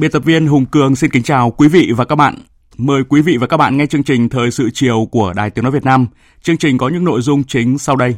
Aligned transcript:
Biên 0.00 0.10
tập 0.10 0.24
viên 0.24 0.46
Hùng 0.46 0.66
Cường 0.66 0.96
xin 0.96 1.10
kính 1.10 1.22
chào 1.22 1.50
quý 1.50 1.68
vị 1.68 1.92
và 1.96 2.04
các 2.04 2.16
bạn. 2.16 2.34
Mời 2.76 3.02
quý 3.08 3.22
vị 3.22 3.36
và 3.36 3.46
các 3.46 3.56
bạn 3.56 3.76
nghe 3.76 3.86
chương 3.86 4.02
trình 4.02 4.28
Thời 4.28 4.50
sự 4.50 4.70
chiều 4.74 5.08
của 5.10 5.32
Đài 5.36 5.50
Tiếng 5.50 5.64
Nói 5.64 5.72
Việt 5.72 5.84
Nam. 5.84 6.06
Chương 6.42 6.56
trình 6.56 6.78
có 6.78 6.88
những 6.88 7.04
nội 7.04 7.20
dung 7.20 7.44
chính 7.44 7.78
sau 7.78 7.96
đây. 7.96 8.16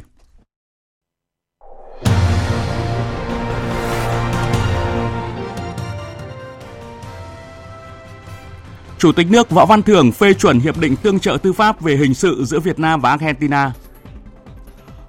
Chủ 8.97 9.11
tịch 9.11 9.27
nước 9.31 9.49
Võ 9.49 9.65
Văn 9.65 9.83
Thưởng 9.83 10.11
phê 10.11 10.33
chuẩn 10.33 10.59
hiệp 10.59 10.79
định 10.79 10.95
tương 10.95 11.19
trợ 11.19 11.37
tư 11.43 11.53
pháp 11.53 11.81
về 11.81 11.95
hình 11.97 12.13
sự 12.13 12.43
giữa 12.45 12.59
Việt 12.59 12.79
Nam 12.79 13.01
và 13.01 13.09
Argentina. 13.09 13.73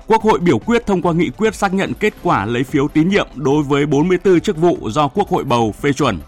Quốc 0.06 0.22
hội 0.22 0.38
biểu 0.38 0.58
quyết 0.58 0.86
thông 0.86 1.02
qua 1.02 1.12
nghị 1.12 1.30
quyết 1.30 1.54
xác 1.54 1.74
nhận 1.74 1.92
kết 2.00 2.14
quả 2.22 2.46
lấy 2.46 2.64
phiếu 2.64 2.88
tín 2.88 3.08
nhiệm 3.08 3.28
đối 3.34 3.62
với 3.62 3.86
44 3.86 4.40
chức 4.40 4.56
vụ 4.56 4.90
do 4.90 5.08
Quốc 5.08 5.28
hội 5.28 5.44
bầu 5.44 5.74
phê 5.80 5.92
chuẩn. 5.92 6.18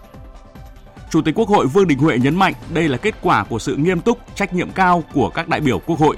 Chủ 1.09 1.21
tịch 1.21 1.35
Quốc 1.35 1.49
hội 1.49 1.67
Vương 1.67 1.87
Đình 1.87 1.99
Huệ 1.99 2.17
nhấn 2.17 2.35
mạnh 2.35 2.53
đây 2.69 2.89
là 2.89 2.97
kết 2.97 3.15
quả 3.21 3.43
của 3.43 3.59
sự 3.59 3.75
nghiêm 3.75 4.01
túc, 4.01 4.19
trách 4.35 4.53
nhiệm 4.53 4.71
cao 4.71 5.03
của 5.13 5.29
các 5.29 5.47
đại 5.47 5.61
biểu 5.61 5.79
Quốc 5.79 5.99
hội. 5.99 6.17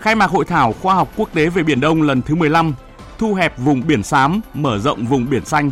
Khai 0.00 0.14
mạc 0.14 0.30
hội 0.30 0.44
thảo 0.44 0.74
khoa 0.82 0.94
học 0.94 1.08
quốc 1.16 1.28
tế 1.34 1.48
về 1.48 1.62
Biển 1.62 1.80
Đông 1.80 2.02
lần 2.02 2.22
thứ 2.22 2.34
15, 2.34 2.74
thu 3.18 3.34
hẹp 3.34 3.58
vùng 3.58 3.86
biển 3.86 4.02
xám, 4.02 4.40
mở 4.54 4.78
rộng 4.78 5.06
vùng 5.06 5.30
biển 5.30 5.44
xanh. 5.44 5.70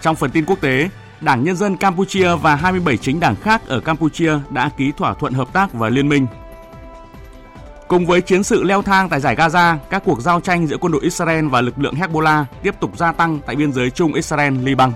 Trong 0.00 0.16
phần 0.16 0.30
tin 0.30 0.44
quốc 0.44 0.60
tế, 0.60 0.88
Đảng 1.20 1.44
Nhân 1.44 1.56
dân 1.56 1.76
Campuchia 1.76 2.36
và 2.36 2.54
27 2.54 2.96
chính 2.96 3.20
đảng 3.20 3.36
khác 3.36 3.66
ở 3.66 3.80
Campuchia 3.80 4.38
đã 4.50 4.70
ký 4.76 4.92
thỏa 4.96 5.14
thuận 5.14 5.32
hợp 5.32 5.52
tác 5.52 5.72
và 5.72 5.88
liên 5.88 6.08
minh. 6.08 6.26
Cùng 7.88 8.06
với 8.06 8.20
chiến 8.20 8.42
sự 8.42 8.62
leo 8.62 8.82
thang 8.82 9.08
tại 9.08 9.20
giải 9.20 9.36
Gaza, 9.36 9.76
các 9.90 10.02
cuộc 10.04 10.20
giao 10.20 10.40
tranh 10.40 10.66
giữa 10.66 10.76
quân 10.76 10.92
đội 10.92 11.02
Israel 11.02 11.48
và 11.48 11.60
lực 11.60 11.78
lượng 11.78 11.94
Hezbollah 11.94 12.44
tiếp 12.62 12.74
tục 12.80 12.98
gia 12.98 13.12
tăng 13.12 13.38
tại 13.46 13.56
biên 13.56 13.72
giới 13.72 13.90
chung 13.90 14.12
Israel-Liban. 14.12 14.90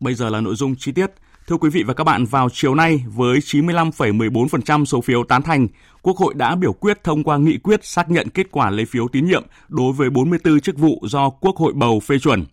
Bây 0.00 0.14
giờ 0.14 0.30
là 0.30 0.40
nội 0.40 0.54
dung 0.54 0.76
chi 0.76 0.92
tiết. 0.92 1.10
Thưa 1.46 1.56
quý 1.56 1.70
vị 1.70 1.82
và 1.82 1.94
các 1.94 2.04
bạn, 2.04 2.24
vào 2.24 2.48
chiều 2.52 2.74
nay 2.74 3.04
với 3.06 3.38
95,14% 3.38 4.84
số 4.84 5.00
phiếu 5.00 5.24
tán 5.24 5.42
thành, 5.42 5.68
Quốc 6.02 6.16
hội 6.16 6.34
đã 6.34 6.54
biểu 6.54 6.72
quyết 6.72 7.04
thông 7.04 7.24
qua 7.24 7.36
nghị 7.38 7.58
quyết 7.58 7.84
xác 7.84 8.10
nhận 8.10 8.28
kết 8.28 8.46
quả 8.50 8.70
lấy 8.70 8.84
phiếu 8.84 9.08
tín 9.08 9.26
nhiệm 9.26 9.44
đối 9.68 9.92
với 9.92 10.10
44 10.10 10.60
chức 10.60 10.78
vụ 10.78 11.00
do 11.02 11.30
Quốc 11.30 11.56
hội 11.56 11.72
bầu 11.72 12.00
phê 12.00 12.18
chuẩn. 12.18 12.44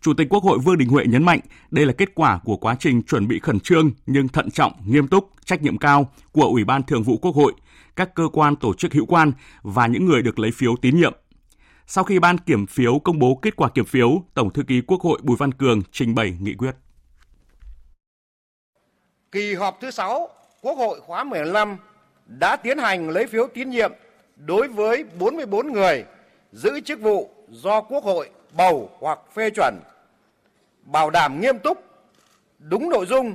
Chủ 0.00 0.14
tịch 0.14 0.28
Quốc 0.30 0.44
hội 0.44 0.58
Vương 0.58 0.78
Đình 0.78 0.88
Huệ 0.88 1.04
nhấn 1.06 1.22
mạnh 1.22 1.40
đây 1.70 1.86
là 1.86 1.92
kết 1.92 2.14
quả 2.14 2.38
của 2.44 2.56
quá 2.56 2.76
trình 2.80 3.02
chuẩn 3.02 3.28
bị 3.28 3.38
khẩn 3.38 3.60
trương 3.60 3.90
nhưng 4.06 4.28
thận 4.28 4.50
trọng, 4.50 4.72
nghiêm 4.86 5.08
túc, 5.08 5.30
trách 5.44 5.62
nhiệm 5.62 5.78
cao 5.78 6.10
của 6.32 6.44
Ủy 6.44 6.64
ban 6.64 6.82
Thường 6.82 7.02
vụ 7.02 7.16
Quốc 7.16 7.34
hội, 7.34 7.52
các 7.96 8.14
cơ 8.14 8.28
quan 8.32 8.56
tổ 8.56 8.74
chức 8.74 8.92
hữu 8.92 9.06
quan 9.06 9.32
và 9.62 9.86
những 9.86 10.06
người 10.06 10.22
được 10.22 10.38
lấy 10.38 10.50
phiếu 10.50 10.76
tín 10.76 10.96
nhiệm. 10.96 11.12
Sau 11.86 12.04
khi 12.04 12.18
ban 12.18 12.38
kiểm 12.38 12.66
phiếu 12.66 12.98
công 12.98 13.18
bố 13.18 13.38
kết 13.42 13.56
quả 13.56 13.68
kiểm 13.68 13.84
phiếu, 13.84 14.22
Tổng 14.34 14.52
thư 14.52 14.62
ký 14.62 14.80
Quốc 14.86 15.00
hội 15.00 15.18
Bùi 15.22 15.36
Văn 15.36 15.54
Cường 15.54 15.82
trình 15.92 16.14
bày 16.14 16.36
nghị 16.40 16.54
quyết. 16.54 16.72
Kỳ 19.32 19.54
họp 19.54 19.78
thứ 19.80 19.90
6 19.90 20.28
Quốc 20.62 20.74
hội 20.74 21.00
khóa 21.00 21.24
15 21.24 21.76
đã 22.26 22.56
tiến 22.56 22.78
hành 22.78 23.08
lấy 23.10 23.26
phiếu 23.26 23.48
tín 23.54 23.70
nhiệm 23.70 23.92
đối 24.36 24.68
với 24.68 25.04
44 25.18 25.72
người 25.72 26.04
giữ 26.52 26.80
chức 26.80 27.00
vụ 27.00 27.30
do 27.48 27.80
Quốc 27.80 28.04
hội 28.04 28.30
bầu 28.56 28.90
hoặc 29.00 29.18
phê 29.34 29.50
chuẩn, 29.50 29.80
bảo 30.84 31.10
đảm 31.10 31.40
nghiêm 31.40 31.58
túc, 31.58 31.84
đúng 32.58 32.88
nội 32.88 33.06
dung, 33.06 33.34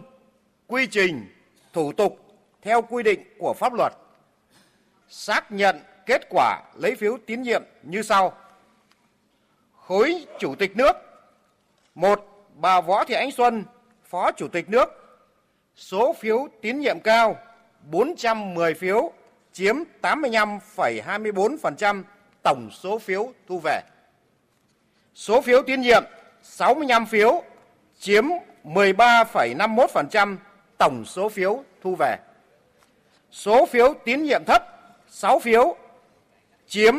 quy 0.68 0.88
trình, 0.88 1.26
thủ 1.74 1.92
tục 1.92 2.20
theo 2.62 2.82
quy 2.82 3.04
định 3.04 3.20
của 3.40 3.54
pháp 3.54 3.74
luật. 3.74 3.94
Xác 5.10 5.52
nhận 5.52 5.80
kết 6.10 6.22
quả 6.30 6.62
lấy 6.76 6.96
phiếu 6.96 7.18
tín 7.26 7.42
nhiệm 7.42 7.64
như 7.84 8.02
sau. 8.02 8.34
Khối 9.76 10.26
Chủ 10.40 10.56
tịch 10.56 10.76
nước 10.76 10.92
một 11.96 12.46
Bà 12.56 12.82
Võ 12.82 13.04
Thị 13.04 13.16
Ánh 13.16 13.32
Xuân, 13.32 13.64
Phó 14.06 14.32
Chủ 14.32 14.48
tịch 14.48 14.70
nước 14.70 14.90
Số 15.76 16.14
phiếu 16.14 16.48
tín 16.62 16.80
nhiệm 16.80 17.00
cao 17.00 17.38
410 17.84 18.74
phiếu 18.74 19.12
chiếm 19.54 19.76
85,24% 20.02 22.04
tổng 22.44 22.70
số 22.72 23.00
phiếu 23.00 23.34
thu 23.48 23.60
về. 23.60 23.82
Số 25.16 25.42
phiếu 25.42 25.62
tín 25.62 25.82
nhiệm 25.82 26.04
65 26.44 27.06
phiếu 27.06 27.44
chiếm 28.00 28.24
13,51% 28.64 30.38
tổng 30.78 31.06
số 31.06 31.30
phiếu 31.30 31.64
thu 31.82 31.96
về. 32.00 32.16
Số 33.32 33.66
phiếu 33.66 33.94
tín 34.06 34.24
nhiệm 34.24 34.44
thấp 34.48 34.64
6 35.08 35.40
phiếu 35.40 35.76
chiếm 36.70 36.96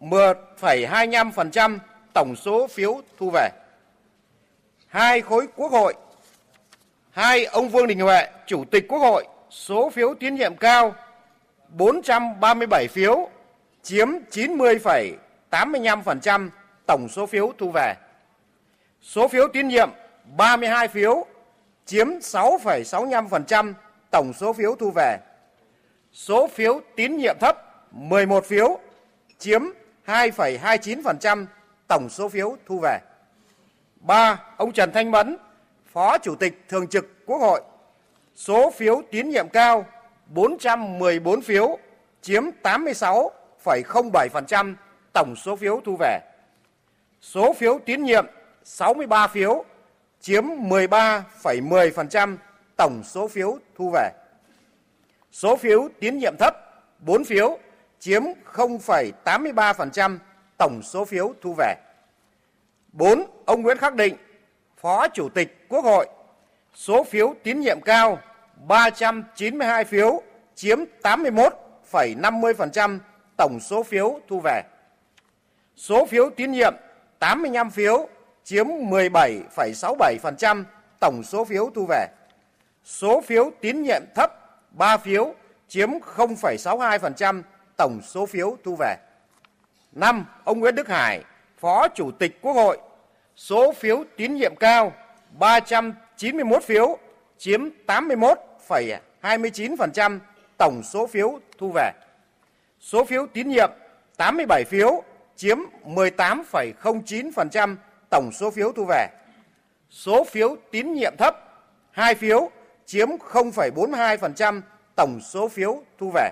10,25% 0.00 1.78
tổng 2.12 2.36
số 2.36 2.66
phiếu 2.66 3.02
thu 3.18 3.30
về. 3.30 3.48
Hai 4.86 5.20
khối 5.20 5.46
quốc 5.56 5.72
hội 5.72 5.94
Hai, 7.18 7.44
ông 7.44 7.68
Vương 7.68 7.86
Đình 7.86 8.00
Huệ, 8.00 8.28
Chủ 8.46 8.64
tịch 8.64 8.88
Quốc 8.88 8.98
hội, 8.98 9.26
số 9.50 9.90
phiếu 9.90 10.14
tín 10.14 10.34
nhiệm 10.34 10.56
cao 10.56 10.94
437 11.68 12.88
phiếu, 12.88 13.28
chiếm 13.82 14.08
90,85% 14.30 16.48
tổng 16.86 17.08
số 17.08 17.26
phiếu 17.26 17.52
thu 17.58 17.70
về. 17.70 17.94
Số 19.02 19.28
phiếu 19.28 19.48
tín 19.52 19.68
nhiệm 19.68 19.90
32 20.36 20.88
phiếu, 20.88 21.26
chiếm 21.86 22.08
6,65% 22.08 23.72
tổng 24.10 24.32
số 24.32 24.52
phiếu 24.52 24.74
thu 24.74 24.90
về. 24.94 25.18
Số 26.12 26.48
phiếu 26.48 26.80
tín 26.96 27.16
nhiệm 27.16 27.36
thấp 27.40 27.56
11 27.92 28.44
phiếu, 28.44 28.78
chiếm 29.38 29.62
2,29% 30.06 31.46
tổng 31.88 32.08
số 32.10 32.28
phiếu 32.28 32.56
thu 32.66 32.78
về. 32.82 32.98
3. 34.00 34.40
Ông 34.56 34.72
Trần 34.72 34.92
Thanh 34.92 35.10
Mẫn, 35.10 35.36
Phó 35.92 36.18
Chủ 36.18 36.34
tịch 36.34 36.64
Thường 36.68 36.88
trực 36.88 37.26
Quốc 37.26 37.38
hội. 37.38 37.60
Số 38.34 38.70
phiếu 38.70 39.02
tín 39.10 39.28
nhiệm 39.28 39.48
cao 39.48 39.86
414 40.26 41.42
phiếu, 41.42 41.78
chiếm 42.22 42.44
86,07% 42.62 44.74
tổng 45.12 45.36
số 45.36 45.56
phiếu 45.56 45.80
thu 45.84 45.96
về. 46.00 46.20
Số 47.20 47.52
phiếu 47.52 47.78
tín 47.84 48.02
nhiệm 48.02 48.26
63 48.64 49.26
phiếu, 49.26 49.64
chiếm 50.20 50.44
13,10% 50.44 52.36
tổng 52.76 53.02
số 53.04 53.28
phiếu 53.28 53.58
thu 53.76 53.90
về. 53.90 54.10
Số 55.32 55.56
phiếu 55.56 55.88
tín 56.00 56.18
nhiệm 56.18 56.36
thấp 56.36 56.56
4 56.98 57.24
phiếu, 57.24 57.58
chiếm 57.98 58.22
0,83% 58.54 60.18
tổng 60.56 60.80
số 60.82 61.04
phiếu 61.04 61.34
thu 61.40 61.54
về. 61.58 61.74
4. 62.92 63.24
Ông 63.46 63.62
Nguyễn 63.62 63.76
Khắc 63.78 63.94
Định, 63.94 64.16
Phó 64.80 65.08
Chủ 65.08 65.28
tịch 65.28 65.68
Quốc 65.68 65.84
hội, 65.84 66.08
số 66.74 67.04
phiếu 67.04 67.34
tín 67.42 67.60
nhiệm 67.60 67.80
cao 67.80 68.18
392 68.66 69.84
phiếu, 69.84 70.22
chiếm 70.54 70.78
81,50% 71.02 72.98
tổng 73.36 73.60
số 73.60 73.82
phiếu 73.82 74.20
thu 74.28 74.40
về. 74.40 74.62
Số 75.76 76.06
phiếu 76.06 76.30
tín 76.30 76.52
nhiệm 76.52 76.74
85 77.18 77.70
phiếu, 77.70 78.08
chiếm 78.44 78.66
17,67% 78.66 80.64
tổng 81.00 81.22
số 81.22 81.44
phiếu 81.44 81.70
thu 81.74 81.86
về. 81.88 82.06
Số 82.84 83.20
phiếu 83.20 83.50
tín 83.60 83.82
nhiệm 83.82 84.02
thấp 84.14 84.32
3 84.70 84.96
phiếu, 84.96 85.34
chiếm 85.68 85.90
0,62% 86.16 87.42
tổng 87.78 88.00
số 88.02 88.26
phiếu 88.26 88.56
thu 88.64 88.76
về. 88.78 88.96
5. 89.92 90.24
Ông 90.44 90.60
Nguyễn 90.60 90.74
Đức 90.74 90.88
Hải, 90.88 91.22
Phó 91.60 91.88
Chủ 91.88 92.10
tịch 92.10 92.38
Quốc 92.42 92.52
hội, 92.52 92.78
số 93.36 93.72
phiếu 93.72 94.04
tín 94.16 94.34
nhiệm 94.34 94.56
cao 94.56 94.92
391 95.38 96.62
phiếu, 96.62 96.98
chiếm 97.38 97.68
81,29% 97.86 100.18
tổng 100.58 100.82
số 100.82 101.06
phiếu 101.06 101.38
thu 101.58 101.72
về. 101.74 101.90
Số 102.80 103.04
phiếu 103.04 103.26
tín 103.26 103.48
nhiệm 103.48 103.70
87 104.16 104.64
phiếu 104.64 105.02
chiếm 105.36 105.58
18,09% 105.84 107.76
tổng 108.10 108.32
số 108.32 108.50
phiếu 108.50 108.72
thu 108.72 108.84
về. 108.88 109.08
Số 109.90 110.24
phiếu 110.24 110.56
tín 110.70 110.92
nhiệm 110.92 111.16
thấp 111.18 111.36
2 111.90 112.14
phiếu 112.14 112.50
chiếm 112.86 113.08
0,42% 113.08 114.60
tổng 114.96 115.20
số 115.20 115.48
phiếu 115.48 115.82
thu 115.98 116.10
về. 116.14 116.30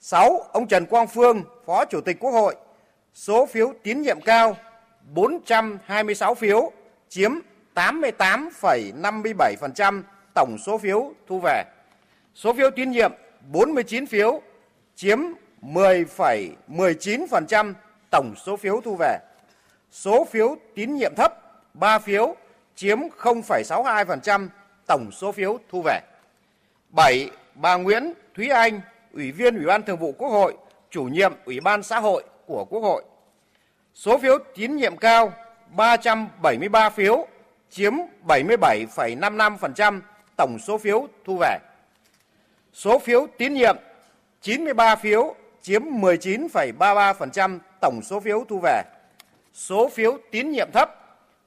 6. 0.00 0.40
Ông 0.52 0.68
Trần 0.68 0.86
Quang 0.86 1.08
Phương, 1.08 1.42
Phó 1.66 1.84
Chủ 1.84 2.00
tịch 2.00 2.16
Quốc 2.20 2.30
hội, 2.30 2.56
số 3.14 3.46
phiếu 3.46 3.72
tín 3.82 4.02
nhiệm 4.02 4.20
cao 4.20 4.56
426 5.14 6.34
phiếu, 6.34 6.72
chiếm 7.08 7.32
88,57% 7.74 10.02
tổng 10.34 10.56
số 10.66 10.78
phiếu 10.78 11.12
thu 11.26 11.40
về. 11.40 11.64
Số 12.34 12.52
phiếu 12.52 12.70
tín 12.70 12.90
nhiệm 12.90 13.12
49 13.52 14.06
phiếu, 14.06 14.42
chiếm 14.96 15.18
10,19% 15.62 17.74
tổng 18.10 18.34
số 18.46 18.56
phiếu 18.56 18.80
thu 18.80 18.96
về. 18.96 19.18
Số 19.90 20.24
phiếu 20.24 20.56
tín 20.74 20.94
nhiệm 20.94 21.14
thấp 21.14 21.34
3 21.74 21.98
phiếu, 21.98 22.36
chiếm 22.74 22.98
0,62% 23.18 24.48
tổng 24.86 25.10
số 25.12 25.32
phiếu 25.32 25.58
thu 25.70 25.82
về. 25.82 26.00
7. 26.90 27.30
Bà 27.54 27.76
Nguyễn 27.76 28.12
Thúy 28.34 28.48
Anh, 28.48 28.80
Ủy 29.12 29.32
viên 29.32 29.56
Ủy 29.56 29.66
ban 29.66 29.82
Thường 29.82 29.98
vụ 29.98 30.12
Quốc 30.18 30.28
hội, 30.28 30.56
chủ 30.90 31.04
nhiệm 31.04 31.32
Ủy 31.44 31.60
ban 31.60 31.82
xã 31.82 32.00
hội 32.00 32.24
của 32.46 32.64
Quốc 32.64 32.80
hội. 32.80 33.02
Số 33.94 34.18
phiếu 34.18 34.38
tín 34.54 34.76
nhiệm 34.76 34.96
cao 34.96 35.32
373 35.76 36.90
phiếu, 36.90 37.26
chiếm 37.70 37.92
77,55% 38.26 40.00
tổng 40.36 40.58
số 40.58 40.78
phiếu 40.78 41.08
thu 41.24 41.36
về. 41.40 41.58
Số 42.72 42.98
phiếu 42.98 43.26
tín 43.38 43.54
nhiệm 43.54 43.76
93 44.40 44.96
phiếu, 44.96 45.34
chiếm 45.62 45.82
19,33% 45.82 47.58
tổng 47.80 48.00
số 48.02 48.20
phiếu 48.20 48.44
thu 48.48 48.60
về. 48.62 48.82
Số 49.54 49.88
phiếu 49.88 50.18
tín 50.30 50.50
nhiệm 50.50 50.70
thấp 50.72 50.90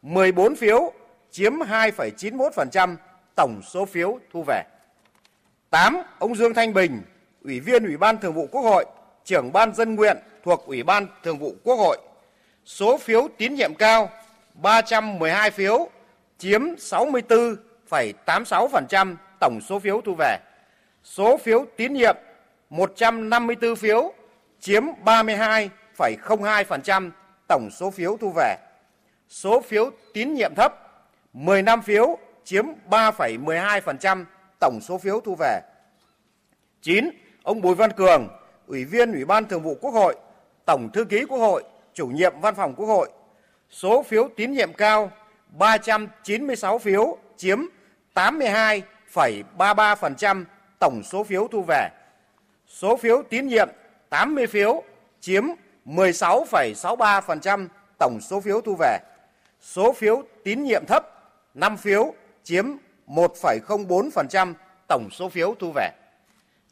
14 0.01 0.55
phiếu, 0.55 0.93
chiếm 1.31 1.53
2,91% 1.53 2.95
tổng 3.35 3.61
số 3.63 3.85
phiếu 3.85 4.19
thu 4.33 4.43
về. 4.47 4.63
8. 5.69 5.97
Ông 6.19 6.35
Dương 6.35 6.53
Thanh 6.53 6.73
Bình, 6.73 7.01
Ủy 7.43 7.59
viên 7.59 7.85
Ủy 7.85 7.97
ban 7.97 8.17
Thường 8.17 8.33
vụ 8.33 8.47
Quốc 8.51 8.61
hội, 8.61 8.85
trưởng 9.25 9.53
ban 9.53 9.75
dân 9.75 9.95
nguyện 9.95 10.17
thuộc 10.43 10.65
Ủy 10.65 10.83
ban 10.83 11.07
Thường 11.23 11.39
vụ 11.39 11.53
Quốc 11.63 11.75
hội. 11.75 11.97
Số 12.65 12.97
phiếu 12.97 13.27
tín 13.37 13.55
nhiệm 13.55 13.75
cao 13.75 14.09
312 14.53 15.51
phiếu, 15.51 15.89
chiếm 16.37 16.61
64,86% 16.61 19.15
tổng 19.39 19.59
số 19.61 19.79
phiếu 19.79 20.01
thu 20.01 20.15
về. 20.17 20.37
Số 21.03 21.37
phiếu 21.37 21.65
tín 21.77 21.93
nhiệm 21.93 22.15
154 22.69 23.75
phiếu, 23.75 24.13
chiếm 24.59 24.83
32,02% 25.05 27.09
tổng 27.47 27.69
số 27.71 27.91
phiếu 27.91 28.17
thu 28.17 28.31
về. 28.35 28.55
Số 29.29 29.61
phiếu 29.61 29.91
tín 30.13 30.33
nhiệm 30.33 30.55
thấp 30.55 30.73
15 31.33 31.81
phiếu, 31.81 32.17
chiếm 32.43 32.65
3,12% 32.89 34.25
tổng 34.59 34.79
số 34.81 34.97
phiếu 34.97 35.19
thu 35.19 35.35
về. 35.39 35.61
9. 36.81 37.09
Ông 37.43 37.61
Bùi 37.61 37.75
Văn 37.75 37.91
Cường, 37.91 38.27
Ủy 38.67 38.85
viên 38.85 39.11
Ủy 39.11 39.25
ban 39.25 39.45
Thường 39.45 39.61
vụ 39.61 39.77
Quốc 39.81 39.91
hội, 39.91 40.15
Tổng 40.65 40.89
thư 40.93 41.03
ký 41.03 41.25
Quốc 41.25 41.37
hội, 41.37 41.63
chủ 41.93 42.07
nhiệm 42.07 42.33
Văn 42.41 42.55
phòng 42.55 42.73
Quốc 42.75 42.85
hội. 42.85 43.09
Số 43.69 44.03
phiếu 44.03 44.29
tín 44.35 44.51
nhiệm 44.51 44.73
cao 44.73 45.11
396 45.57 46.79
phiếu, 46.79 47.17
chiếm 47.37 47.59
82,33% 48.15 50.45
tổng 50.79 51.03
số 51.03 51.23
phiếu 51.23 51.47
thu 51.47 51.63
về. 51.67 51.89
Số 52.67 52.97
phiếu 52.97 53.23
tín 53.29 53.47
nhiệm 53.47 53.69
80 54.09 54.47
phiếu, 54.47 54.83
chiếm 55.19 55.43
16,63% 55.85 57.67
tổng 57.99 58.19
số 58.21 58.41
phiếu 58.41 58.61
thu 58.61 58.75
về. 58.79 58.97
Số 59.61 59.93
phiếu 59.93 60.23
tín 60.43 60.63
nhiệm 60.63 60.85
thấp 60.85 61.05
5 61.53 61.77
phiếu, 61.77 62.13
chiếm 62.43 62.65
1,04% 63.07 64.53
tổng 64.87 65.09
số 65.11 65.29
phiếu 65.29 65.55
thu 65.59 65.71
về. 65.75 65.89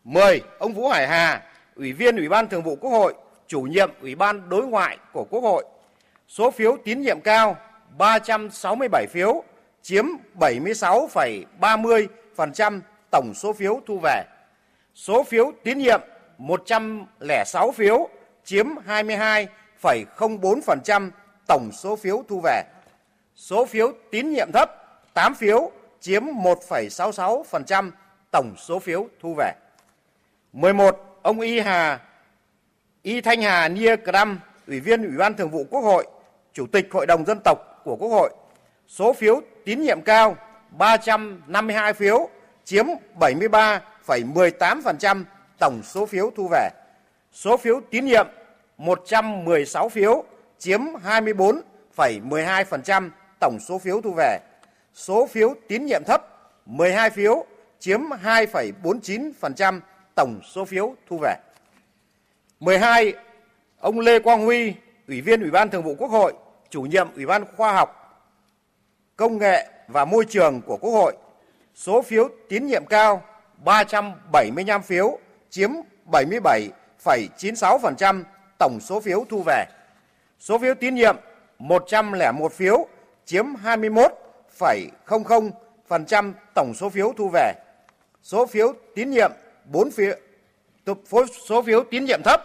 10. 0.03 0.41
Ông 0.59 0.73
Vũ 0.73 0.87
Hải 0.87 1.07
Hà, 1.07 1.41
Ủy 1.75 1.93
viên 1.93 2.15
Ủy 2.15 2.29
ban 2.29 2.47
Thường 2.47 2.63
vụ 2.63 2.75
Quốc 2.75 2.91
hội, 2.91 3.13
chủ 3.47 3.61
nhiệm 3.61 3.91
Ủy 4.01 4.15
ban 4.15 4.49
Đối 4.49 4.67
ngoại 4.67 4.97
của 5.13 5.25
Quốc 5.29 5.41
hội. 5.41 5.65
Số 6.27 6.51
phiếu 6.51 6.77
tín 6.83 7.01
nhiệm 7.01 7.21
cao 7.21 7.57
367 7.97 9.07
phiếu, 9.07 9.43
chiếm 9.81 10.05
76,30% 10.39 12.79
tổng 13.11 13.33
số 13.35 13.53
phiếu 13.53 13.81
thu 13.87 13.99
về. 14.03 14.23
Số 14.95 15.23
phiếu 15.23 15.51
tín 15.63 15.77
nhiệm 15.77 16.01
106 16.37 17.71
phiếu, 17.71 18.09
chiếm 18.43 18.67
22,04% 18.87 21.09
tổng 21.47 21.69
số 21.73 21.95
phiếu 21.95 22.23
thu 22.27 22.41
về. 22.43 22.63
Số 23.35 23.65
phiếu 23.65 23.91
tín 24.11 24.31
nhiệm 24.31 24.51
thấp 24.51 24.69
8 25.13 25.35
phiếu, 25.35 25.71
chiếm 25.99 26.25
1,66% 26.25 27.91
tổng 28.31 28.53
số 28.57 28.79
phiếu 28.79 29.07
thu 29.21 29.33
về. 29.37 29.53
11. 30.53 31.19
Ông 31.21 31.39
Y 31.39 31.59
Hà 31.59 31.99
Y 33.01 33.21
Thanh 33.21 33.41
Hà 33.41 33.67
Nia 33.67 33.95
Cram, 33.95 34.39
Ủy 34.67 34.79
viên 34.79 35.03
Ủy 35.03 35.17
ban 35.17 35.33
Thường 35.33 35.49
vụ 35.49 35.65
Quốc 35.69 35.81
hội, 35.81 36.07
Chủ 36.53 36.67
tịch 36.67 36.87
Hội 36.91 37.05
đồng 37.05 37.25
Dân 37.25 37.39
tộc 37.45 37.81
của 37.83 37.95
Quốc 37.95 38.09
hội. 38.09 38.29
Số 38.87 39.13
phiếu 39.13 39.41
tín 39.65 39.81
nhiệm 39.81 40.01
cao 40.01 40.35
352 40.71 41.93
phiếu, 41.93 42.29
chiếm 42.63 42.85
73,18% 43.19 45.23
tổng 45.59 45.81
số 45.83 46.05
phiếu 46.05 46.31
thu 46.37 46.47
về. 46.51 46.69
Số 47.33 47.57
phiếu 47.57 47.81
tín 47.91 48.05
nhiệm 48.05 48.27
116 48.77 49.89
phiếu, 49.89 50.23
chiếm 50.59 50.81
24,12% 50.81 53.09
tổng 53.39 53.59
số 53.59 53.77
phiếu 53.77 54.01
thu 54.01 54.13
về. 54.17 54.39
Số 54.93 55.27
phiếu 55.27 55.55
tín 55.67 55.85
nhiệm 55.85 56.03
thấp 56.03 56.21
12 56.65 57.09
phiếu, 57.09 57.45
chiếm 57.79 58.01
2,49% 58.23 59.79
tổng 60.19 60.39
số 60.43 60.65
phiếu 60.65 60.95
thu 61.07 61.17
về. 61.17 61.35
12. 62.59 63.13
Ông 63.79 63.99
Lê 63.99 64.19
Quang 64.19 64.45
Huy, 64.45 64.73
Ủy 65.07 65.21
viên 65.21 65.41
Ủy 65.41 65.51
ban 65.51 65.69
Thường 65.69 65.83
vụ 65.83 65.95
Quốc 65.97 66.07
hội, 66.07 66.33
chủ 66.69 66.81
nhiệm 66.81 67.07
Ủy 67.15 67.25
ban 67.25 67.45
Khoa 67.57 67.73
học, 67.73 67.95
Công 69.15 69.37
nghệ 69.37 69.67
và 69.87 70.05
Môi 70.05 70.25
trường 70.25 70.61
của 70.61 70.77
Quốc 70.77 70.91
hội. 70.91 71.17
Số 71.75 72.01
phiếu 72.01 72.29
tín 72.49 72.67
nhiệm 72.67 72.85
cao 72.85 73.23
375 73.65 74.81
phiếu, 74.81 75.19
chiếm 75.49 75.69
77,96% 76.11 78.23
tổng 78.59 78.79
số 78.81 78.99
phiếu 78.99 79.25
thu 79.29 79.43
về. 79.45 79.65
Số 80.39 80.57
phiếu 80.57 80.75
tín 80.75 80.95
nhiệm 80.95 81.15
101 81.59 82.53
phiếu, 82.53 82.87
chiếm 83.25 83.45
21,00% 83.63 86.33
tổng 86.55 86.73
số 86.73 86.89
phiếu 86.89 87.13
thu 87.17 87.29
về. 87.33 87.53
Số 88.23 88.45
phiếu 88.45 88.73
tín 88.95 89.11
nhiệm 89.11 89.31
4 89.71 89.91
phiếu 89.91 90.13
số 91.47 91.61
phiếu 91.61 91.83
tín 91.83 92.05
nhiệm 92.05 92.21
thấp 92.23 92.41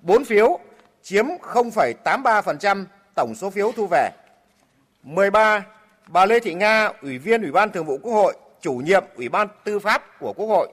4 0.00 0.24
phiếu 0.24 0.58
chiếm 1.02 1.26
0,83% 1.26 2.84
tổng 3.14 3.34
số 3.34 3.50
phiếu 3.50 3.72
thu 3.72 3.86
về. 3.90 4.10
13. 5.02 5.66
Bà 6.06 6.26
Lê 6.26 6.40
Thị 6.40 6.54
Nga, 6.54 6.92
Ủy 7.02 7.18
viên 7.18 7.42
Ủy 7.42 7.52
ban 7.52 7.70
Thường 7.70 7.86
vụ 7.86 7.98
Quốc 8.02 8.12
hội, 8.12 8.34
chủ 8.60 8.72
nhiệm 8.72 9.04
Ủy 9.16 9.28
ban 9.28 9.48
Tư 9.64 9.78
pháp 9.78 10.18
của 10.20 10.32
Quốc 10.32 10.46
hội. 10.46 10.68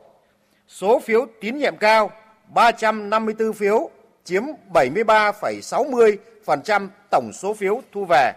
Số 0.67 0.99
phiếu 0.99 1.25
tín 1.41 1.57
nhiệm 1.57 1.77
cao 1.77 2.11
354 2.53 3.53
phiếu, 3.53 3.89
chiếm 4.23 4.43
73,60% 4.73 6.87
tổng 7.11 7.31
số 7.33 7.53
phiếu 7.53 7.81
thu 7.91 8.05
về. 8.05 8.33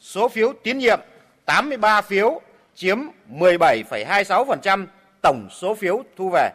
Số 0.00 0.28
phiếu 0.28 0.52
tín 0.62 0.78
nhiệm 0.78 1.00
83 1.44 2.02
phiếu, 2.02 2.40
chiếm 2.74 2.98
17,26% 3.30 4.86
tổng 5.22 5.48
số 5.50 5.74
phiếu 5.74 6.02
thu 6.16 6.30
về. 6.32 6.50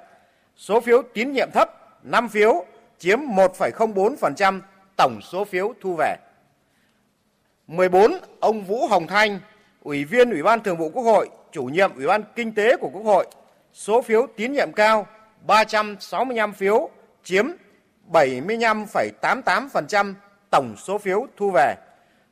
Số 0.61 0.79
phiếu 0.79 1.01
tín 1.13 1.31
nhiệm 1.31 1.51
thấp 1.51 1.69
5 2.03 2.29
phiếu, 2.29 2.65
chiếm 2.99 3.19
1,04% 3.19 4.61
tổng 4.95 5.19
số 5.21 5.45
phiếu 5.45 5.73
thu 5.81 5.95
về. 5.95 6.15
14. 7.67 8.11
Ông 8.39 8.63
Vũ 8.63 8.87
Hồng 8.87 9.07
Thanh, 9.07 9.39
Ủy 9.83 10.05
viên 10.05 10.31
Ủy 10.31 10.43
ban 10.43 10.63
Thường 10.63 10.77
vụ 10.77 10.89
Quốc 10.89 11.03
hội, 11.03 11.29
chủ 11.51 11.63
nhiệm 11.63 11.95
Ủy 11.95 12.07
ban 12.07 12.23
Kinh 12.35 12.55
tế 12.55 12.77
của 12.77 12.89
Quốc 12.93 13.01
hội. 13.01 13.27
Số 13.73 14.01
phiếu 14.01 14.27
tín 14.35 14.51
nhiệm 14.51 14.71
cao 14.71 15.07
365 15.47 16.53
phiếu, 16.53 16.89
chiếm 17.23 17.45
75,88% 18.11 20.13
tổng 20.51 20.75
số 20.77 20.97
phiếu 20.97 21.27
thu 21.37 21.51
về. 21.51 21.75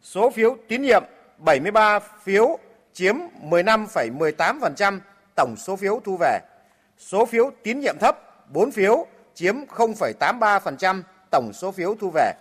Số 0.01 0.29
phiếu 0.29 0.57
tín 0.67 0.81
nhiệm 0.81 1.03
73 1.37 1.99
phiếu, 1.99 2.57
chiếm 2.93 3.15
15,18% 3.41 4.99
tổng 5.35 5.55
số 5.57 5.75
phiếu 5.75 6.01
thu 6.05 6.17
về. 6.19 6.39
Số 6.99 7.25
phiếu 7.25 7.51
tín 7.63 7.79
nhiệm 7.79 7.97
thấp 7.99 8.19
4 8.51 8.71
phiếu, 8.71 9.05
chiếm 9.33 9.55
0,83% 9.65 11.01
tổng 11.31 11.53
số 11.53 11.71
phiếu 11.71 11.95
thu 11.95 12.11
về. 12.13 12.33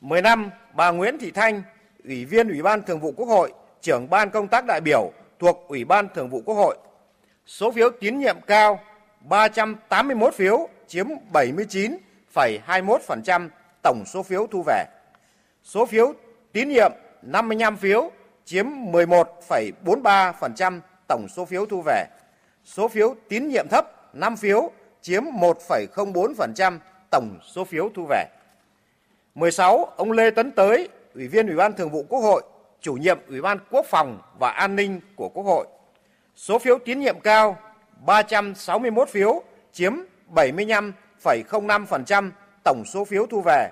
15. 0.00 0.50
Bà 0.74 0.90
Nguyễn 0.90 1.18
Thị 1.18 1.30
Thanh, 1.30 1.62
Ủy 2.04 2.24
viên 2.24 2.48
Ủy 2.48 2.62
ban 2.62 2.82
Thường 2.82 3.00
vụ 3.00 3.12
Quốc 3.16 3.26
hội, 3.26 3.52
trưởng 3.80 4.10
ban 4.10 4.30
công 4.30 4.48
tác 4.48 4.64
đại 4.66 4.80
biểu 4.80 5.12
thuộc 5.38 5.64
Ủy 5.68 5.84
ban 5.84 6.08
Thường 6.14 6.30
vụ 6.30 6.42
Quốc 6.44 6.54
hội. 6.54 6.78
Số 7.46 7.70
phiếu 7.70 7.90
tín 8.00 8.18
nhiệm 8.18 8.36
cao 8.46 8.80
381 9.20 10.34
phiếu 10.34 10.68
chiếm 10.86 11.06
79,21% 11.32 13.48
tổng 13.82 14.04
số 14.06 14.22
phiếu 14.22 14.46
thu 14.46 14.62
về. 14.66 14.84
Số 15.64 15.86
phiếu 15.86 16.12
tín 16.52 16.68
nhiệm 16.68 16.92
55 17.22 17.76
phiếu 17.76 18.10
chiếm 18.44 18.66
11,43% 18.66 20.80
tổng 21.08 21.26
số 21.36 21.44
phiếu 21.44 21.66
thu 21.66 21.82
về. 21.82 22.06
Số 22.64 22.88
phiếu 22.88 23.14
tín 23.28 23.48
nhiệm 23.48 23.68
thấp 23.68 24.14
5 24.14 24.36
phiếu 24.36 24.70
chiếm 25.02 25.24
1,04% 25.24 26.78
tổng 27.10 27.38
số 27.54 27.64
phiếu 27.64 27.90
thu 27.94 28.06
về. 28.08 28.24
16. 29.34 29.84
Ông 29.96 30.12
Lê 30.12 30.30
Tấn 30.30 30.52
Tới, 30.52 30.88
Ủy 31.14 31.28
viên 31.28 31.46
Ủy 31.46 31.56
ban 31.56 31.72
Thường 31.72 31.90
vụ 31.90 32.04
Quốc 32.08 32.20
hội, 32.20 32.42
chủ 32.80 32.94
nhiệm 32.94 33.18
Ủy 33.28 33.40
ban 33.40 33.58
Quốc 33.70 33.86
phòng 33.86 34.18
và 34.38 34.50
An 34.50 34.76
ninh 34.76 35.00
của 35.16 35.28
Quốc 35.28 35.44
hội. 35.44 35.66
Số 36.36 36.58
phiếu 36.58 36.78
tín 36.78 37.00
nhiệm 37.00 37.20
cao 37.20 37.58
361 38.06 39.08
phiếu 39.08 39.42
chiếm 39.72 39.94
75,05% 40.34 42.30
tổng 42.64 42.84
số 42.86 43.04
phiếu 43.04 43.26
thu 43.26 43.40
về. 43.40 43.70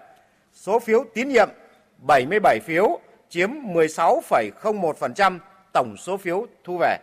Số 0.54 0.78
phiếu 0.78 1.04
tín 1.14 1.28
nhiệm 1.28 1.48
77 2.06 2.60
phiếu 2.60 2.98
chiếm 3.28 3.50
16,01% 3.50 5.38
tổng 5.72 5.96
số 5.96 6.16
phiếu 6.16 6.46
thu 6.64 6.78
về. 6.80 6.98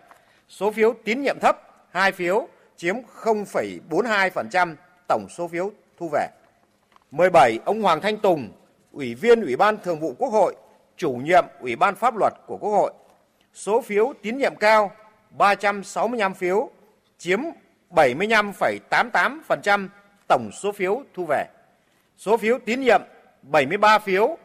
Số 0.49 0.71
phiếu 0.71 0.93
tín 1.03 1.21
nhiệm 1.21 1.39
thấp 1.41 1.74
2 1.95 2.11
phiếu 2.11 2.47
chiếm 2.77 2.95
0,42% 3.23 4.75
tổng 5.07 5.27
số 5.29 5.47
phiếu 5.47 5.71
thu 5.97 6.09
về. 6.11 6.27
17. 7.11 7.59
Ông 7.65 7.81
Hoàng 7.81 8.01
Thanh 8.01 8.17
Tùng, 8.17 8.51
Ủy 8.91 9.15
viên 9.15 9.41
Ủy 9.41 9.55
ban 9.55 9.77
Thường 9.77 9.99
vụ 9.99 10.15
Quốc 10.17 10.29
hội, 10.29 10.55
chủ 10.97 11.11
nhiệm 11.11 11.45
Ủy 11.59 11.75
ban 11.75 11.95
Pháp 11.95 12.17
luật 12.17 12.33
của 12.47 12.57
Quốc 12.57 12.71
hội. 12.71 12.93
Số 13.53 13.81
phiếu 13.81 14.13
tín 14.21 14.37
nhiệm 14.37 14.55
cao 14.55 14.91
365 15.37 16.33
phiếu, 16.33 16.69
chiếm 17.17 17.39
75,88% 17.91 19.87
tổng 20.27 20.49
số 20.53 20.71
phiếu 20.71 21.03
thu 21.13 21.25
về. 21.25 21.45
Số 22.17 22.37
phiếu 22.37 22.59
tín 22.65 22.81
nhiệm 22.81 23.01
73 23.41 23.99
phiếu, 23.99 24.37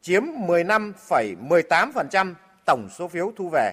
chiếm 0.00 0.24
15,18% 0.24 2.34
tổng 2.66 2.88
số 2.90 3.08
phiếu 3.08 3.32
thu 3.36 3.48
về. 3.52 3.72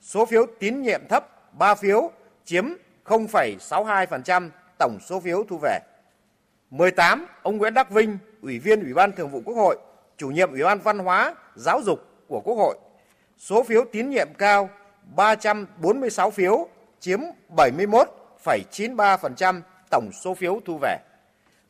Số 0.00 0.26
phiếu 0.26 0.46
tín 0.58 0.82
nhiệm 0.82 1.00
thấp 1.08 1.52
3 1.58 1.74
phiếu, 1.74 2.12
chiếm 2.46 2.64
0,62% 3.04 4.50
tổng 4.78 4.98
số 5.06 5.20
phiếu 5.20 5.44
thu 5.48 5.58
về. 5.62 5.78
18. 6.70 7.26
Ông 7.42 7.56
Nguyễn 7.56 7.74
Đắc 7.74 7.90
Vinh, 7.90 8.18
Ủy 8.42 8.58
viên 8.58 8.80
Ủy 8.80 8.94
ban 8.94 9.12
Thường 9.12 9.30
vụ 9.30 9.42
Quốc 9.44 9.54
hội, 9.54 9.78
chủ 10.16 10.28
nhiệm 10.28 10.50
Ủy 10.50 10.62
ban 10.62 10.78
Văn 10.78 10.98
hóa, 10.98 11.34
Giáo 11.54 11.80
dục 11.82 12.04
của 12.28 12.40
Quốc 12.40 12.54
hội. 12.54 12.78
Số 13.38 13.62
phiếu 13.62 13.84
tín 13.92 14.10
nhiệm 14.10 14.28
cao 14.38 14.70
346 15.16 16.30
phiếu, 16.30 16.68
chiếm 17.00 17.20
71,93% 17.56 19.60
tổng 19.90 20.10
số 20.12 20.34
phiếu 20.34 20.60
thu 20.64 20.78
về. 20.82 20.98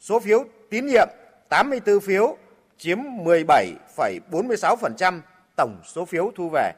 Số 0.00 0.20
phiếu 0.20 0.44
tín 0.70 0.86
nhiệm 0.86 1.08
84 1.48 2.00
phiếu, 2.00 2.36
chiếm 2.78 2.98
17,46% 2.98 5.20
tổng 5.56 5.80
số 5.84 6.04
phiếu 6.04 6.32
thu 6.36 6.48
về. 6.48 6.72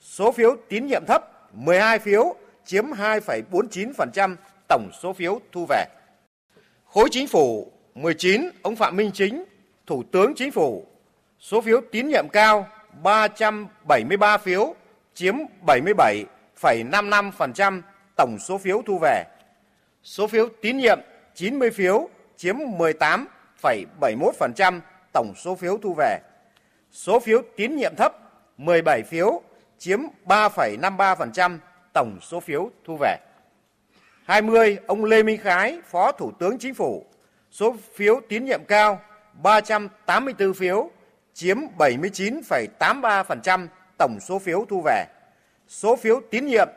Số 0.00 0.32
phiếu 0.32 0.56
tín 0.68 0.86
nhiệm 0.86 1.04
thấp 1.06 1.22
12 1.52 1.98
phiếu, 1.98 2.34
chiếm 2.66 2.84
2,49% 2.84 4.36
tổng 4.68 4.90
số 5.02 5.12
phiếu 5.12 5.40
thu 5.52 5.66
về. 5.68 5.84
Khối 6.84 7.08
chính 7.10 7.28
phủ 7.28 7.72
19, 7.94 8.50
ông 8.62 8.76
Phạm 8.76 8.96
Minh 8.96 9.10
Chính, 9.14 9.44
Thủ 9.86 10.02
tướng 10.12 10.32
Chính 10.36 10.52
phủ, 10.52 10.86
số 11.40 11.60
phiếu 11.60 11.80
tín 11.92 12.08
nhiệm 12.08 12.28
cao 12.28 12.68
373 13.02 14.38
phiếu, 14.38 14.74
chiếm 15.14 15.34
77,55% 15.66 17.82
tổng 18.16 18.38
số 18.40 18.58
phiếu 18.58 18.82
thu 18.86 18.98
về. 18.98 19.24
Số 20.02 20.26
phiếu 20.26 20.48
tín 20.62 20.76
nhiệm 20.76 20.98
90 21.34 21.70
phiếu, 21.70 22.08
chiếm 22.36 22.56
18,71% 22.56 24.80
tổng 25.12 25.32
số 25.36 25.54
phiếu 25.54 25.78
thu 25.82 25.94
về. 25.98 26.18
Số 26.92 27.20
phiếu 27.20 27.42
tín 27.56 27.76
nhiệm 27.76 27.96
thấp 27.96 28.12
17 28.58 29.02
phiếu, 29.02 29.42
chiếm 29.78 30.00
3,53% 30.26 31.58
tổng 31.96 32.18
số 32.22 32.40
phiếu 32.40 32.70
thu 32.84 32.96
về. 33.00 33.16
20. 34.24 34.78
Ông 34.86 35.04
Lê 35.04 35.22
Minh 35.22 35.40
Khái, 35.42 35.80
Phó 35.90 36.12
Thủ 36.12 36.32
tướng 36.38 36.58
Chính 36.58 36.74
phủ, 36.74 37.06
số 37.50 37.76
phiếu 37.94 38.20
tín 38.28 38.44
nhiệm 38.44 38.64
cao 38.68 39.00
384 39.42 40.54
phiếu, 40.54 40.90
chiếm 41.34 41.56
79,83% 41.78 43.66
tổng 43.98 44.18
số 44.20 44.38
phiếu 44.38 44.64
thu 44.68 44.82
về. 44.84 45.04
Số 45.68 45.96
phiếu 45.96 46.20
tín 46.30 46.46
nhiệm 46.46 46.68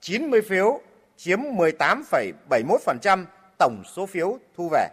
90 0.00 0.42
phiếu, 0.42 0.80
chiếm 1.16 1.40
18,71% 1.40 3.24
tổng 3.58 3.82
số 3.94 4.06
phiếu 4.06 4.38
thu 4.56 4.68
về. 4.72 4.88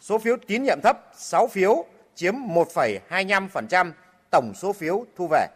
Số 0.00 0.18
phiếu 0.18 0.36
tín 0.46 0.62
nhiệm 0.62 0.80
thấp 0.80 1.10
6 1.14 1.48
phiếu, 1.48 1.84
chiếm 2.14 2.34
1,25% 2.34 3.90
tổng 4.30 4.52
số 4.54 4.72
phiếu 4.72 5.04
thu 5.16 5.28
về. 5.30 5.46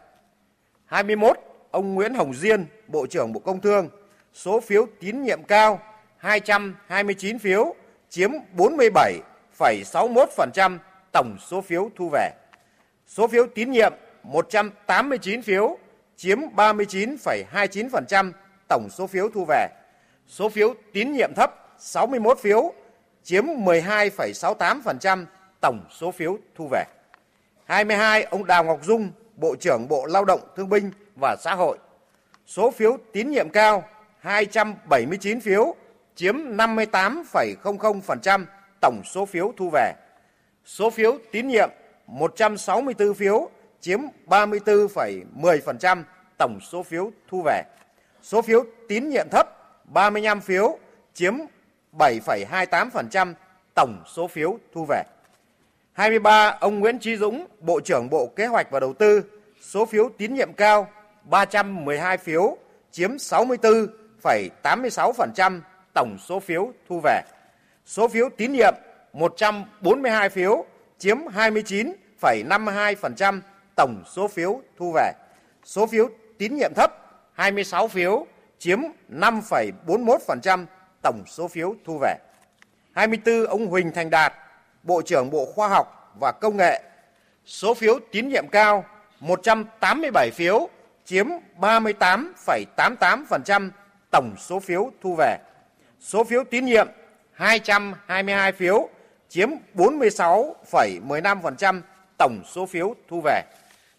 21. 0.87 1.52
Ông 1.73 1.95
Nguyễn 1.95 2.15
Hồng 2.15 2.35
Diên, 2.35 2.67
Bộ 2.89 3.07
trưởng 3.07 3.33
Bộ 3.33 3.41
Công 3.41 3.61
Thương, 3.61 3.89
số 4.33 4.61
phiếu 4.61 4.87
tín 5.01 5.23
nhiệm 5.23 5.43
cao 5.43 5.81
229 6.17 7.39
phiếu, 7.39 7.75
chiếm 8.09 8.31
47,61% 8.57 10.79
tổng 11.13 11.37
số 11.49 11.61
phiếu 11.61 11.91
thu 11.97 12.09
về. 12.13 12.31
Số 13.07 13.27
phiếu 13.27 13.47
tín 13.55 13.71
nhiệm 13.71 13.93
189 14.23 15.43
phiếu, 15.43 15.79
chiếm 16.17 16.39
39,29% 16.57 18.33
tổng 18.69 18.89
số 18.91 19.07
phiếu 19.07 19.29
thu 19.35 19.45
về. 19.49 19.69
Số 20.29 20.49
phiếu 20.49 20.75
tín 20.93 21.13
nhiệm 21.13 21.35
thấp 21.35 21.77
61 21.79 22.39
phiếu, 22.39 22.73
chiếm 23.23 23.47
12,68% 23.47 25.25
tổng 25.61 25.81
số 25.91 26.11
phiếu 26.11 26.39
thu 26.55 26.69
về. 26.71 26.85
22. 27.65 28.23
Ông 28.23 28.47
Đào 28.47 28.65
Ngọc 28.65 28.85
Dung, 28.85 29.11
Bộ 29.37 29.57
trưởng 29.61 29.89
Bộ 29.89 30.07
Lao 30.07 30.25
động 30.25 30.41
Thương 30.57 30.69
binh 30.69 30.91
và 31.21 31.37
Xã 31.41 31.55
hội. 31.55 31.79
Số 32.47 32.71
phiếu 32.71 32.99
tín 33.13 33.31
nhiệm 33.31 33.49
cao 33.49 33.85
279 34.19 35.41
phiếu, 35.41 35.75
chiếm 36.15 36.37
58,00% 36.37 38.45
tổng 38.81 39.03
số 39.05 39.27
phiếu 39.27 39.53
thu 39.57 39.71
về. 39.73 39.93
Số 40.65 40.91
phiếu 40.91 41.19
tín 41.33 41.49
nhiệm 41.49 41.71
164 42.07 43.15
phiếu, 43.15 43.51
chiếm 43.81 44.01
34,10% 44.27 46.03
tổng 46.39 46.59
số 46.61 46.83
phiếu 46.83 47.11
thu 47.29 47.43
về. 47.43 47.63
Số 48.23 48.43
phiếu 48.43 48.65
tín 48.89 49.09
nhiệm 49.09 49.29
thấp 49.31 49.49
35 49.85 50.41
phiếu, 50.41 50.79
chiếm 51.15 51.35
7,28% 51.93 53.35
tổng 53.75 54.03
số 54.07 54.27
phiếu 54.27 54.59
thu 54.75 54.87
về. 54.89 55.03
23. 55.93 56.57
Ông 56.61 56.81
Nguyễn 56.81 56.99
Trí 56.99 57.17
Dũng, 57.17 57.47
Bộ 57.61 57.81
trưởng 57.81 58.11
Bộ 58.11 58.27
Kế 58.37 58.47
hoạch 58.47 58.71
và 58.71 58.81
Đầu 58.81 58.93
tư, 58.93 59.25
số 59.61 59.85
phiếu 59.85 60.11
tín 60.19 60.35
nhiệm 60.35 60.53
cao 60.53 60.89
312 61.25 62.19
phiếu, 62.19 62.57
chiếm 62.91 63.17
64,86% 63.17 65.61
tổng 65.95 66.17
số 66.29 66.41
phiếu 66.41 66.73
thu 66.89 67.01
về. 67.05 67.23
Số 67.87 68.09
phiếu 68.09 68.29
tín 68.37 68.53
nhiệm 68.53 68.75
142 69.13 70.29
phiếu, 70.29 70.65
chiếm 70.99 71.19
29,52% 71.19 73.41
tổng 73.77 74.03
số 74.07 74.29
phiếu 74.29 74.61
thu 74.79 74.93
về. 74.93 75.13
Số 75.65 75.87
phiếu 75.87 76.09
tín 76.39 76.57
nhiệm 76.57 76.75
thấp 76.75 76.91
26 77.33 77.89
phiếu, 77.89 78.27
chiếm 78.59 78.81
5,41% 79.11 80.67
tổng 81.03 81.23
số 81.27 81.49
phiếu 81.49 81.75
thu 81.85 81.99
về. 81.99 82.17
24. 82.93 83.47
Ông 83.47 83.67
Huỳnh 83.67 83.93
Thành 83.93 84.11
Đạt, 84.11 84.33
Bộ 84.83 85.03
trưởng 85.03 85.31
Bộ 85.31 85.47
Khoa 85.55 85.69
học 85.69 86.15
và 86.21 86.33
Công 86.41 86.57
nghệ, 86.57 86.83
số 87.47 87.75
phiếu 87.75 87.99
tín 88.13 88.29
nhiệm 88.29 88.45
cao 88.53 88.85
187 89.21 90.31
phiếu, 90.31 90.69
chiếm 91.13 91.27
38,88% 91.61 93.71
tổng 94.11 94.35
số 94.39 94.61
phiếu 94.61 94.91
thu 95.01 95.15
về. 95.15 95.39
Số 96.01 96.25
phiếu 96.25 96.45
tín 96.45 96.65
nhiệm 96.65 96.89
222 97.33 98.53
phiếu, 98.53 98.89
chiếm 99.29 99.51
46,15% 99.75 101.81
tổng 102.19 102.43
số 102.47 102.67
phiếu 102.67 102.95
thu 103.09 103.21
về. 103.25 103.43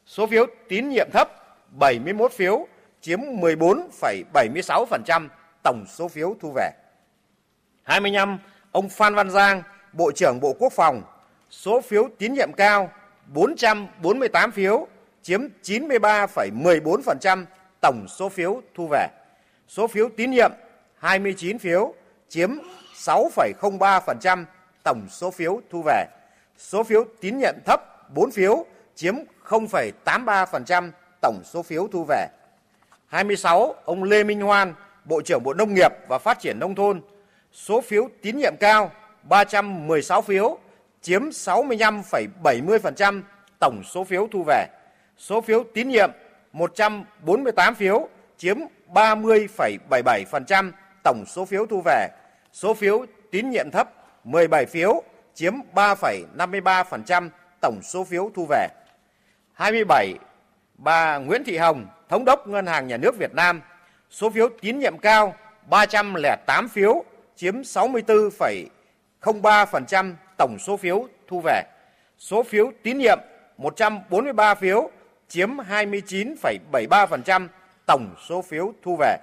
Số 0.06 0.28
phiếu 0.28 0.46
tín 0.68 0.90
nhiệm 0.90 1.08
thấp 1.14 1.30
71 1.72 2.32
phiếu, 2.32 2.68
chiếm 3.02 3.20
14,76% 3.20 5.28
tổng 5.64 5.86
số 5.88 6.08
phiếu 6.08 6.36
thu 6.42 6.52
về. 6.56 6.72
25. 7.84 8.40
Ông 8.72 8.90
Phan 8.90 9.16
Văn 9.16 9.30
Giang, 9.30 9.64
Bộ 9.94 10.12
trưởng 10.12 10.40
Bộ 10.40 10.56
Quốc 10.60 10.74
phòng, 10.74 11.04
số 11.50 11.82
phiếu 11.82 12.10
tín 12.18 12.34
nhiệm 12.34 12.54
cao 12.54 12.92
448 13.28 14.52
phiếu, 14.52 14.88
chiếm 15.24 15.42
93,14% 15.64 17.46
tổng 17.82 18.06
số 18.08 18.30
phiếu 18.30 18.62
thu 18.76 18.88
về. 18.92 19.08
Số 19.68 19.88
phiếu 19.88 20.10
tín 20.18 20.32
nhiệm 20.32 20.52
29 20.98 21.60
phiếu, 21.60 21.94
chiếm 22.30 22.50
6,03% 22.96 24.46
tổng 24.84 25.08
số 25.10 25.32
phiếu 25.32 25.62
thu 25.70 25.82
về. 25.86 26.06
Số 26.58 26.84
phiếu 26.84 27.06
tín 27.22 27.38
nhiệm 27.38 27.56
thấp 27.66 28.10
4 28.14 28.32
phiếu, 28.32 28.66
chiếm 28.96 29.16
0,83% 29.48 30.92
tổng 31.22 31.42
số 31.46 31.64
phiếu 31.64 31.88
thu 31.92 32.06
về. 32.08 32.28
26. 33.08 33.76
Ông 33.86 34.04
Lê 34.04 34.24
Minh 34.24 34.42
Hoan, 34.42 34.74
Bộ 35.06 35.22
trưởng 35.22 35.44
Bộ 35.44 35.54
Nông 35.54 35.74
nghiệp 35.74 35.92
và 36.08 36.18
Phát 36.18 36.40
triển 36.40 36.60
Nông 36.60 36.76
thôn. 36.76 37.02
Số 37.54 37.82
phiếu 37.82 38.10
tín 38.22 38.38
nhiệm 38.38 38.56
cao 38.60 38.92
316 39.24 40.22
phiếu, 40.22 40.58
chiếm 41.02 41.30
65,70% 41.30 43.22
tổng 43.60 43.82
số 43.86 44.04
phiếu 44.04 44.28
thu 44.32 44.44
về. 44.48 44.68
Số 45.18 45.42
phiếu 45.42 45.64
tín 45.74 45.90
nhiệm 45.90 46.12
148 46.54 47.76
phiếu, 47.76 48.10
chiếm 48.38 48.58
30,77% 48.94 50.72
tổng 51.04 51.24
số 51.28 51.46
phiếu 51.46 51.66
thu 51.66 51.82
về. 51.86 52.08
Số 52.54 52.74
phiếu 52.74 53.06
tín 53.32 53.50
nhiệm 53.50 53.72
thấp 53.72 53.90
17 54.24 54.66
phiếu, 54.66 55.04
chiếm 55.34 55.54
3,53% 55.76 57.30
tổng 57.62 57.80
số 57.84 58.04
phiếu 58.04 58.32
thu 58.36 58.46
về. 58.50 58.68
27. 59.54 60.14
Bà 60.78 61.18
Nguyễn 61.18 61.44
Thị 61.44 61.58
Hồng, 61.58 61.86
Thống 62.10 62.26
đốc 62.26 62.48
Ngân 62.48 62.66
hàng 62.66 62.88
Nhà 62.88 62.98
nước 62.98 63.16
Việt 63.20 63.34
Nam, 63.34 63.62
số 64.10 64.30
phiếu 64.30 64.50
tín 64.62 64.80
nhiệm 64.80 64.98
cao 64.98 65.36
308 65.70 66.70
phiếu, 66.70 67.04
chiếm 67.36 67.62
64,03% 67.62 70.14
tổng 70.38 70.58
số 70.60 70.78
phiếu 70.78 71.08
thu 71.28 71.42
về. 71.44 71.64
Số 72.20 72.44
phiếu 72.44 72.72
tín 72.84 72.98
nhiệm 72.98 73.20
143 73.58 74.56
phiếu, 74.56 74.90
chiếm 75.28 75.58
29,73% 75.58 77.48
tổng 77.86 78.16
số 78.28 78.42
phiếu 78.42 78.74
thu 78.82 78.96
về. 79.00 79.18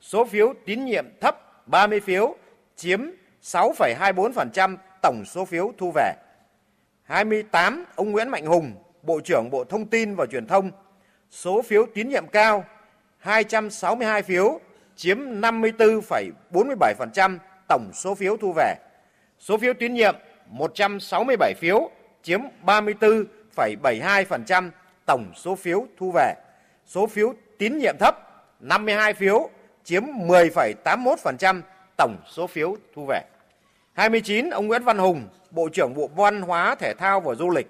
Số 0.00 0.24
phiếu 0.24 0.54
tín 0.66 0.84
nhiệm 0.84 1.04
thấp 1.20 1.66
30 1.66 2.00
phiếu, 2.00 2.36
chiếm 2.76 3.00
6,24% 3.42 4.76
tổng 5.02 5.24
số 5.26 5.44
phiếu 5.44 5.72
thu 5.78 5.92
về. 5.94 6.12
28. 7.02 7.84
Ông 7.94 8.12
Nguyễn 8.12 8.28
Mạnh 8.28 8.46
Hùng, 8.46 8.72
Bộ 9.02 9.20
trưởng 9.20 9.50
Bộ 9.50 9.64
Thông 9.64 9.86
tin 9.86 10.14
và 10.14 10.26
Truyền 10.26 10.46
thông, 10.46 10.70
số 11.30 11.62
phiếu 11.62 11.86
tín 11.94 12.08
nhiệm 12.08 12.26
cao 12.26 12.64
262 13.18 14.22
phiếu, 14.22 14.60
chiếm 14.96 15.18
54,47% 15.18 17.38
tổng 17.68 17.90
số 17.94 18.14
phiếu 18.14 18.36
thu 18.36 18.52
về. 18.56 18.74
Số 19.38 19.58
phiếu 19.58 19.74
tín 19.74 19.94
nhiệm 19.94 20.14
167 20.46 21.54
phiếu, 21.54 21.90
chiếm 22.22 22.40
34,72% 22.66 24.70
tổng 25.06 25.32
số 25.34 25.54
phiếu 25.54 25.86
thu 25.96 26.12
về. 26.14 26.34
Số 26.86 27.06
phiếu 27.06 27.34
tín 27.58 27.78
nhiệm 27.78 27.96
thấp 28.00 28.16
52 28.60 29.14
phiếu, 29.14 29.50
chiếm 29.84 30.04
10,81% 30.04 31.60
tổng 31.96 32.16
số 32.30 32.46
phiếu 32.46 32.76
thu 32.94 33.06
về. 33.08 33.20
29. 33.92 34.50
Ông 34.50 34.66
Nguyễn 34.66 34.84
Văn 34.84 34.98
Hùng, 34.98 35.28
Bộ 35.50 35.68
trưởng 35.68 35.94
Bộ 35.94 36.10
Văn 36.16 36.42
hóa, 36.42 36.74
Thể 36.74 36.94
thao 36.94 37.20
và 37.20 37.34
Du 37.34 37.50
lịch. 37.50 37.66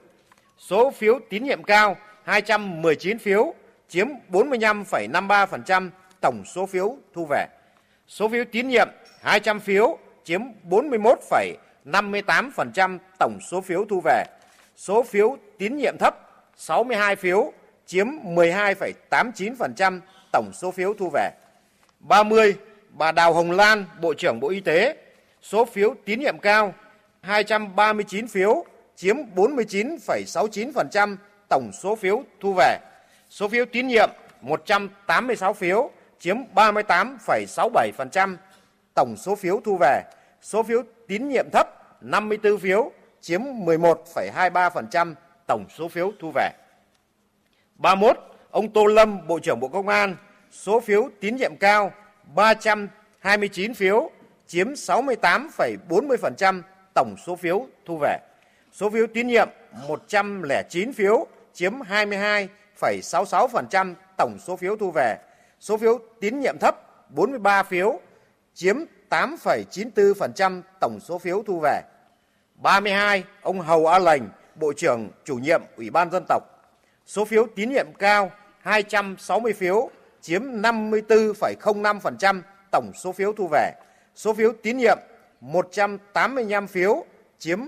Số 0.59 0.91
phiếu 0.91 1.19
tín 1.31 1.45
nhiệm 1.45 1.63
cao 1.63 1.97
219 2.25 3.19
phiếu, 3.19 3.55
chiếm 3.89 4.09
45,53% 4.31 5.91
tổng 6.21 6.43
số 6.45 6.67
phiếu 6.67 6.97
thu 7.15 7.27
về. 7.31 7.47
Số 8.09 8.29
phiếu 8.29 8.45
tín 8.45 8.69
nhiệm 8.69 8.89
200 9.23 9.61
phiếu, 9.61 9.99
chiếm 10.25 10.41
41,58% 10.71 12.99
tổng 13.19 13.39
số 13.51 13.61
phiếu 13.61 13.85
thu 13.85 14.01
về. 14.05 14.25
Số 14.77 15.03
phiếu 15.03 15.37
tín 15.59 15.77
nhiệm 15.77 15.97
thấp 15.99 16.32
62 16.63 17.17
phiếu, 17.17 17.53
chiếm 17.87 18.07
12,89% 18.07 20.01
tổng 20.33 20.51
số 20.55 20.71
phiếu 20.71 20.95
thu 20.95 21.11
về. 21.13 21.31
30. 22.01 22.57
Bà 22.91 23.13
Đào 23.13 23.35
Hồng 23.35 23.51
Lan, 23.51 23.85
Bộ 24.01 24.15
trưởng 24.15 24.41
Bộ 24.41 24.49
Y 24.49 24.61
tế, 24.61 24.97
số 25.43 25.65
phiếu 25.65 25.95
tín 26.05 26.21
nhiệm 26.21 26.39
cao 26.39 26.75
239 27.21 28.29
phiếu, 28.29 28.65
chiếm 28.97 29.17
49,69% 29.35 31.17
tổng 31.49 31.71
số 31.73 31.97
phiếu 31.97 32.23
thu 32.41 32.55
về. 32.57 32.79
Số 33.31 33.49
phiếu 33.49 33.65
tín 33.65 33.87
nhiệm 33.87 34.11
186 34.41 35.53
phiếu, 35.53 35.91
chiếm 36.19 36.37
38,67% 36.55 38.37
tổng 38.95 39.17
số 39.17 39.35
phiếu 39.35 39.61
thu 39.65 39.77
về. 39.81 40.03
Số 40.43 40.63
phiếu 40.63 40.83
tín 41.09 41.29
nhiệm 41.29 41.51
thấp 41.53 41.69
54 42.01 42.59
phiếu, 42.59 42.93
chiếm 43.21 43.41
11,23% 43.43 45.15
tổng 45.53 45.67
số 45.69 45.89
phiếu 45.89 46.13
thu 46.21 46.33
về. 46.35 46.51
31. 47.77 48.17
Ông 48.51 48.73
Tô 48.73 48.87
Lâm, 48.87 49.27
Bộ 49.27 49.39
trưởng 49.39 49.61
Bộ 49.61 49.69
Công 49.69 49.89
an, 49.89 50.17
số 50.51 50.81
phiếu 50.81 51.09
tín 51.21 51.37
nhiệm 51.37 51.57
cao 51.57 51.93
329 52.35 53.75
phiếu, 53.75 54.11
chiếm 54.47 54.73
68,40% 54.73 56.63
tổng 56.95 57.15
số 57.27 57.37
phiếu 57.37 57.67
thu 57.87 57.99
về. 57.99 58.19
Số 58.73 58.91
phiếu 58.91 59.07
tín 59.07 59.27
nhiệm 59.27 59.49
109 59.89 60.93
phiếu, 60.93 61.27
chiếm 61.53 61.79
22,66% 61.79 63.95
tổng 64.19 64.39
số 64.39 64.57
phiếu 64.57 64.77
thu 64.77 64.91
về. 64.91 65.19
Số 65.61 65.77
phiếu 65.77 65.99
tín 66.21 66.41
nhiệm 66.41 66.59
thấp 66.61 66.77
43 67.11 67.63
phiếu, 67.63 68.01
chiếm 68.55 68.77
8,94% 69.11 70.63
tổng 70.81 70.99
số 71.01 71.19
phiếu 71.19 71.43
thu 71.47 71.61
về. 71.63 71.83
32. 72.55 73.25
Ông 73.43 73.61
Hầu 73.61 73.87
A 73.87 73.99
lành 73.99 74.29
Bộ 74.55 74.73
trưởng 74.73 75.09
chủ 75.25 75.37
nhiệm 75.37 75.63
Ủy 75.77 75.91
ban 75.91 76.11
dân 76.11 76.25
tộc. 76.29 76.43
Số 77.07 77.25
phiếu 77.25 77.47
tín 77.57 77.71
nhiệm 77.71 77.87
cao 77.99 78.31
260 78.61 79.53
phiếu, 79.53 79.91
chiếm 80.21 80.43
54,05% 80.43 82.41
tổng 82.73 82.93
số 82.95 83.13
phiếu 83.13 83.33
thu 83.33 83.49
về. 83.53 83.73
Số 84.15 84.35
phiếu 84.35 84.53
tín 84.63 84.77
nhiệm 84.77 84.99
185 85.41 86.67
phiếu, 86.67 87.05
chiếm 87.39 87.61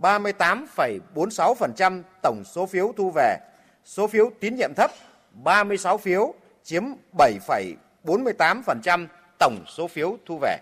38,46% 0.00 2.02
tổng 2.22 2.42
số 2.44 2.66
phiếu 2.66 2.92
thu 2.96 3.12
về. 3.14 3.36
Số 3.84 4.06
phiếu 4.06 4.30
tín 4.40 4.56
nhiệm 4.56 4.74
thấp 4.76 4.90
36 5.32 5.98
phiếu, 5.98 6.34
chiếm 6.64 6.84
7,48% 7.18 9.06
tổng 9.38 9.64
số 9.76 9.88
phiếu 9.88 10.16
thu 10.26 10.38
về. 10.42 10.56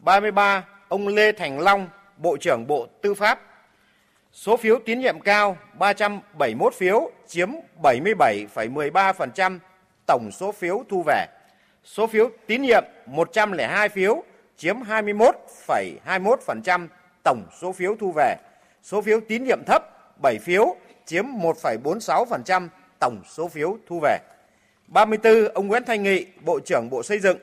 33. 0.00 0.64
Ông 0.88 1.08
Lê 1.08 1.32
Thành 1.32 1.58
Long, 1.58 1.88
Bộ 2.16 2.36
trưởng 2.40 2.66
Bộ 2.66 2.86
Tư 3.02 3.14
pháp. 3.14 3.40
Số 4.36 4.56
phiếu 4.56 4.78
tín 4.78 4.98
nhiệm 4.98 5.20
cao 5.20 5.56
371 5.78 6.74
phiếu, 6.74 7.10
chiếm 7.26 7.50
77,13% 7.82 9.58
tổng 10.06 10.30
số 10.32 10.52
phiếu 10.52 10.84
thu 10.88 11.02
về. 11.06 11.26
Số 11.84 12.06
phiếu 12.06 12.30
tín 12.46 12.62
nhiệm 12.62 12.84
102 13.06 13.88
phiếu, 13.88 14.22
chiếm 14.56 14.76
21,21% 14.80 16.86
tổng 17.24 17.46
số 17.60 17.72
phiếu 17.72 17.96
thu 18.00 18.12
về. 18.16 18.36
Số 18.82 19.02
phiếu 19.02 19.20
tín 19.20 19.44
nhiệm 19.44 19.64
thấp 19.66 19.82
7 20.22 20.38
phiếu, 20.38 20.76
chiếm 21.06 21.24
1,46% 21.24 22.68
tổng 23.00 23.22
số 23.28 23.48
phiếu 23.48 23.78
thu 23.86 24.00
về. 24.02 24.18
34. 24.88 25.48
Ông 25.54 25.66
Nguyễn 25.66 25.82
Thanh 25.86 26.02
Nghị, 26.02 26.26
Bộ 26.40 26.60
trưởng 26.64 26.90
Bộ 26.90 27.02
Xây 27.02 27.18
dựng. 27.18 27.38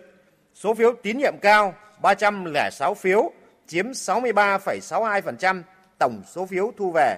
Số 0.54 0.74
phiếu 0.74 0.94
tín 1.02 1.18
nhiệm 1.18 1.34
cao 1.42 1.74
306 2.02 2.94
phiếu, 2.94 3.32
chiếm 3.68 3.92
63,62% 3.92 5.62
tổng 6.00 6.22
số 6.26 6.46
phiếu 6.46 6.72
thu 6.78 6.92
về. 6.92 7.18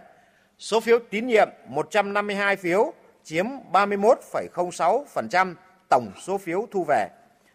Số 0.60 0.80
phiếu 0.80 1.00
tín 1.10 1.28
nhiệm 1.28 1.50
152 1.68 2.56
phiếu, 2.56 2.94
chiếm 3.24 3.46
31,06% 3.74 5.54
tổng 5.90 6.12
số 6.22 6.38
phiếu 6.38 6.68
thu 6.72 6.84
về. 6.88 7.08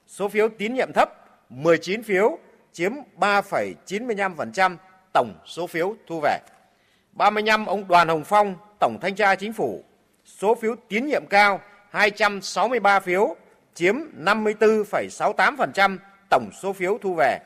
Số 0.06 0.28
phiếu 0.28 0.48
tín 0.48 0.74
nhiệm 0.74 0.92
thấp 0.92 1.08
19 1.48 2.02
phiếu, 2.02 2.38
chiếm 2.72 2.92
3,95% 3.18 4.76
tổng 5.12 5.34
số 5.46 5.66
phiếu 5.66 5.94
thu 6.06 6.20
về. 6.22 6.38
35 7.12 7.66
ông 7.66 7.88
Đoàn 7.88 8.08
Hồng 8.08 8.24
Phong, 8.24 8.54
Tổng 8.80 8.98
Thanh 9.00 9.14
tra 9.14 9.34
Chính 9.34 9.52
phủ. 9.52 9.84
Số 10.24 10.54
phiếu 10.54 10.74
tín 10.88 11.06
nhiệm 11.06 11.26
cao 11.30 11.60
263 11.90 13.00
phiếu, 13.00 13.36
chiếm 13.74 13.94
54,68% 14.24 15.98
tổng 16.30 16.50
số 16.62 16.72
phiếu 16.72 16.98
thu 17.02 17.14
về. 17.14 17.38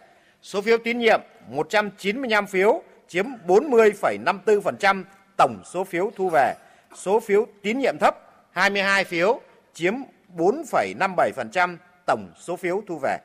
Số 0.43 0.61
phiếu 0.61 0.79
tín 0.79 0.99
nhiệm 0.99 1.21
195 1.49 2.47
phiếu, 2.47 2.83
chiếm 3.09 3.27
40,54% 3.47 5.05
tổng 5.37 5.63
số 5.65 5.85
phiếu 5.85 6.13
thu 6.17 6.31
về. 6.33 6.55
Số 6.95 7.21
phiếu 7.21 7.47
tín 7.63 7.79
nhiệm 7.79 7.99
thấp 8.01 8.15
22 8.51 9.05
phiếu, 9.05 9.41
chiếm 9.75 9.95
4,57% 10.37 11.77
tổng 12.07 12.29
số 12.37 12.57
phiếu 12.57 12.83
thu 12.87 12.99
về. 13.03 13.19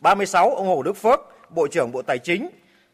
36 0.00 0.54
ông 0.54 0.66
Hồ 0.66 0.82
Đức 0.82 0.96
Phước, 0.96 1.20
Bộ 1.50 1.66
trưởng 1.66 1.92
Bộ 1.92 2.02
Tài 2.02 2.18
chính. 2.18 2.48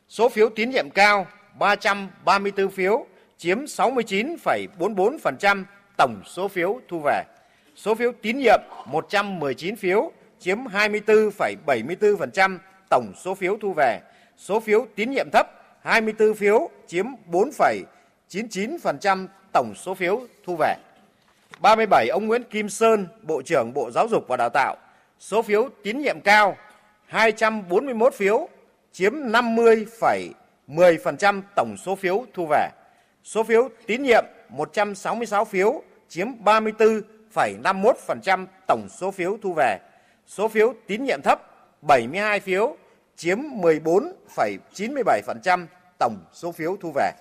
Số 0.08 0.28
phiếu 0.28 0.48
tín 0.48 0.70
nhiệm 0.70 0.90
cao 0.90 1.26
334 1.58 2.70
phiếu, 2.70 3.06
chiếm 3.38 3.64
69,44% 3.64 5.64
tổng 5.96 6.22
số 6.26 6.48
phiếu 6.48 6.80
thu 6.88 7.00
về. 7.04 7.22
Số 7.76 7.94
phiếu 7.94 8.12
tín 8.22 8.38
nhiệm 8.38 8.60
119 8.86 9.76
phiếu, 9.76 10.12
chiếm 10.40 10.58
24,74% 10.58 12.58
tổng 12.90 13.12
số 13.16 13.34
phiếu 13.34 13.56
thu 13.60 13.72
về. 13.72 14.00
Số 14.38 14.60
phiếu 14.60 14.86
tín 14.94 15.10
nhiệm 15.10 15.26
thấp 15.32 15.46
24 15.82 16.34
phiếu, 16.34 16.70
chiếm 16.86 17.06
4,99% 17.30 19.26
tổng 19.52 19.72
số 19.76 19.94
phiếu 19.94 20.20
thu 20.44 20.56
về. 20.58 20.76
37 21.60 22.08
ông 22.08 22.26
Nguyễn 22.26 22.44
Kim 22.44 22.68
Sơn, 22.68 23.06
Bộ 23.22 23.42
trưởng 23.42 23.74
Bộ 23.74 23.90
Giáo 23.90 24.08
dục 24.08 24.24
và 24.28 24.36
Đào 24.36 24.50
tạo. 24.54 24.76
Số 25.18 25.42
phiếu 25.42 25.68
tín 25.82 25.98
nhiệm 25.98 26.20
cao 26.24 26.56
241 27.06 28.14
phiếu, 28.14 28.48
chiếm 28.92 29.14
50,10% 29.14 31.42
tổng 31.56 31.76
số 31.76 31.94
phiếu 31.94 32.24
thu 32.34 32.46
về. 32.50 32.68
Số 33.24 33.42
phiếu 33.42 33.68
tín 33.86 34.02
nhiệm 34.02 34.24
166 34.48 35.44
phiếu, 35.44 35.82
chiếm 36.08 36.28
34,51% 36.44 38.46
tổng 38.66 38.88
số 38.88 39.10
phiếu 39.10 39.38
thu 39.42 39.52
về. 39.52 39.78
Số 40.26 40.48
phiếu 40.48 40.74
tín 40.86 41.04
nhiệm 41.04 41.22
thấp 41.22 41.40
72 41.82 42.40
phiếu, 42.40 42.76
chiếm 43.16 43.38
14,97% 43.38 45.66
tổng 45.98 46.24
số 46.32 46.52
phiếu 46.52 46.76
thu 46.80 46.92
về. 46.94 47.12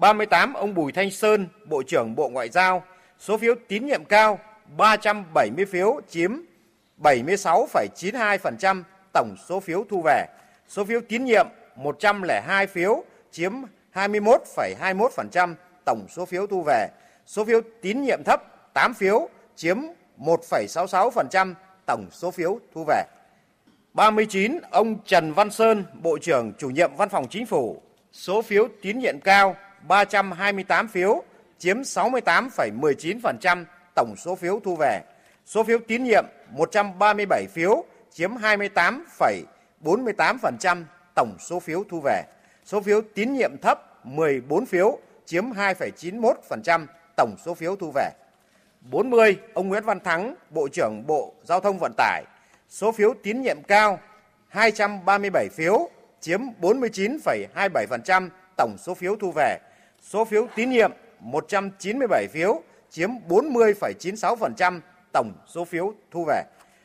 38 0.00 0.54
ông 0.54 0.74
Bùi 0.74 0.92
Thanh 0.92 1.10
Sơn, 1.10 1.48
Bộ 1.66 1.82
trưởng 1.82 2.14
Bộ 2.14 2.28
Ngoại 2.28 2.48
giao, 2.48 2.82
số 3.18 3.38
phiếu 3.38 3.54
tín 3.68 3.86
nhiệm 3.86 4.04
cao 4.04 4.38
370 4.76 5.66
phiếu 5.66 6.00
chiếm 6.08 6.36
76,92% 7.02 8.82
tổng 9.12 9.36
số 9.48 9.60
phiếu 9.60 9.84
thu 9.90 10.02
về. 10.04 10.26
Số 10.68 10.84
phiếu 10.84 11.00
tín 11.08 11.24
nhiệm 11.24 11.46
102 11.76 12.66
phiếu 12.66 13.04
chiếm 13.30 13.52
21,21% 13.94 15.54
tổng 15.84 16.06
số 16.08 16.24
phiếu 16.24 16.46
thu 16.46 16.62
về. 16.62 16.88
Số 17.26 17.44
phiếu 17.44 17.60
tín 17.82 18.02
nhiệm 18.02 18.22
thấp 18.24 18.42
8 18.74 18.94
phiếu 18.94 19.28
chiếm 19.56 19.78
1,66% 20.18 21.54
tổng 21.86 22.06
số 22.10 22.30
phiếu 22.30 22.58
thu 22.74 22.84
về. 22.88 23.02
39 23.94 24.58
ông 24.70 24.98
Trần 25.04 25.32
Văn 25.32 25.50
Sơn, 25.50 25.84
Bộ 26.02 26.18
trưởng 26.18 26.52
Chủ 26.58 26.70
nhiệm 26.70 26.96
Văn 26.96 27.08
phòng 27.08 27.26
Chính 27.30 27.46
phủ, 27.46 27.82
số 28.12 28.42
phiếu 28.42 28.68
tín 28.82 28.98
nhiệm 28.98 29.20
cao 29.20 29.56
328 29.88 30.88
phiếu, 30.88 31.22
chiếm 31.58 31.80
68,19% 31.80 33.64
tổng 33.94 34.14
số 34.16 34.34
phiếu 34.34 34.60
thu 34.64 34.76
về. 34.76 35.00
Số 35.46 35.64
phiếu 35.64 35.78
tín 35.78 36.04
nhiệm 36.04 36.24
137 36.50 37.46
phiếu, 37.52 37.84
chiếm 38.12 38.34
28,48% 38.34 40.84
tổng 41.14 41.36
số 41.38 41.60
phiếu 41.60 41.84
thu 41.90 42.00
về. 42.04 42.22
Số 42.64 42.80
phiếu 42.80 43.00
tín 43.14 43.32
nhiệm 43.32 43.50
thấp 43.62 44.06
14 44.06 44.66
phiếu, 44.66 44.98
chiếm 45.26 45.50
2,91% 45.50 46.86
tổng 47.16 47.36
số 47.44 47.54
phiếu 47.54 47.76
thu 47.76 47.92
về. 47.94 48.10
40 48.80 49.36
ông 49.54 49.68
Nguyễn 49.68 49.84
Văn 49.84 50.00
Thắng, 50.00 50.34
Bộ 50.50 50.68
trưởng 50.68 51.06
Bộ 51.06 51.34
Giao 51.42 51.60
thông 51.60 51.78
Vận 51.78 51.92
tải, 51.96 52.24
số 52.74 52.92
phiếu 52.92 53.14
tín 53.22 53.42
nhiệm 53.42 53.62
cao 53.62 54.00
237 54.48 55.48
phiếu, 55.48 55.90
chiếm 56.20 56.40
49,27% 56.60 58.28
tổng 58.56 58.76
số 58.78 58.94
phiếu 58.94 59.16
thu 59.16 59.32
về. 59.32 59.58
Số 60.00 60.24
phiếu 60.24 60.46
tín 60.54 60.70
nhiệm 60.70 60.92
197 61.20 62.26
phiếu, 62.28 62.62
chiếm 62.90 63.10
40,96% 63.28 64.80
tổng 65.12 65.32
số 65.46 65.64
phiếu 65.64 65.94
thu 66.10 66.24
về. 66.28 66.42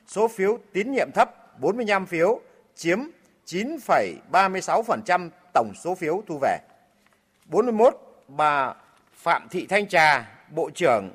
Số 0.08 0.28
phiếu 0.28 0.60
tín 0.73 0.91
nhiệm 0.91 1.12
thấp 1.12 1.60
45 1.60 2.06
phiếu, 2.06 2.39
chiếm 2.75 2.99
9,36% 3.45 5.30
tổng 5.54 5.71
số 5.75 5.95
phiếu 5.95 6.23
thu 6.28 6.39
về. 6.41 6.58
41 7.45 8.23
bà 8.28 8.73
Phạm 9.13 9.47
Thị 9.49 9.65
Thanh 9.69 9.88
Trà, 9.88 10.32
Bộ 10.49 10.69
trưởng 10.75 11.12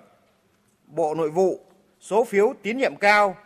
Bộ 0.87 1.15
Nội 1.15 1.31
vụ, 1.31 1.61
số 2.01 2.25
phiếu 2.25 2.55
tín 2.63 2.77
nhiệm 2.77 2.97
cao 2.97 3.37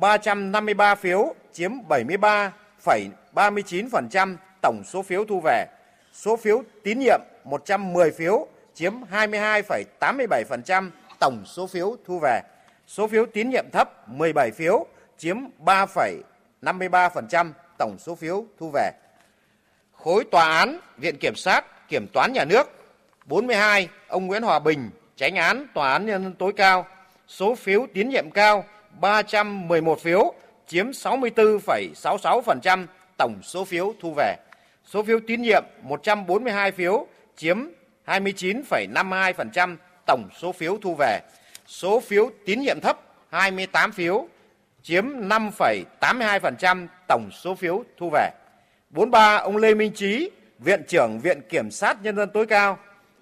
353 0.00 0.94
phiếu, 0.94 1.34
chiếm 1.52 1.72
73,39% 1.88 4.36
tổng 4.62 4.82
số 4.86 5.02
phiếu 5.02 5.24
thu 5.24 5.40
về. 5.44 5.66
Số 6.12 6.36
phiếu 6.36 6.62
tín 6.82 6.98
nhiệm 6.98 7.20
110 7.44 8.10
phiếu, 8.10 8.46
chiếm 8.74 8.92
22,87% 9.12 10.90
tổng 11.20 11.42
số 11.46 11.66
phiếu 11.66 11.96
thu 12.06 12.18
về. 12.22 12.40
Số 12.86 13.06
phiếu 13.06 13.26
tín 13.26 13.50
nhiệm 13.50 13.64
thấp 13.72 14.08
17 14.08 14.50
phiếu, 14.50 14.86
chiếm 15.18 15.36
3,53% 15.64 17.50
tổng 17.78 17.96
số 17.98 18.14
phiếu 18.14 18.44
thu 18.58 18.70
về. 18.74 18.90
Khối 19.92 20.24
tòa 20.24 20.58
án, 20.58 20.78
viện 20.96 21.16
kiểm 21.20 21.34
sát, 21.36 21.88
kiểm 21.88 22.06
toán 22.12 22.32
nhà 22.32 22.44
nước 22.44 22.70
42 23.26 23.88
ông 24.08 24.26
Nguyễn 24.26 24.42
Hòa 24.42 24.58
Bình, 24.58 24.90
tránh 25.16 25.36
án 25.36 25.66
tòa 25.74 25.92
án 25.92 26.06
nhân 26.06 26.22
dân 26.22 26.34
tối 26.34 26.52
cao, 26.56 26.86
số 27.28 27.54
phiếu 27.54 27.86
tín 27.94 28.08
nhiệm 28.08 28.30
cao 28.30 28.64
311 29.00 30.00
phiếu, 30.00 30.34
chiếm 30.66 30.90
64,66% 30.90 32.86
tổng 33.16 33.40
số 33.42 33.64
phiếu 33.64 33.94
thu 34.00 34.14
về. 34.16 34.36
Số 34.84 35.02
phiếu 35.02 35.20
tín 35.26 35.42
nhiệm 35.42 35.64
142 35.82 36.72
phiếu, 36.72 37.06
chiếm 37.36 37.58
29,52% 38.06 39.76
tổng 40.06 40.28
số 40.40 40.52
phiếu 40.52 40.78
thu 40.82 40.94
về. 40.94 41.20
Số 41.66 42.00
phiếu 42.00 42.30
tín 42.46 42.60
nhiệm 42.60 42.80
thấp 42.80 43.00
28 43.30 43.92
phiếu, 43.92 44.28
chiếm 44.82 45.04
5,82% 45.06 46.86
tổng 47.08 47.30
số 47.32 47.54
phiếu 47.54 47.84
thu 47.96 48.10
về. 48.12 48.30
43 48.90 49.36
ông 49.36 49.56
Lê 49.56 49.74
Minh 49.74 49.92
Trí, 49.94 50.30
Viện 50.58 50.82
trưởng 50.88 51.20
Viện 51.20 51.40
Kiểm 51.48 51.70
sát 51.70 52.02
Nhân 52.02 52.16
dân 52.16 52.30
tối 52.30 52.46
cao, 52.46 52.78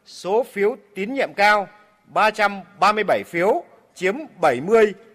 số 0.07 0.45
phiếu 0.53 0.77
tín 0.95 1.15
nhiệm 1.15 1.33
cao 1.35 1.69
337 2.07 3.23
phiếu, 3.25 3.65
chiếm 3.95 4.15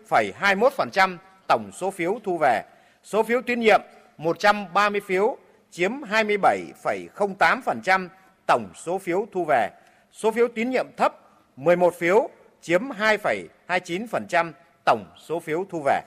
70,21% 0.09 1.17
tổng 1.47 1.71
số 1.73 1.91
phiếu 1.91 2.19
thu 2.23 2.37
về. 2.37 2.63
Số 3.03 3.23
phiếu 3.23 3.41
tín 3.41 3.59
nhiệm 3.59 3.81
130 4.17 5.01
phiếu, 5.01 5.37
chiếm 5.71 5.91
27,08% 5.91 8.07
tổng 8.47 8.69
số 8.75 8.97
phiếu 8.97 9.27
thu 9.31 9.45
về. 9.45 9.69
Số 10.11 10.31
phiếu 10.31 10.47
tín 10.47 10.69
nhiệm 10.69 10.87
thấp 10.97 11.13
11 11.55 11.93
phiếu, 11.99 12.29
chiếm 12.61 12.89
2,29% 12.89 14.51
tổng 14.85 15.05
số 15.27 15.39
phiếu 15.39 15.65
thu 15.69 15.81
về. 15.85 16.01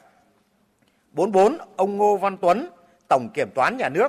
44 1.13 1.59
ông 1.77 1.97
Ngô 1.97 2.17
Văn 2.17 2.37
Tuấn, 2.37 2.69
Tổng 3.09 3.29
Kiểm 3.35 3.51
toán 3.55 3.77
Nhà 3.77 3.89
nước, 3.89 4.09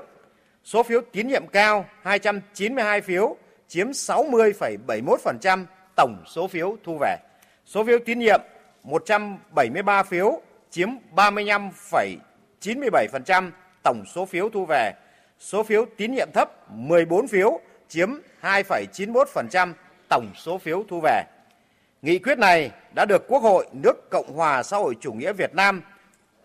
số 0.64 0.84
phiếu 0.84 1.02
tín 1.12 1.28
nhiệm 1.28 1.48
cao 1.48 1.86
292 2.02 3.02
phiếu, 3.02 3.36
chiếm 3.68 3.92
60,71% 3.92 5.66
tổng 5.96 6.24
số 6.28 6.48
phiếu 6.48 6.78
thu 6.84 6.98
về. 7.02 7.18
Số 7.66 7.84
phiếu 7.84 8.00
tín 8.06 8.20
nhiệm 8.20 8.42
173 8.84 10.04
phiếu, 10.04 10.41
chiếm 10.70 10.89
35,97% 11.15 13.52
tổng 13.84 14.04
số 14.15 14.26
phiếu 14.26 14.50
thu 14.50 14.65
về. 14.65 14.94
Số 15.39 15.63
phiếu 15.63 15.86
tín 15.98 16.12
nhiệm 16.12 16.32
thấp 16.34 16.72
14 16.72 17.28
phiếu, 17.28 17.60
chiếm 17.88 18.10
2,91% 18.41 19.74
tổng 20.10 20.32
số 20.36 20.58
phiếu 20.58 20.84
thu 20.89 21.00
về. 21.04 21.24
Nghị 22.02 22.20
quyết 22.20 22.38
này 22.38 22.72
đã 22.96 23.06
được 23.06 23.28
Quốc 23.28 23.44
hội 23.44 23.67
nước 23.72 24.10
Cộng 24.10 24.36
hòa 24.36 24.63
xã 24.63 24.78
hội 24.78 24.96
chủ 25.02 25.13
nghĩa 25.13 25.34
Việt 25.34 25.56
Nam 25.56 25.82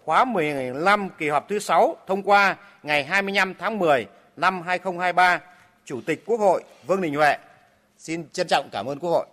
khóa 0.05 0.25
15 0.25 1.09
kỳ 1.19 1.29
họp 1.29 1.49
thứ 1.49 1.59
6 1.59 1.97
thông 2.07 2.23
qua 2.23 2.57
ngày 2.83 3.05
25 3.05 3.55
tháng 3.59 3.79
10 3.79 4.07
năm 4.37 4.63
2023. 4.63 5.41
Chủ 5.85 6.01
tịch 6.07 6.23
Quốc 6.27 6.41
hội 6.41 6.65
Vương 6.87 7.01
Đình 7.01 7.15
Huệ 7.15 7.37
xin 7.99 8.29
trân 8.33 8.47
trọng 8.47 8.69
cảm 8.73 8.87
ơn 8.87 8.99
Quốc 8.99 9.11
hội. 9.11 9.27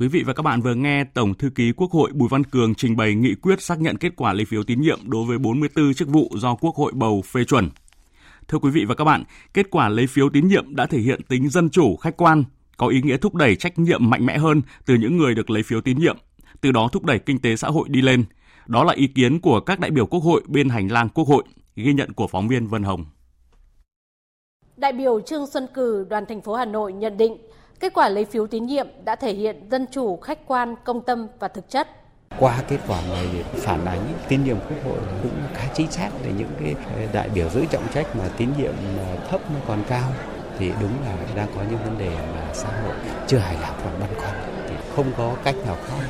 Quý 0.00 0.08
vị 0.08 0.22
và 0.26 0.32
các 0.32 0.42
bạn 0.42 0.60
vừa 0.60 0.74
nghe 0.74 1.04
Tổng 1.04 1.34
thư 1.34 1.50
ký 1.50 1.72
Quốc 1.72 1.90
hội 1.90 2.10
Bùi 2.12 2.28
Văn 2.28 2.44
Cường 2.44 2.74
trình 2.74 2.96
bày 2.96 3.14
nghị 3.14 3.34
quyết 3.34 3.62
xác 3.62 3.80
nhận 3.80 3.96
kết 3.96 4.12
quả 4.16 4.32
lấy 4.32 4.44
phiếu 4.44 4.62
tín 4.62 4.80
nhiệm 4.80 4.98
đối 5.04 5.24
với 5.24 5.38
44 5.38 5.94
chức 5.94 6.08
vụ 6.08 6.30
do 6.34 6.54
Quốc 6.54 6.76
hội 6.76 6.92
bầu 6.94 7.22
phê 7.22 7.44
chuẩn. 7.44 7.68
Thưa 8.48 8.58
quý 8.58 8.70
vị 8.70 8.84
và 8.84 8.94
các 8.94 9.04
bạn, 9.04 9.24
kết 9.54 9.70
quả 9.70 9.88
lấy 9.88 10.06
phiếu 10.06 10.30
tín 10.30 10.48
nhiệm 10.48 10.76
đã 10.76 10.86
thể 10.86 10.98
hiện 10.98 11.20
tính 11.28 11.48
dân 11.48 11.70
chủ, 11.70 11.96
khách 11.96 12.16
quan, 12.16 12.44
có 12.76 12.86
ý 12.86 13.02
nghĩa 13.02 13.16
thúc 13.16 13.34
đẩy 13.34 13.56
trách 13.56 13.78
nhiệm 13.78 14.10
mạnh 14.10 14.26
mẽ 14.26 14.38
hơn 14.38 14.62
từ 14.86 14.94
những 14.94 15.16
người 15.16 15.34
được 15.34 15.50
lấy 15.50 15.62
phiếu 15.62 15.80
tín 15.80 15.98
nhiệm, 15.98 16.16
từ 16.60 16.72
đó 16.72 16.88
thúc 16.92 17.04
đẩy 17.04 17.18
kinh 17.18 17.38
tế 17.38 17.56
xã 17.56 17.68
hội 17.68 17.88
đi 17.88 18.02
lên. 18.02 18.24
Đó 18.66 18.84
là 18.84 18.92
ý 18.92 19.06
kiến 19.06 19.40
của 19.40 19.60
các 19.60 19.80
đại 19.80 19.90
biểu 19.90 20.06
Quốc 20.06 20.20
hội 20.20 20.42
bên 20.46 20.68
hành 20.68 20.92
lang 20.92 21.08
Quốc 21.08 21.28
hội, 21.28 21.44
ghi 21.76 21.92
nhận 21.92 22.12
của 22.12 22.26
phóng 22.26 22.48
viên 22.48 22.66
Vân 22.66 22.82
Hồng. 22.82 23.04
Đại 24.76 24.92
biểu 24.92 25.20
Trương 25.20 25.46
Xuân 25.46 25.66
Cử, 25.74 26.06
đoàn 26.10 26.24
thành 26.28 26.40
phố 26.40 26.54
Hà 26.54 26.64
Nội 26.64 26.92
nhận 26.92 27.16
định, 27.16 27.36
kết 27.80 27.94
quả 27.94 28.08
lấy 28.08 28.24
phiếu 28.24 28.46
tín 28.46 28.66
nhiệm 28.66 28.86
đã 29.04 29.16
thể 29.16 29.32
hiện 29.32 29.68
dân 29.70 29.86
chủ, 29.90 30.16
khách 30.16 30.38
quan, 30.46 30.74
công 30.84 31.00
tâm 31.00 31.28
và 31.38 31.48
thực 31.48 31.70
chất. 31.70 31.88
Qua 32.38 32.62
kết 32.68 32.78
quả 32.88 33.00
này 33.10 33.26
phản 33.54 33.84
ánh 33.84 34.12
tín 34.28 34.44
nhiệm 34.44 34.56
quốc 34.56 34.76
hội 34.84 34.98
cũng 35.22 35.32
khá 35.54 35.68
chính 35.74 35.90
xác 35.90 36.10
để 36.24 36.30
những 36.38 36.50
cái 36.60 36.74
đại 37.12 37.28
biểu 37.28 37.48
giữ 37.48 37.64
trọng 37.70 37.88
trách 37.94 38.16
mà 38.16 38.24
tín 38.36 38.48
nhiệm 38.58 38.74
thấp 39.30 39.40
nó 39.54 39.60
còn 39.68 39.82
cao 39.88 40.12
thì 40.58 40.72
đúng 40.80 40.92
là 41.04 41.16
đang 41.36 41.48
có 41.56 41.62
những 41.70 41.78
vấn 41.84 41.98
đề 41.98 42.16
mà 42.34 42.54
xã 42.54 42.68
hội 42.82 42.94
chưa 43.26 43.38
hài 43.38 43.54
lòng 43.54 43.74
và 43.84 43.92
băn 44.00 44.14
khoăn. 44.14 44.34
Thì 44.68 44.74
không 44.96 45.12
có 45.16 45.34
cách 45.44 45.54
nào 45.66 45.76
khác 45.86 46.04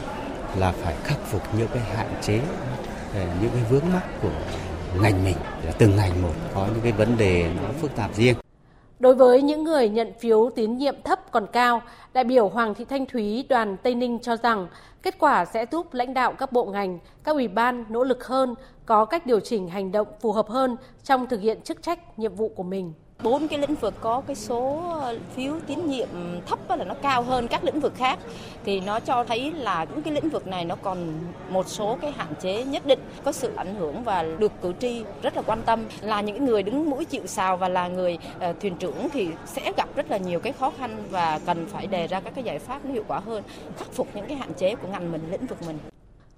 là 0.56 0.72
phải 0.72 0.94
khắc 1.04 1.18
phục 1.18 1.42
những 1.58 1.68
cái 1.74 1.82
hạn 1.82 2.08
chế 2.22 2.40
ờ, 3.14 3.20
những 3.42 3.50
cái 3.54 3.62
vướng 3.70 3.84
mắc 3.92 4.02
của 4.22 4.32
ngành 5.02 5.24
mình. 5.24 5.36
Từng 5.78 5.96
ngành 5.96 6.22
một 6.22 6.34
có 6.54 6.66
những 6.66 6.82
cái 6.82 6.92
vấn 6.92 7.16
đề 7.18 7.50
nó 7.62 7.68
phức 7.80 7.96
tạp 7.96 8.14
riêng. 8.14 8.36
Đối 9.00 9.14
với 9.14 9.42
những 9.42 9.64
người 9.64 9.88
nhận 9.88 10.12
phiếu 10.18 10.50
tín 10.54 10.76
nhiệm 10.76 11.02
thấp 11.02 11.32
còn 11.32 11.46
cao, 11.52 11.82
đại 12.12 12.24
biểu 12.24 12.48
Hoàng 12.48 12.74
Thị 12.74 12.84
Thanh 12.84 13.06
Thúy 13.06 13.44
đoàn 13.48 13.76
Tây 13.82 13.94
Ninh 13.94 14.18
cho 14.22 14.36
rằng 14.36 14.68
kết 15.02 15.18
quả 15.18 15.44
sẽ 15.44 15.66
giúp 15.72 15.94
lãnh 15.94 16.14
đạo 16.14 16.32
các 16.32 16.52
bộ 16.52 16.64
ngành, 16.64 16.98
các 17.24 17.32
ủy 17.32 17.48
ban 17.48 17.84
nỗ 17.88 18.04
lực 18.04 18.26
hơn, 18.26 18.54
có 18.86 19.04
cách 19.04 19.26
điều 19.26 19.40
chỉnh 19.40 19.68
hành 19.68 19.92
động 19.92 20.08
phù 20.20 20.32
hợp 20.32 20.48
hơn 20.48 20.76
trong 21.04 21.26
thực 21.26 21.40
hiện 21.40 21.60
chức 21.60 21.82
trách, 21.82 22.18
nhiệm 22.18 22.34
vụ 22.34 22.48
của 22.48 22.62
mình 22.62 22.92
bốn 23.22 23.48
cái 23.48 23.58
lĩnh 23.58 23.74
vực 23.74 23.94
có 24.00 24.22
cái 24.26 24.36
số 24.36 24.82
ờ, 25.00 25.18
phiếu 25.36 25.54
tín 25.66 25.90
nhiệm 25.90 26.08
thấp 26.46 26.58
là 26.68 26.84
nó 26.84 26.94
cao 26.94 27.22
hơn 27.22 27.48
các 27.48 27.64
lĩnh 27.64 27.80
vực 27.80 27.92
khác. 27.96 28.18
Thì 28.64 28.80
nó 28.80 29.00
cho 29.00 29.24
thấy 29.24 29.52
là 29.52 29.84
những 29.84 30.02
cái 30.02 30.14
lĩnh 30.14 30.28
vực 30.28 30.46
này 30.46 30.64
nó 30.64 30.76
còn 30.82 31.12
một 31.48 31.68
số 31.68 31.98
cái 32.00 32.12
hạn 32.12 32.28
chế 32.40 32.64
nhất 32.64 32.86
định, 32.86 32.98
có 33.24 33.32
sự 33.32 33.52
ảnh 33.56 33.74
hưởng 33.74 34.04
và 34.04 34.22
được 34.22 34.52
cử 34.62 34.72
tri 34.80 35.04
rất 35.22 35.36
là 35.36 35.42
quan 35.42 35.62
tâm. 35.62 35.84
Là 36.00 36.20
những 36.20 36.44
người 36.44 36.62
đứng 36.62 36.90
mũi 36.90 37.04
chịu 37.04 37.26
sào 37.26 37.56
và 37.56 37.68
là 37.68 37.88
người 37.88 38.18
ờ, 38.40 38.52
thuyền 38.60 38.76
trưởng 38.76 39.08
thì 39.12 39.28
sẽ 39.46 39.72
gặp 39.76 39.88
rất 39.96 40.10
là 40.10 40.16
nhiều 40.16 40.40
cái 40.40 40.52
khó 40.52 40.72
khăn 40.78 41.04
và 41.10 41.40
cần 41.46 41.66
phải 41.66 41.86
đề 41.86 42.06
ra 42.06 42.20
các 42.20 42.34
cái 42.34 42.44
giải 42.44 42.58
pháp 42.58 42.84
nó 42.84 42.92
hiệu 42.92 43.04
quả 43.08 43.18
hơn, 43.18 43.42
khắc 43.78 43.92
phục 43.92 44.08
những 44.14 44.26
cái 44.26 44.36
hạn 44.36 44.52
chế 44.54 44.74
của 44.74 44.88
ngành 44.88 45.12
mình, 45.12 45.22
lĩnh 45.30 45.46
vực 45.46 45.58
mình. 45.66 45.78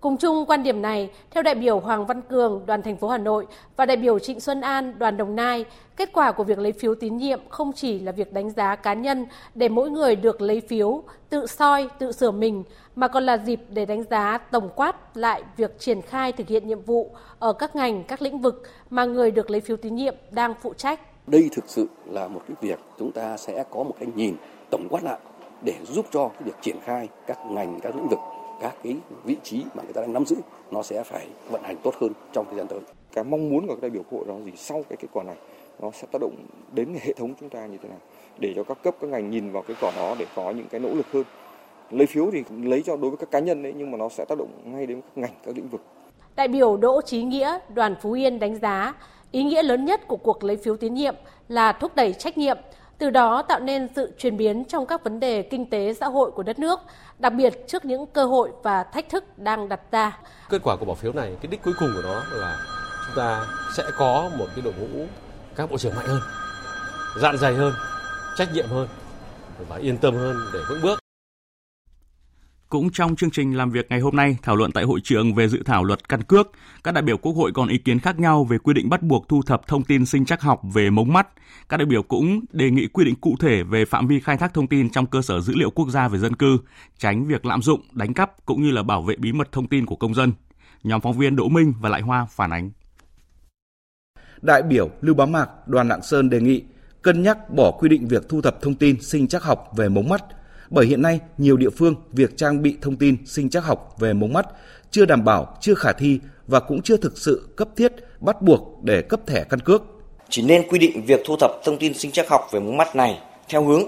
Cùng 0.02 0.16
chung 0.16 0.46
quan 0.46 0.62
điểm 0.62 0.82
này, 0.82 1.10
theo 1.30 1.42
đại 1.42 1.54
biểu 1.54 1.80
Hoàng 1.80 2.06
Văn 2.06 2.22
Cường, 2.22 2.62
đoàn 2.66 2.82
thành 2.82 2.96
phố 2.96 3.08
Hà 3.08 3.18
Nội 3.18 3.46
và 3.76 3.86
đại 3.86 3.96
biểu 3.96 4.18
Trịnh 4.18 4.40
Xuân 4.40 4.60
An, 4.60 4.98
đoàn 4.98 5.16
Đồng 5.16 5.36
Nai, 5.36 5.64
kết 5.96 6.12
quả 6.12 6.32
của 6.32 6.44
việc 6.44 6.58
lấy 6.58 6.72
phiếu 6.72 6.94
tín 6.94 7.16
nhiệm 7.16 7.40
không 7.48 7.72
chỉ 7.72 8.00
là 8.00 8.12
việc 8.12 8.32
đánh 8.32 8.50
giá 8.50 8.76
cá 8.76 8.94
nhân 8.94 9.26
để 9.54 9.68
mỗi 9.68 9.90
người 9.90 10.16
được 10.16 10.40
lấy 10.40 10.60
phiếu, 10.60 11.02
tự 11.28 11.46
soi, 11.46 11.88
tự 11.98 12.12
sửa 12.12 12.30
mình, 12.30 12.64
mà 12.96 13.08
còn 13.08 13.26
là 13.26 13.38
dịp 13.38 13.60
để 13.68 13.84
đánh 13.86 14.04
giá 14.10 14.38
tổng 14.38 14.68
quát 14.76 15.16
lại 15.16 15.42
việc 15.56 15.78
triển 15.78 16.02
khai 16.02 16.32
thực 16.32 16.48
hiện 16.48 16.68
nhiệm 16.68 16.82
vụ 16.82 17.10
ở 17.38 17.52
các 17.52 17.76
ngành, 17.76 18.04
các 18.04 18.22
lĩnh 18.22 18.38
vực 18.38 18.62
mà 18.90 19.04
người 19.04 19.30
được 19.30 19.50
lấy 19.50 19.60
phiếu 19.60 19.76
tín 19.76 19.94
nhiệm 19.94 20.14
đang 20.30 20.54
phụ 20.62 20.74
trách. 20.74 21.00
Đây 21.26 21.48
thực 21.52 21.64
sự 21.68 21.86
là 22.06 22.28
một 22.28 22.40
cái 22.48 22.56
việc 22.60 22.78
chúng 22.98 23.12
ta 23.12 23.36
sẽ 23.36 23.64
có 23.70 23.82
một 23.82 23.94
cái 23.98 24.08
nhìn 24.14 24.34
tổng 24.70 24.88
quát 24.90 25.04
lại 25.04 25.18
để 25.62 25.74
giúp 25.86 26.06
cho 26.12 26.28
cái 26.28 26.42
việc 26.44 26.56
triển 26.60 26.76
khai 26.84 27.08
các 27.26 27.38
ngành, 27.50 27.80
các 27.82 27.96
lĩnh 27.96 28.08
vực 28.08 28.18
các 28.62 28.74
cái 28.82 28.96
vị 29.24 29.36
trí 29.42 29.64
mà 29.74 29.82
người 29.82 29.92
ta 29.92 30.00
đang 30.00 30.12
nắm 30.12 30.24
giữ 30.26 30.36
nó 30.70 30.82
sẽ 30.82 31.02
phải 31.02 31.26
vận 31.50 31.62
hành 31.62 31.76
tốt 31.82 31.94
hơn 32.00 32.12
trong 32.32 32.46
thời 32.46 32.58
gian 32.58 32.66
tới. 32.66 32.78
Cái 33.12 33.24
mong 33.24 33.50
muốn 33.50 33.66
của 33.66 33.74
các 33.74 33.82
đại 33.82 33.90
biểu 33.90 34.02
quốc 34.10 34.18
hội 34.18 34.28
đó 34.28 34.44
gì 34.44 34.52
sau 34.56 34.84
cái 34.88 34.96
kết 34.96 35.08
quả 35.12 35.24
này 35.24 35.36
nó 35.80 35.90
sẽ 35.90 36.06
tác 36.12 36.18
động 36.20 36.36
đến 36.72 36.94
hệ 37.02 37.12
thống 37.12 37.34
chúng 37.40 37.48
ta 37.48 37.66
như 37.66 37.78
thế 37.82 37.88
nào 37.88 37.98
để 38.38 38.52
cho 38.56 38.64
các 38.64 38.82
cấp 38.82 38.94
các 39.00 39.10
ngành 39.10 39.30
nhìn 39.30 39.52
vào 39.52 39.62
cái 39.62 39.76
quả 39.80 39.92
đó 39.96 40.14
để 40.18 40.26
có 40.36 40.50
những 40.50 40.66
cái 40.70 40.80
nỗ 40.80 40.88
lực 40.88 41.06
hơn. 41.12 41.24
Lấy 41.90 42.06
phiếu 42.06 42.30
thì 42.32 42.42
lấy 42.62 42.82
cho 42.82 42.96
đối 42.96 43.10
với 43.10 43.16
các 43.16 43.30
cá 43.30 43.38
nhân 43.38 43.62
đấy 43.62 43.72
nhưng 43.76 43.90
mà 43.90 43.98
nó 43.98 44.08
sẽ 44.08 44.24
tác 44.24 44.38
động 44.38 44.48
ngay 44.64 44.86
đến 44.86 45.00
các 45.00 45.18
ngành 45.18 45.34
các 45.44 45.56
lĩnh 45.56 45.68
vực. 45.68 45.80
Đại 46.36 46.48
biểu 46.48 46.76
Đỗ 46.76 47.00
Chí 47.02 47.22
Nghĩa, 47.22 47.58
đoàn 47.74 47.94
Phú 48.02 48.12
Yên 48.12 48.38
đánh 48.38 48.56
giá 48.56 48.94
ý 49.30 49.42
nghĩa 49.42 49.62
lớn 49.62 49.84
nhất 49.84 50.08
của 50.08 50.16
cuộc 50.16 50.44
lấy 50.44 50.56
phiếu 50.56 50.76
tín 50.76 50.94
nhiệm 50.94 51.14
là 51.48 51.72
thúc 51.72 51.92
đẩy 51.94 52.12
trách 52.12 52.38
nhiệm, 52.38 52.58
từ 53.02 53.10
đó 53.10 53.42
tạo 53.42 53.60
nên 53.60 53.88
sự 53.96 54.12
chuyển 54.18 54.36
biến 54.36 54.64
trong 54.64 54.86
các 54.86 55.04
vấn 55.04 55.20
đề 55.20 55.42
kinh 55.42 55.70
tế 55.70 55.94
xã 55.94 56.06
hội 56.06 56.30
của 56.30 56.42
đất 56.42 56.58
nước, 56.58 56.80
đặc 57.18 57.32
biệt 57.32 57.68
trước 57.68 57.84
những 57.84 58.06
cơ 58.06 58.24
hội 58.24 58.50
và 58.62 58.82
thách 58.82 59.08
thức 59.10 59.38
đang 59.38 59.68
đặt 59.68 59.80
ra. 59.90 60.18
Kết 60.50 60.62
quả 60.64 60.76
của 60.76 60.84
bỏ 60.84 60.94
phiếu 60.94 61.12
này, 61.12 61.36
cái 61.42 61.50
đích 61.50 61.62
cuối 61.62 61.74
cùng 61.78 61.88
của 61.94 62.02
nó 62.02 62.22
là 62.32 62.56
chúng 63.06 63.16
ta 63.16 63.46
sẽ 63.76 63.82
có 63.96 64.30
một 64.38 64.46
cái 64.54 64.62
đội 64.64 64.74
ngũ 64.78 65.04
các 65.56 65.70
bộ 65.70 65.78
trưởng 65.78 65.94
mạnh 65.94 66.06
hơn, 66.06 66.20
dạn 67.20 67.38
dày 67.38 67.54
hơn, 67.54 67.72
trách 68.36 68.48
nhiệm 68.54 68.66
hơn 68.66 68.88
và 69.68 69.76
yên 69.76 69.98
tâm 69.98 70.14
hơn 70.14 70.36
để 70.52 70.60
vững 70.68 70.82
bước. 70.82 71.01
Cũng 72.72 72.90
trong 72.90 73.16
chương 73.16 73.30
trình 73.30 73.56
làm 73.56 73.70
việc 73.70 73.86
ngày 73.90 74.00
hôm 74.00 74.16
nay, 74.16 74.36
thảo 74.42 74.56
luận 74.56 74.72
tại 74.72 74.84
hội 74.84 75.00
trường 75.04 75.34
về 75.34 75.48
dự 75.48 75.62
thảo 75.64 75.84
luật 75.84 76.08
căn 76.08 76.22
cước, 76.22 76.50
các 76.84 76.94
đại 76.94 77.02
biểu 77.02 77.16
Quốc 77.16 77.32
hội 77.32 77.52
còn 77.54 77.68
ý 77.68 77.78
kiến 77.78 77.98
khác 77.98 78.18
nhau 78.18 78.44
về 78.44 78.58
quy 78.58 78.74
định 78.74 78.88
bắt 78.88 79.02
buộc 79.02 79.28
thu 79.28 79.42
thập 79.42 79.66
thông 79.66 79.84
tin 79.84 80.06
sinh 80.06 80.24
trắc 80.24 80.42
học 80.42 80.60
về 80.74 80.90
mống 80.90 81.12
mắt. 81.12 81.28
Các 81.68 81.76
đại 81.76 81.86
biểu 81.86 82.02
cũng 82.02 82.40
đề 82.52 82.70
nghị 82.70 82.86
quy 82.86 83.04
định 83.04 83.14
cụ 83.14 83.36
thể 83.40 83.62
về 83.62 83.84
phạm 83.84 84.06
vi 84.06 84.20
khai 84.20 84.36
thác 84.36 84.54
thông 84.54 84.66
tin 84.66 84.90
trong 84.90 85.06
cơ 85.06 85.22
sở 85.22 85.40
dữ 85.40 85.54
liệu 85.56 85.70
quốc 85.70 85.88
gia 85.88 86.08
về 86.08 86.18
dân 86.18 86.36
cư, 86.36 86.58
tránh 86.98 87.26
việc 87.26 87.46
lạm 87.46 87.62
dụng, 87.62 87.80
đánh 87.92 88.14
cắp 88.14 88.46
cũng 88.46 88.62
như 88.62 88.70
là 88.70 88.82
bảo 88.82 89.02
vệ 89.02 89.16
bí 89.16 89.32
mật 89.32 89.52
thông 89.52 89.68
tin 89.68 89.86
của 89.86 89.96
công 89.96 90.14
dân. 90.14 90.32
Nhóm 90.82 91.00
phóng 91.00 91.18
viên 91.18 91.36
Đỗ 91.36 91.48
Minh 91.48 91.74
và 91.80 91.88
Lại 91.88 92.00
Hoa 92.00 92.26
phản 92.30 92.50
ánh. 92.50 92.70
Đại 94.42 94.62
biểu 94.62 94.90
Lưu 95.00 95.14
Bá 95.14 95.26
Mạc, 95.26 95.48
đoàn 95.66 95.88
Lạng 95.88 96.02
Sơn 96.02 96.30
đề 96.30 96.40
nghị 96.40 96.62
cân 97.02 97.22
nhắc 97.22 97.50
bỏ 97.50 97.70
quy 97.70 97.88
định 97.88 98.08
việc 98.08 98.28
thu 98.28 98.42
thập 98.42 98.62
thông 98.62 98.74
tin 98.74 99.02
sinh 99.02 99.28
trắc 99.28 99.42
học 99.42 99.70
về 99.76 99.88
mống 99.88 100.08
mắt– 100.08 100.22
bởi 100.72 100.86
hiện 100.86 101.02
nay 101.02 101.20
nhiều 101.38 101.56
địa 101.56 101.70
phương 101.70 101.94
việc 102.12 102.36
trang 102.36 102.62
bị 102.62 102.76
thông 102.80 102.96
tin 102.96 103.16
sinh 103.26 103.50
chắc 103.50 103.64
học 103.64 103.94
về 103.98 104.12
mống 104.12 104.32
mắt 104.32 104.46
chưa 104.90 105.04
đảm 105.04 105.24
bảo, 105.24 105.56
chưa 105.60 105.74
khả 105.74 105.92
thi 105.92 106.20
và 106.46 106.60
cũng 106.60 106.82
chưa 106.82 106.96
thực 106.96 107.18
sự 107.18 107.48
cấp 107.56 107.68
thiết 107.76 107.92
bắt 108.20 108.42
buộc 108.42 108.78
để 108.82 109.02
cấp 109.02 109.20
thẻ 109.26 109.44
căn 109.44 109.60
cước. 109.60 109.82
Chỉ 110.28 110.42
nên 110.42 110.68
quy 110.68 110.78
định 110.78 111.04
việc 111.06 111.20
thu 111.26 111.36
thập 111.36 111.50
thông 111.64 111.78
tin 111.78 111.94
sinh 111.94 112.10
chắc 112.10 112.28
học 112.28 112.48
về 112.52 112.60
mống 112.60 112.76
mắt 112.76 112.96
này 112.96 113.18
theo 113.48 113.64
hướng 113.64 113.82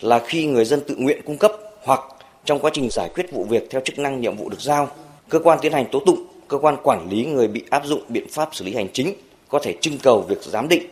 là 0.00 0.20
khi 0.26 0.46
người 0.46 0.64
dân 0.64 0.80
tự 0.86 0.94
nguyện 0.98 1.22
cung 1.26 1.38
cấp 1.38 1.52
hoặc 1.82 2.00
trong 2.44 2.60
quá 2.60 2.70
trình 2.74 2.88
giải 2.90 3.10
quyết 3.14 3.32
vụ 3.32 3.44
việc 3.44 3.66
theo 3.70 3.80
chức 3.84 3.98
năng 3.98 4.20
nhiệm 4.20 4.36
vụ 4.36 4.48
được 4.48 4.60
giao, 4.60 4.88
cơ 5.28 5.38
quan 5.38 5.58
tiến 5.62 5.72
hành 5.72 5.86
tố 5.92 6.02
tụng, 6.06 6.26
cơ 6.48 6.58
quan 6.58 6.76
quản 6.82 7.08
lý 7.10 7.24
người 7.24 7.48
bị 7.48 7.64
áp 7.70 7.82
dụng 7.86 8.02
biện 8.08 8.26
pháp 8.30 8.48
xử 8.52 8.64
lý 8.64 8.74
hành 8.74 8.88
chính 8.92 9.14
có 9.48 9.58
thể 9.62 9.76
trưng 9.80 9.98
cầu 10.02 10.22
việc 10.28 10.38
giám 10.42 10.68
định 10.68 10.82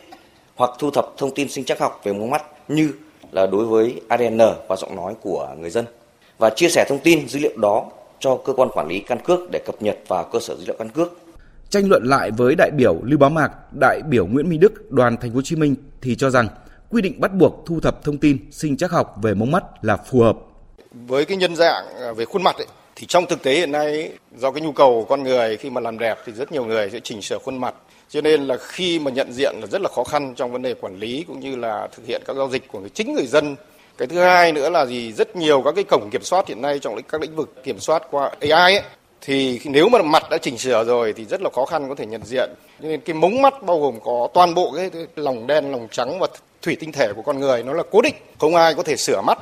hoặc 0.55 0.71
thu 0.79 0.91
thập 0.91 1.05
thông 1.17 1.33
tin 1.35 1.49
sinh 1.49 1.65
chắc 1.65 1.79
học 1.79 2.01
về 2.03 2.13
mống 2.13 2.29
mắt 2.29 2.43
như 2.67 2.91
là 3.31 3.45
đối 3.45 3.65
với 3.65 4.01
ADN 4.07 4.37
và 4.67 4.75
giọng 4.75 4.95
nói 4.95 5.13
của 5.21 5.55
người 5.59 5.69
dân 5.69 5.85
và 6.37 6.49
chia 6.49 6.69
sẻ 6.69 6.85
thông 6.89 6.99
tin 6.99 7.27
dữ 7.27 7.39
liệu 7.39 7.57
đó 7.57 7.85
cho 8.19 8.37
cơ 8.45 8.53
quan 8.53 8.69
quản 8.73 8.87
lý 8.87 8.99
căn 8.99 9.17
cước 9.25 9.39
để 9.51 9.59
cập 9.65 9.81
nhật 9.81 9.97
vào 10.07 10.23
cơ 10.23 10.39
sở 10.39 10.55
dữ 10.55 10.65
liệu 10.65 10.75
căn 10.79 10.89
cước. 10.89 11.17
Tranh 11.69 11.89
luận 11.89 12.03
lại 12.05 12.31
với 12.31 12.55
đại 12.55 12.71
biểu 12.71 12.95
Lưu 13.03 13.19
Bá 13.19 13.29
Mạc, 13.29 13.51
đại 13.79 14.01
biểu 14.09 14.25
Nguyễn 14.27 14.49
Minh 14.49 14.59
Đức, 14.59 14.91
đoàn 14.91 15.17
Thành 15.17 15.29
phố 15.29 15.35
Hồ 15.35 15.41
Chí 15.41 15.55
Minh 15.55 15.75
thì 16.01 16.15
cho 16.15 16.29
rằng 16.29 16.47
quy 16.89 17.01
định 17.01 17.21
bắt 17.21 17.33
buộc 17.33 17.63
thu 17.65 17.79
thập 17.79 18.03
thông 18.03 18.17
tin 18.17 18.37
sinh 18.51 18.77
chắc 18.77 18.91
học 18.91 19.15
về 19.21 19.33
mống 19.33 19.51
mắt 19.51 19.63
là 19.81 19.97
phù 19.97 20.21
hợp. 20.21 20.37
Với 20.91 21.25
cái 21.25 21.37
nhân 21.37 21.55
dạng 21.55 21.85
à, 21.95 22.11
về 22.13 22.25
khuôn 22.25 22.43
mặt 22.43 22.55
ấy, 22.55 22.67
thì 22.95 23.05
trong 23.07 23.25
thực 23.25 23.43
tế 23.43 23.53
hiện 23.53 23.71
nay 23.71 24.11
do 24.37 24.51
cái 24.51 24.61
nhu 24.61 24.71
cầu 24.71 25.01
của 25.01 25.05
con 25.09 25.23
người 25.23 25.57
khi 25.57 25.69
mà 25.69 25.81
làm 25.81 25.99
đẹp 25.99 26.17
thì 26.25 26.33
rất 26.33 26.51
nhiều 26.51 26.65
người 26.65 26.89
sẽ 26.89 26.99
chỉnh 27.03 27.21
sửa 27.21 27.37
khuôn 27.37 27.57
mặt 27.57 27.75
cho 28.09 28.21
nên 28.21 28.47
là 28.47 28.57
khi 28.57 28.99
mà 28.99 29.11
nhận 29.11 29.33
diện 29.33 29.55
là 29.61 29.67
rất 29.71 29.81
là 29.81 29.89
khó 29.89 30.03
khăn 30.03 30.33
trong 30.35 30.51
vấn 30.51 30.61
đề 30.61 30.73
quản 30.73 30.99
lý 30.99 31.25
cũng 31.27 31.39
như 31.39 31.55
là 31.55 31.87
thực 31.95 32.05
hiện 32.07 32.21
các 32.25 32.35
giao 32.35 32.49
dịch 32.49 32.67
của 32.67 32.79
người 32.79 32.89
chính 32.89 33.13
người 33.13 33.25
dân. 33.25 33.55
Cái 33.97 34.07
thứ 34.07 34.19
hai 34.19 34.51
nữa 34.51 34.69
là 34.69 34.85
gì? 34.85 35.13
Rất 35.13 35.35
nhiều 35.35 35.61
các 35.61 35.75
cái 35.75 35.83
cổng 35.83 36.09
kiểm 36.11 36.23
soát 36.23 36.47
hiện 36.47 36.61
nay 36.61 36.79
trong 36.79 37.01
các 37.03 37.21
lĩnh 37.21 37.35
vực 37.35 37.63
kiểm 37.63 37.79
soát 37.79 38.03
qua 38.11 38.31
AI 38.41 38.51
ấy, 38.51 38.81
thì 39.21 39.59
nếu 39.63 39.89
mà 39.89 40.01
mặt 40.01 40.23
đã 40.29 40.37
chỉnh 40.37 40.57
sửa 40.57 40.83
rồi 40.83 41.13
thì 41.13 41.25
rất 41.25 41.41
là 41.41 41.49
khó 41.53 41.65
khăn 41.65 41.89
có 41.89 41.95
thể 41.95 42.05
nhận 42.05 42.21
diện. 42.25 42.49
Cho 42.81 42.87
nên 42.87 43.01
cái 43.01 43.13
mống 43.13 43.41
mắt 43.41 43.63
bao 43.63 43.79
gồm 43.79 43.99
có 44.03 44.27
toàn 44.33 44.53
bộ 44.53 44.73
cái, 44.75 44.89
cái 44.89 45.07
lòng 45.15 45.47
đen 45.47 45.71
lòng 45.71 45.87
trắng 45.91 46.19
và 46.19 46.27
thủy 46.61 46.77
tinh 46.79 46.91
thể 46.91 47.13
của 47.15 47.21
con 47.21 47.39
người 47.39 47.63
nó 47.63 47.73
là 47.73 47.83
cố 47.91 48.01
định 48.01 48.15
không 48.39 48.55
ai 48.55 48.73
có 48.73 48.83
thể 48.83 48.95
sửa 48.95 49.21
mắt. 49.21 49.37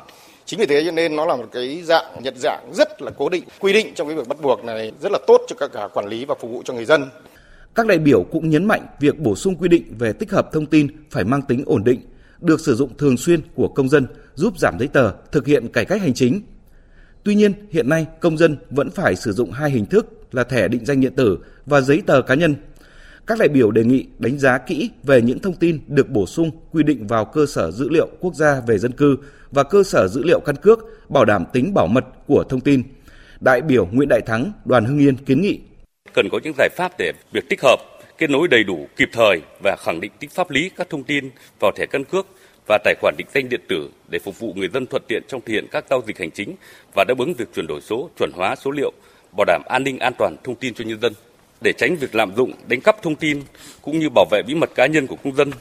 Chính 0.46 0.60
vì 0.60 0.66
thế 0.66 0.84
cho 0.86 0.92
nên 0.92 1.16
nó 1.16 1.26
là 1.26 1.36
một 1.36 1.46
cái 1.52 1.82
dạng 1.84 2.06
nhận 2.24 2.34
dạng 2.38 2.72
rất 2.74 3.02
là 3.02 3.12
cố 3.18 3.30
định 3.30 3.44
quy 3.60 3.74
định 3.74 3.94
trong 3.96 4.08
cái 4.08 4.18
việc 4.18 4.28
bắt 4.28 4.42
buộc 4.42 4.64
này 4.64 4.92
rất 5.02 5.12
là 5.12 5.20
tốt 5.28 5.42
cho 5.48 5.56
các 5.60 5.70
cả 5.74 5.88
quản 5.94 6.08
lý 6.08 6.26
và 6.26 6.36
phục 6.40 6.52
vụ 6.52 6.62
cho 6.66 6.74
người 6.74 6.86
dân 6.86 7.10
các 7.76 7.88
đại 7.88 8.00
biểu 8.00 8.24
cũng 8.24 8.50
nhấn 8.50 8.66
mạnh 8.66 8.88
việc 9.00 9.20
bổ 9.20 9.36
sung 9.36 9.56
quy 9.56 9.68
định 9.68 9.84
về 10.00 10.14
tích 10.14 10.32
hợp 10.32 10.50
thông 10.52 10.66
tin 10.66 10.88
phải 11.12 11.24
mang 11.24 11.42
tính 11.42 11.64
ổn 11.66 11.84
định, 11.84 12.00
được 12.42 12.60
sử 12.60 12.76
dụng 12.76 12.98
thường 12.98 13.18
xuyên 13.18 13.40
của 13.56 13.68
công 13.68 13.90
dân 13.90 14.08
giúp 14.36 14.60
giảm 14.60 14.80
giấy 14.80 14.88
tờ, 14.88 15.12
thực 15.32 15.46
hiện 15.46 15.68
cải 15.68 15.86
cách 15.86 16.02
hành 16.02 16.14
chính. 16.14 16.42
Tuy 17.24 17.36
nhiên, 17.36 17.54
hiện 17.70 17.90
nay 17.90 18.08
công 18.20 18.38
dân 18.38 18.58
vẫn 18.70 18.92
phải 18.92 19.16
sử 19.16 19.34
dụng 19.34 19.52
hai 19.52 19.72
hình 19.72 19.86
thức 19.86 20.22
là 20.32 20.44
thẻ 20.44 20.68
định 20.68 20.86
danh 20.86 21.02
điện 21.02 21.14
tử 21.16 21.38
và 21.66 21.82
giấy 21.82 22.02
tờ 22.06 22.22
cá 22.22 22.36
nhân. 22.36 22.56
Các 23.28 23.40
đại 23.40 23.48
biểu 23.48 23.72
đề 23.72 23.84
nghị 23.84 24.06
đánh 24.20 24.40
giá 24.40 24.58
kỹ 24.58 24.90
về 25.04 25.22
những 25.22 25.40
thông 25.40 25.56
tin 25.56 25.80
được 25.88 26.10
bổ 26.10 26.26
sung 26.26 26.52
quy 26.72 26.84
định 26.84 27.08
vào 27.08 27.26
cơ 27.26 27.46
sở 27.46 27.72
dữ 27.72 27.90
liệu 27.90 28.10
quốc 28.20 28.36
gia 28.36 28.62
về 28.68 28.78
dân 28.78 28.92
cư 28.92 29.18
và 29.52 29.64
cơ 29.64 29.84
sở 29.84 30.08
dữ 30.08 30.24
liệu 30.24 30.40
căn 30.40 30.56
cước, 30.56 30.80
bảo 31.10 31.26
đảm 31.26 31.44
tính 31.54 31.74
bảo 31.74 31.88
mật 31.88 32.06
của 32.28 32.44
thông 32.50 32.62
tin. 32.62 32.84
Đại 33.42 33.62
biểu 33.62 33.86
Nguyễn 33.86 34.10
Đại 34.10 34.22
Thắng, 34.22 34.52
đoàn 34.66 34.86
Hưng 34.86 35.00
Yên 35.00 35.16
kiến 35.16 35.42
nghị 35.42 35.60
cần 36.16 36.30
có 36.32 36.40
những 36.44 36.54
giải 36.58 36.70
pháp 36.70 36.92
để 36.98 37.12
việc 37.32 37.50
tích 37.50 37.62
hợp, 37.62 37.80
kết 38.18 38.30
nối 38.30 38.48
đầy 38.48 38.64
đủ, 38.64 38.88
kịp 38.98 39.10
thời 39.12 39.42
và 39.64 39.76
khẳng 39.80 40.02
định 40.02 40.12
tính 40.20 40.30
pháp 40.30 40.50
lý 40.52 40.70
các 40.76 40.90
thông 40.90 41.04
tin 41.04 41.30
vào 41.60 41.72
thẻ 41.76 41.86
căn 41.86 42.04
cước 42.04 42.28
và 42.68 42.78
tài 42.84 42.96
khoản 43.02 43.16
định 43.18 43.28
danh 43.34 43.50
điện 43.50 43.62
tử 43.68 43.90
để 44.10 44.20
phục 44.20 44.40
vụ 44.40 44.54
người 44.54 44.70
dân 44.74 44.86
thuận 44.86 45.04
tiện 45.08 45.24
trong 45.28 45.42
thực 45.42 45.54
hiện 45.54 45.68
các 45.72 45.86
giao 45.90 46.04
dịch 46.08 46.20
hành 46.20 46.32
chính 46.32 46.56
và 46.96 47.04
đáp 47.08 47.18
ứng 47.18 47.34
việc 47.34 47.46
chuyển 47.56 47.68
đổi 47.68 47.82
số, 47.82 48.10
chuẩn 48.20 48.32
hóa 48.34 48.56
số 48.56 48.72
liệu, 48.72 48.92
bảo 49.38 49.46
đảm 49.46 49.62
an 49.66 49.84
ninh 49.84 50.00
an 50.00 50.14
toàn 50.18 50.36
thông 50.44 50.56
tin 50.56 50.74
cho 50.74 50.86
nhân 50.86 51.02
dân. 51.02 51.14
Để 51.62 51.74
tránh 51.74 51.96
việc 51.96 52.16
lạm 52.16 52.36
dụng, 52.36 52.54
đánh 52.68 52.82
cắp 52.82 53.02
thông 53.02 53.16
tin 53.16 53.42
cũng 53.82 54.00
như 54.00 54.10
bảo 54.16 54.26
vệ 54.32 54.42
bí 54.48 54.56
mật 54.56 54.70
cá 54.76 54.86
nhân 54.86 55.08
của 55.08 55.18
công 55.24 55.36
dân, 55.36 55.52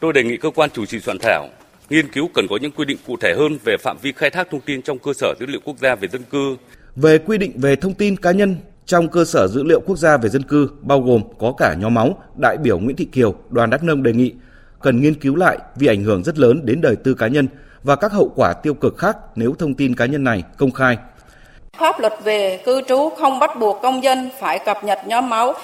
tôi 0.00 0.12
đề 0.12 0.22
nghị 0.22 0.36
cơ 0.36 0.50
quan 0.50 0.70
chủ 0.70 0.86
trì 0.86 1.00
soạn 1.00 1.18
thảo 1.18 1.48
nghiên 1.90 2.12
cứu 2.12 2.28
cần 2.34 2.46
có 2.50 2.58
những 2.62 2.72
quy 2.72 2.84
định 2.84 2.98
cụ 3.06 3.16
thể 3.16 3.34
hơn 3.38 3.58
về 3.64 3.76
phạm 3.76 3.96
vi 4.02 4.12
khai 4.12 4.30
thác 4.30 4.50
thông 4.50 4.60
tin 4.60 4.82
trong 4.82 4.98
cơ 4.98 5.12
sở 5.12 5.34
dữ 5.40 5.46
liệu 5.46 5.60
quốc 5.64 5.78
gia 5.78 5.94
về 5.94 6.08
dân 6.08 6.22
cư. 6.22 6.56
Về 6.96 7.18
quy 7.18 7.38
định 7.38 7.52
về 7.56 7.76
thông 7.76 7.94
tin 7.94 8.16
cá 8.16 8.30
nhân 8.30 8.56
trong 8.90 9.08
cơ 9.08 9.24
sở 9.24 9.48
dữ 9.48 9.62
liệu 9.62 9.80
quốc 9.80 9.98
gia 9.98 10.16
về 10.16 10.28
dân 10.28 10.42
cư 10.42 10.68
bao 10.80 11.00
gồm 11.00 11.22
có 11.38 11.52
cả 11.58 11.74
nhóm 11.78 11.94
máu, 11.94 12.16
đại 12.36 12.56
biểu 12.56 12.78
Nguyễn 12.78 12.96
Thị 12.96 13.04
Kiều, 13.12 13.34
đoàn 13.50 13.70
Đắk 13.70 13.84
Nông 13.84 14.02
đề 14.02 14.12
nghị 14.12 14.32
cần 14.82 15.00
nghiên 15.00 15.14
cứu 15.14 15.36
lại 15.36 15.58
vì 15.76 15.86
ảnh 15.86 16.04
hưởng 16.04 16.22
rất 16.22 16.38
lớn 16.38 16.60
đến 16.64 16.80
đời 16.80 16.96
tư 16.96 17.14
cá 17.14 17.26
nhân 17.26 17.48
và 17.82 17.96
các 17.96 18.12
hậu 18.12 18.32
quả 18.36 18.52
tiêu 18.52 18.74
cực 18.74 18.98
khác 18.98 19.16
nếu 19.36 19.54
thông 19.58 19.74
tin 19.74 19.94
cá 19.94 20.06
nhân 20.06 20.24
này 20.24 20.42
công 20.58 20.70
khai. 20.70 20.96
Pháp 21.78 22.00
luật 22.00 22.12
về 22.24 22.60
cư 22.64 22.82
trú 22.88 23.10
không 23.18 23.38
bắt 23.38 23.50
buộc 23.60 23.82
công 23.82 24.04
dân 24.04 24.30
phải 24.40 24.58
cập 24.58 24.84
nhật 24.84 24.98
nhóm 25.06 25.30
máu 25.30 25.54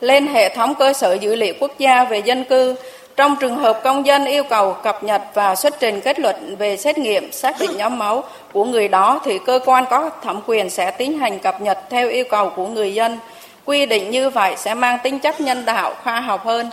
lên 0.00 0.26
hệ 0.26 0.54
thống 0.56 0.74
cơ 0.78 0.92
sở 0.92 1.12
dữ 1.12 1.36
liệu 1.36 1.54
quốc 1.60 1.72
gia 1.78 2.04
về 2.04 2.18
dân 2.18 2.44
cư 2.48 2.74
trong 3.16 3.36
trường 3.40 3.56
hợp 3.56 3.80
công 3.84 4.06
dân 4.06 4.24
yêu 4.24 4.42
cầu 4.50 4.76
cập 4.84 5.04
nhật 5.04 5.22
và 5.34 5.54
xuất 5.54 5.74
trình 5.80 6.00
kết 6.04 6.20
luận 6.20 6.56
về 6.58 6.76
xét 6.76 6.98
nghiệm 6.98 7.32
xác 7.32 7.56
định 7.60 7.70
nhóm 7.76 7.98
máu 7.98 8.24
của 8.52 8.64
người 8.64 8.88
đó 8.88 9.20
thì 9.24 9.38
cơ 9.46 9.60
quan 9.64 9.84
có 9.90 10.10
thẩm 10.22 10.40
quyền 10.46 10.70
sẽ 10.70 10.90
tiến 10.90 11.18
hành 11.18 11.38
cập 11.38 11.60
nhật 11.60 11.78
theo 11.90 12.08
yêu 12.08 12.24
cầu 12.30 12.52
của 12.56 12.68
người 12.68 12.94
dân. 12.94 13.18
Quy 13.64 13.86
định 13.86 14.10
như 14.10 14.30
vậy 14.30 14.54
sẽ 14.58 14.74
mang 14.74 14.98
tính 15.04 15.18
chất 15.20 15.40
nhân 15.40 15.64
đạo, 15.64 15.94
khoa 16.02 16.20
học 16.20 16.40
hơn. 16.44 16.70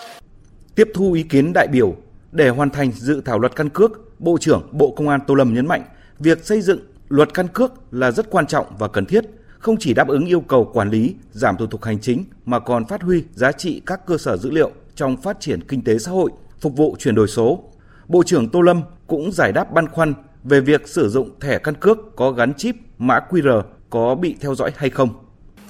Tiếp 0.76 0.88
thu 0.96 1.14
ý 1.14 1.24
kiến 1.24 1.54
đại 1.54 1.68
biểu 1.68 1.96
để 2.32 2.50
hoàn 2.50 2.70
thành 2.70 2.92
dự 2.92 3.22
thảo 3.26 3.40
luật 3.40 3.56
căn 3.56 3.70
cước, 3.70 4.20
Bộ 4.20 4.38
trưởng 4.42 4.68
Bộ 4.72 4.94
Công 4.98 5.10
an 5.10 5.20
Tô 5.28 5.34
Lâm 5.34 5.54
nhấn 5.54 5.68
mạnh 5.68 5.84
việc 6.20 6.46
xây 6.46 6.62
dựng 6.62 6.80
luật 7.10 7.34
căn 7.34 7.48
cước 7.48 7.74
là 7.92 8.12
rất 8.12 8.30
quan 8.32 8.48
trọng 8.48 8.66
và 8.80 8.88
cần 8.88 9.06
thiết, 9.06 9.26
không 9.60 9.76
chỉ 9.80 9.94
đáp 9.94 10.08
ứng 10.08 10.26
yêu 10.26 10.42
cầu 10.42 10.72
quản 10.74 10.90
lý, 10.90 11.16
giảm 11.32 11.58
thủ 11.58 11.66
tục 11.66 11.84
hành 11.84 12.00
chính 12.00 12.26
mà 12.46 12.60
còn 12.60 12.86
phát 12.86 13.02
huy 13.02 13.24
giá 13.34 13.52
trị 13.52 13.82
các 13.86 14.06
cơ 14.06 14.18
sở 14.18 14.38
dữ 14.38 14.52
liệu 14.52 14.72
trong 14.96 15.22
phát 15.22 15.38
triển 15.40 15.64
kinh 15.68 15.84
tế 15.84 15.98
xã 15.98 16.12
hội, 16.12 16.32
phục 16.62 16.78
vụ 16.78 16.96
chuyển 17.00 17.16
đổi 17.16 17.28
số. 17.28 17.64
Bộ 18.08 18.24
trưởng 18.24 18.50
Tô 18.50 18.62
Lâm 18.62 18.82
cũng 19.08 19.32
giải 19.32 19.52
đáp 19.52 19.74
băn 19.74 19.88
khoăn 19.88 20.14
về 20.44 20.60
việc 20.60 20.88
sử 20.88 21.10
dụng 21.10 21.40
thẻ 21.40 21.58
căn 21.60 21.76
cước 21.76 21.98
có 22.16 22.32
gắn 22.32 22.54
chip 22.54 22.76
mã 22.98 23.20
QR 23.30 23.62
có 23.90 24.16
bị 24.16 24.36
theo 24.42 24.56
dõi 24.56 24.72
hay 24.76 24.90
không. 24.90 25.10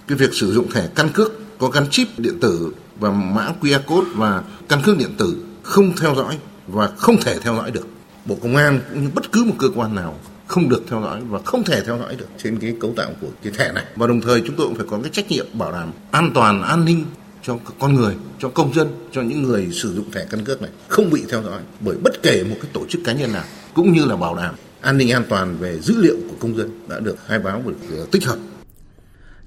cái 0.08 0.18
việc 0.18 0.34
sử 0.34 0.54
dụng 0.54 0.72
thẻ 0.72 0.88
căn 0.96 1.10
cước 1.14 1.32
có 1.58 1.68
gắn 1.68 1.90
chip 1.90 2.08
điện 2.18 2.40
tử 2.42 2.74
và 3.00 3.12
mã 3.12 3.54
QR 3.62 3.80
code 3.88 4.08
và 4.16 4.44
căn 4.70 4.80
cước 4.84 4.98
điện 4.98 5.12
tử 5.18 5.44
không 5.64 5.92
theo 6.02 6.16
dõi 6.16 6.38
và 6.68 6.88
không 6.88 7.18
thể 7.22 7.40
theo 7.40 7.56
dõi 7.56 7.72
được. 7.72 7.88
Bộ 8.26 8.38
Công 8.42 8.56
an 8.56 8.82
cũng 8.90 9.04
như 9.04 9.10
bất 9.16 9.32
cứ 9.32 9.44
một 9.44 9.56
cơ 9.60 9.68
quan 9.76 9.96
nào 9.96 10.16
không 10.48 10.70
được 10.70 10.84
theo 10.90 11.02
dõi 11.02 11.22
và 11.30 11.40
không 11.46 11.64
thể 11.64 11.84
theo 11.86 11.98
dõi 11.98 12.16
được 12.16 12.28
trên 12.38 12.60
cái 12.60 12.76
cấu 12.80 12.94
tạo 12.98 13.10
của 13.22 13.28
cái 13.44 13.54
thẻ 13.58 13.72
này. 13.72 13.84
Và 13.96 14.08
đồng 14.08 14.22
thời 14.22 14.42
chúng 14.48 14.56
tôi 14.56 14.68
cũng 14.68 14.76
phải 14.76 14.86
có 14.90 15.00
cái 15.02 15.12
trách 15.14 15.30
nhiệm 15.30 15.46
bảo 15.54 15.72
đảm 15.72 15.92
an 16.12 16.32
toàn, 16.34 16.62
an 16.62 16.86
ninh 16.86 17.06
cho 17.44 17.58
con 17.80 17.94
người, 17.94 18.16
cho 18.40 18.50
công 18.50 18.74
dân, 18.74 18.88
cho 19.12 19.22
những 19.22 19.44
người 19.44 19.70
sử 19.72 19.94
dụng 19.94 20.12
thẻ 20.12 20.26
căn 20.30 20.46
cước 20.46 20.62
này 20.62 20.72
không 20.88 21.10
bị 21.10 21.24
theo 21.30 21.44
dõi 21.44 21.62
bởi 21.80 21.98
bất 22.04 22.24
kể 22.24 22.44
một 22.50 22.56
cái 22.62 22.72
tổ 22.74 22.86
chức 22.90 23.02
cá 23.06 23.14
nhân 23.14 23.34
nào 23.34 23.44
cũng 23.74 23.94
như 23.94 24.06
là 24.06 24.16
bảo 24.16 24.36
đảm 24.36 24.56
an 24.82 24.98
ninh 24.98 25.12
an 25.12 25.24
toàn 25.30 25.58
về 25.60 25.80
dữ 25.80 26.02
liệu 26.02 26.16
của 26.30 26.36
công 26.40 26.58
dân 26.58 26.70
đã 26.90 27.00
được 27.00 27.16
khai 27.26 27.40
báo 27.40 27.62
và 27.66 27.72
được 27.72 27.98
ờ, 27.98 28.06
tích 28.12 28.26
hợp. 28.26 28.38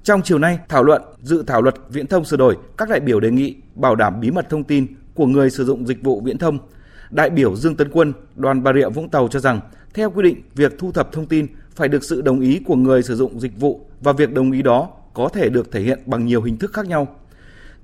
Trong 0.03 0.21
chiều 0.23 0.39
nay, 0.39 0.59
thảo 0.69 0.83
luận 0.83 1.01
dự 1.23 1.43
thảo 1.47 1.61
luật 1.61 1.75
viễn 1.89 2.07
thông 2.07 2.25
sửa 2.25 2.37
đổi, 2.37 2.57
các 2.77 2.89
đại 2.89 2.99
biểu 2.99 3.19
đề 3.19 3.31
nghị 3.31 3.55
bảo 3.75 3.95
đảm 3.95 4.21
bí 4.21 4.31
mật 4.31 4.49
thông 4.49 4.63
tin 4.63 4.87
của 5.13 5.25
người 5.25 5.49
sử 5.49 5.65
dụng 5.65 5.87
dịch 5.87 6.03
vụ 6.03 6.21
viễn 6.21 6.37
thông. 6.37 6.59
Đại 7.11 7.29
biểu 7.29 7.55
Dương 7.55 7.75
Tấn 7.75 7.89
Quân, 7.91 8.13
đoàn 8.35 8.63
Bà 8.63 8.73
Rịa 8.73 8.89
Vũng 8.89 9.09
Tàu 9.09 9.27
cho 9.27 9.39
rằng, 9.39 9.59
theo 9.93 10.11
quy 10.11 10.23
định, 10.23 10.41
việc 10.55 10.75
thu 10.79 10.91
thập 10.91 11.11
thông 11.11 11.25
tin 11.25 11.47
phải 11.75 11.87
được 11.87 12.03
sự 12.03 12.21
đồng 12.21 12.39
ý 12.39 12.61
của 12.65 12.75
người 12.75 13.03
sử 13.03 13.15
dụng 13.15 13.39
dịch 13.39 13.59
vụ 13.59 13.85
và 14.01 14.13
việc 14.13 14.33
đồng 14.33 14.51
ý 14.51 14.61
đó 14.61 14.89
có 15.13 15.29
thể 15.33 15.49
được 15.49 15.71
thể 15.71 15.81
hiện 15.81 15.99
bằng 16.05 16.25
nhiều 16.25 16.41
hình 16.41 16.57
thức 16.57 16.73
khác 16.73 16.85
nhau. 16.85 17.07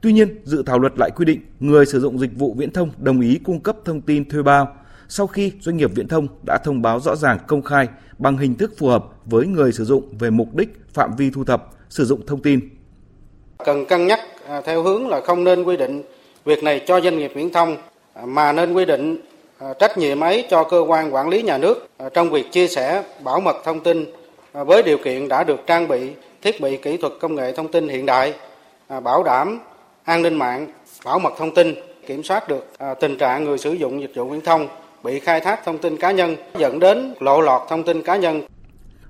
Tuy 0.04 0.14
nhiên, 0.14 0.42
dự 0.44 0.64
thảo 0.66 0.80
luật 0.80 0.94
lại 0.98 1.10
quy 1.16 1.26
định 1.26 1.42
người 1.60 1.86
sử 1.86 2.00
dụng 2.00 2.20
dịch 2.20 2.30
vụ 2.36 2.54
viễn 2.58 2.72
thông 2.72 2.90
đồng 2.98 3.22
ý 3.22 3.40
cung 3.44 3.60
cấp 3.60 3.76
thông 3.86 4.02
tin 4.02 4.30
thuê 4.30 4.42
bao 4.42 4.68
sau 5.08 5.28
khi 5.28 5.52
doanh 5.62 5.78
nghiệp 5.78 5.90
viễn 5.96 6.08
thông 6.08 6.28
đã 6.48 6.58
thông 6.64 6.82
báo 6.82 7.00
rõ 7.00 7.16
ràng 7.16 7.38
công 7.48 7.62
khai 7.62 7.88
bằng 8.18 8.38
hình 8.38 8.56
thức 8.56 8.74
phù 8.78 8.88
hợp 8.88 9.06
với 9.26 9.46
người 9.46 9.72
sử 9.72 9.86
dụng 9.86 10.04
về 10.20 10.30
mục 10.30 10.56
đích, 10.56 10.70
phạm 10.94 11.16
vi 11.18 11.30
thu 11.30 11.44
thập, 11.44 11.70
sử 11.90 12.06
dụng 12.06 12.26
thông 12.26 12.42
tin. 12.42 12.60
Cần 13.66 13.86
cân 13.86 14.08
nhắc 14.08 14.20
à, 14.48 14.62
theo 14.62 14.84
hướng 14.84 15.08
là 15.08 15.22
không 15.22 15.44
nên 15.44 15.64
quy 15.64 15.78
định 15.78 16.04
việc 16.46 16.64
này 16.64 16.82
cho 16.88 17.02
doanh 17.02 17.18
nghiệp 17.18 17.32
viễn 17.36 17.54
thông 17.54 17.78
à, 18.14 18.26
mà 18.26 18.52
nên 18.52 18.74
quy 18.74 18.86
định 18.86 19.18
à, 19.58 19.74
trách 19.80 19.98
nhiệm 19.98 20.20
ấy 20.20 20.48
cho 20.50 20.64
cơ 20.64 20.86
quan 20.88 21.14
quản 21.14 21.30
lý 21.30 21.42
nhà 21.42 21.58
nước 21.58 21.88
trong 22.14 22.30
việc 22.30 22.52
chia 22.52 22.68
sẻ 22.68 23.04
bảo 23.24 23.40
mật 23.40 23.56
thông 23.64 23.80
tin 23.80 24.06
với 24.54 24.84
điều 24.84 24.98
kiện 24.98 25.28
đã 25.28 25.44
được 25.44 25.60
trang 25.68 25.88
bị 25.88 26.12
thiết 26.42 26.62
bị 26.62 26.78
kỹ 26.78 26.98
thuật 26.98 27.14
công 27.20 27.36
nghệ 27.36 27.54
thông 27.56 27.72
tin 27.72 27.88
hiện 27.88 28.06
đại, 28.06 28.34
bảo 29.04 29.24
đảm 29.24 29.60
an 30.04 30.22
ninh 30.22 30.36
mạng, 30.36 30.68
bảo 31.06 31.20
mật 31.20 31.34
thông 31.38 31.56
tin, 31.56 31.76
kiểm 32.08 32.24
soát 32.24 32.48
được 32.48 32.68
à, 32.78 32.94
tình 32.94 33.18
trạng 33.18 33.44
người 33.44 33.58
sử 33.58 33.74
dụng 33.74 34.02
dịch 34.02 34.12
vụ 34.16 34.30
viễn 34.30 34.42
thông 34.42 34.68
bị 35.04 35.20
khai 35.20 35.42
thác 35.42 35.60
thông 35.66 35.78
tin 35.78 35.98
cá 35.98 36.12
nhân 36.12 36.36
dẫn 36.60 36.80
đến 36.80 37.14
lộ 37.20 37.42
lọt 37.42 37.62
thông 37.70 37.84
tin 37.84 38.02
cá 38.02 38.16
nhân. 38.16 38.42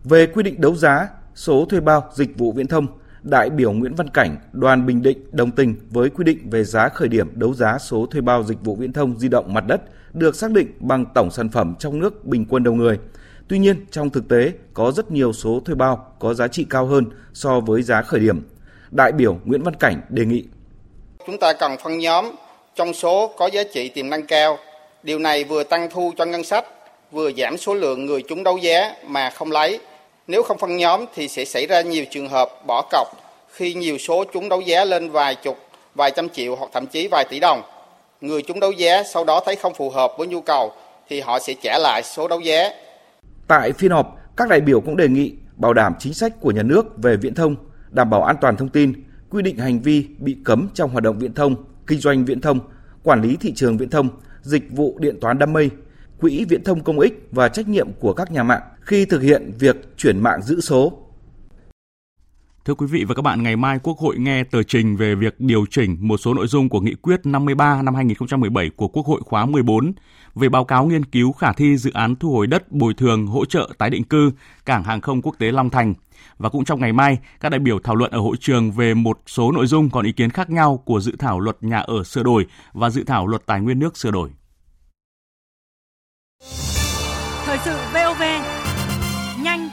Về 0.04 0.28
quy 0.28 0.44
định 0.44 0.62
đấu 0.62 0.76
giá 0.76 1.08
số 1.36 1.66
thuê 1.66 1.80
bao 1.80 2.04
dịch 2.14 2.38
vụ 2.38 2.52
viễn 2.52 2.68
thông, 2.68 2.88
đại 3.22 3.50
biểu 3.50 3.72
Nguyễn 3.72 3.96
Văn 3.96 4.10
Cảnh, 4.10 4.38
đoàn 4.52 4.86
Bình 4.86 5.02
Định 5.02 5.18
đồng 5.32 5.52
tình 5.52 5.76
với 5.90 6.10
quy 6.10 6.24
định 6.24 6.50
về 6.50 6.64
giá 6.64 6.90
khởi 6.90 7.08
điểm 7.08 7.28
đấu 7.34 7.54
giá 7.54 7.78
số 7.78 8.06
thuê 8.06 8.22
bao 8.22 8.44
dịch 8.44 8.62
vụ 8.62 8.76
viễn 8.76 8.94
thông 8.94 9.20
di 9.20 9.28
động 9.28 9.54
mặt 9.54 9.64
đất 9.68 9.82
được 10.14 10.36
xác 10.36 10.52
định 10.52 10.72
bằng 10.80 11.06
tổng 11.16 11.32
sản 11.32 11.50
phẩm 11.50 11.76
trong 11.80 12.00
nước 12.00 12.26
bình 12.26 12.46
quân 12.50 12.64
đầu 12.64 12.74
người. 12.74 13.00
Tuy 13.48 13.60
nhiên, 13.60 13.86
trong 13.92 14.10
thực 14.10 14.28
tế 14.28 14.52
có 14.74 14.92
rất 14.92 15.12
nhiều 15.12 15.34
số 15.34 15.62
thuê 15.66 15.76
bao 15.76 16.14
có 16.20 16.34
giá 16.34 16.48
trị 16.48 16.66
cao 16.70 16.86
hơn 16.86 17.06
so 17.34 17.60
với 17.60 17.82
giá 17.82 18.02
khởi 18.02 18.20
điểm. 18.20 18.42
Đại 18.92 19.12
biểu 19.12 19.40
Nguyễn 19.46 19.64
Văn 19.64 19.74
Cảnh 19.74 20.02
đề 20.10 20.26
nghị 20.26 20.46
Chúng 21.26 21.38
ta 21.38 21.54
cần 21.54 21.78
phân 21.84 21.98
nhóm 21.98 22.32
trong 22.76 22.94
số 22.94 23.32
có 23.38 23.48
giá 23.48 23.64
trị 23.74 23.90
tiềm 23.90 24.10
năng 24.10 24.26
cao 24.26 24.58
Điều 25.04 25.20
này 25.20 25.44
vừa 25.44 25.64
tăng 25.64 25.90
thu 25.90 26.14
cho 26.18 26.26
ngân 26.26 26.44
sách, 26.44 26.66
vừa 27.12 27.32
giảm 27.38 27.58
số 27.58 27.74
lượng 27.74 28.06
người 28.06 28.24
chúng 28.30 28.44
đấu 28.44 28.58
giá 28.58 28.96
mà 29.08 29.30
không 29.30 29.52
lấy. 29.52 29.80
Nếu 30.28 30.44
không 30.44 30.58
phân 30.58 30.78
nhóm 30.78 31.06
thì 31.16 31.28
sẽ 31.28 31.46
xảy 31.46 31.68
ra 31.68 31.82
nhiều 31.82 32.06
trường 32.12 32.30
hợp 32.30 32.50
bỏ 32.68 32.86
cọc 32.92 33.08
khi 33.50 33.74
nhiều 33.74 33.98
số 33.98 34.24
chúng 34.34 34.50
đấu 34.50 34.62
giá 34.62 34.86
lên 34.86 35.10
vài 35.10 35.36
chục, 35.36 35.58
vài 35.96 36.12
trăm 36.16 36.30
triệu 36.30 36.56
hoặc 36.56 36.70
thậm 36.74 36.88
chí 36.88 37.08
vài 37.12 37.26
tỷ 37.30 37.40
đồng. 37.40 37.62
Người 38.22 38.42
chúng 38.42 38.60
đấu 38.60 38.72
giá 38.72 39.04
sau 39.04 39.24
đó 39.24 39.42
thấy 39.46 39.56
không 39.56 39.74
phù 39.74 39.90
hợp 39.90 40.12
với 40.18 40.28
nhu 40.28 40.42
cầu 40.42 40.72
thì 41.10 41.22
họ 41.22 41.40
sẽ 41.40 41.54
trả 41.64 41.80
lại 41.80 42.02
số 42.04 42.28
đấu 42.28 42.40
giá. 42.40 42.70
Tại 43.48 43.74
phiên 43.74 43.92
họp, 43.92 44.18
các 44.38 44.50
đại 44.50 44.62
biểu 44.62 44.82
cũng 44.82 44.98
đề 44.98 45.08
nghị 45.08 45.34
bảo 45.56 45.74
đảm 45.74 45.94
chính 46.00 46.14
sách 46.14 46.32
của 46.42 46.52
nhà 46.52 46.64
nước 46.64 46.86
về 46.98 47.18
viễn 47.18 47.36
thông, 47.36 47.56
đảm 47.90 48.10
bảo 48.10 48.24
an 48.24 48.36
toàn 48.42 48.58
thông 48.58 48.70
tin, 48.70 48.94
quy 49.34 49.42
định 49.42 49.58
hành 49.58 49.82
vi 49.82 50.08
bị 50.20 50.38
cấm 50.44 50.68
trong 50.74 50.92
hoạt 50.92 51.04
động 51.04 51.20
viễn 51.20 51.34
thông, 51.34 51.56
kinh 51.88 52.00
doanh 52.00 52.26
viễn 52.26 52.42
thông, 52.42 52.60
quản 53.04 53.22
lý 53.22 53.38
thị 53.40 53.54
trường 53.56 53.78
viễn 53.78 53.90
thông, 53.90 54.10
dịch 54.42 54.72
vụ 54.72 54.98
điện 55.00 55.18
toán 55.22 55.40
đám 55.40 55.54
mây, 55.54 55.70
quỹ 56.20 56.46
viễn 56.50 56.64
thông 56.64 56.84
công 56.84 57.00
ích 57.00 57.28
và 57.32 57.50
trách 57.50 57.68
nhiệm 57.68 57.88
của 58.00 58.14
các 58.14 58.32
nhà 58.32 58.44
mạng 58.44 58.62
khi 58.82 59.06
thực 59.06 59.22
hiện 59.22 59.52
việc 59.60 59.98
chuyển 59.98 60.20
mạng 60.20 60.42
giữ 60.42 60.62
số. 60.62 61.00
Thưa 62.66 62.74
quý 62.74 62.88
vị 62.88 63.04
và 63.04 63.16
các 63.16 63.22
bạn, 63.22 63.44
ngày 63.44 63.56
mai 63.56 63.80
Quốc 63.84 63.98
hội 63.98 64.18
nghe 64.18 64.44
tờ 64.44 64.64
trình 64.64 64.96
về 64.96 65.16
việc 65.16 65.36
điều 65.40 65.66
chỉnh 65.70 65.98
một 66.00 66.18
số 66.18 66.34
nội 66.34 66.48
dung 66.48 66.70
của 66.70 66.80
Nghị 66.80 66.96
quyết 66.96 67.26
53 67.26 67.82
năm 67.82 67.96
2017 67.96 68.70
của 68.76 68.88
Quốc 68.88 69.06
hội 69.06 69.22
khóa 69.26 69.46
14 69.46 69.94
về 70.36 70.50
báo 70.50 70.66
cáo 70.66 70.86
nghiên 70.86 71.06
cứu 71.06 71.32
khả 71.32 71.54
thi 71.54 71.78
dự 71.78 71.92
án 71.94 72.16
thu 72.16 72.32
hồi 72.32 72.48
đất 72.48 72.72
bồi 72.72 72.94
thường 72.94 73.28
hỗ 73.28 73.46
trợ 73.46 73.70
tái 73.78 73.90
định 73.90 74.04
cư 74.04 74.32
cảng 74.66 74.84
hàng 74.84 75.02
không 75.02 75.22
quốc 75.22 75.36
tế 75.40 75.52
Long 75.52 75.70
Thành. 75.70 75.94
Và 76.38 76.50
cũng 76.50 76.66
trong 76.66 76.82
ngày 76.82 76.94
mai, 76.94 77.18
các 77.40 77.50
đại 77.50 77.60
biểu 77.60 77.80
thảo 77.80 77.96
luận 77.96 78.12
ở 78.12 78.20
hội 78.20 78.36
trường 78.40 78.72
về 78.72 78.94
một 78.94 79.20
số 79.28 79.52
nội 79.52 79.68
dung 79.68 79.90
còn 79.90 80.06
ý 80.06 80.12
kiến 80.12 80.30
khác 80.30 80.50
nhau 80.50 80.78
của 80.86 81.00
dự 81.00 81.16
thảo 81.20 81.40
luật 81.40 81.58
nhà 81.62 81.80
ở 81.80 82.04
sửa 82.04 82.24
đổi 82.24 82.46
và 82.74 82.90
dự 82.90 83.04
thảo 83.04 83.28
luật 83.28 83.46
tài 83.46 83.62
nguyên 83.62 83.80
nước 83.80 83.98
sửa 83.98 84.12
đổi. 84.12 84.30
Thời 87.46 87.58
sự 87.66 87.78
VOV, 87.94 88.22
nhanh, 89.44 89.70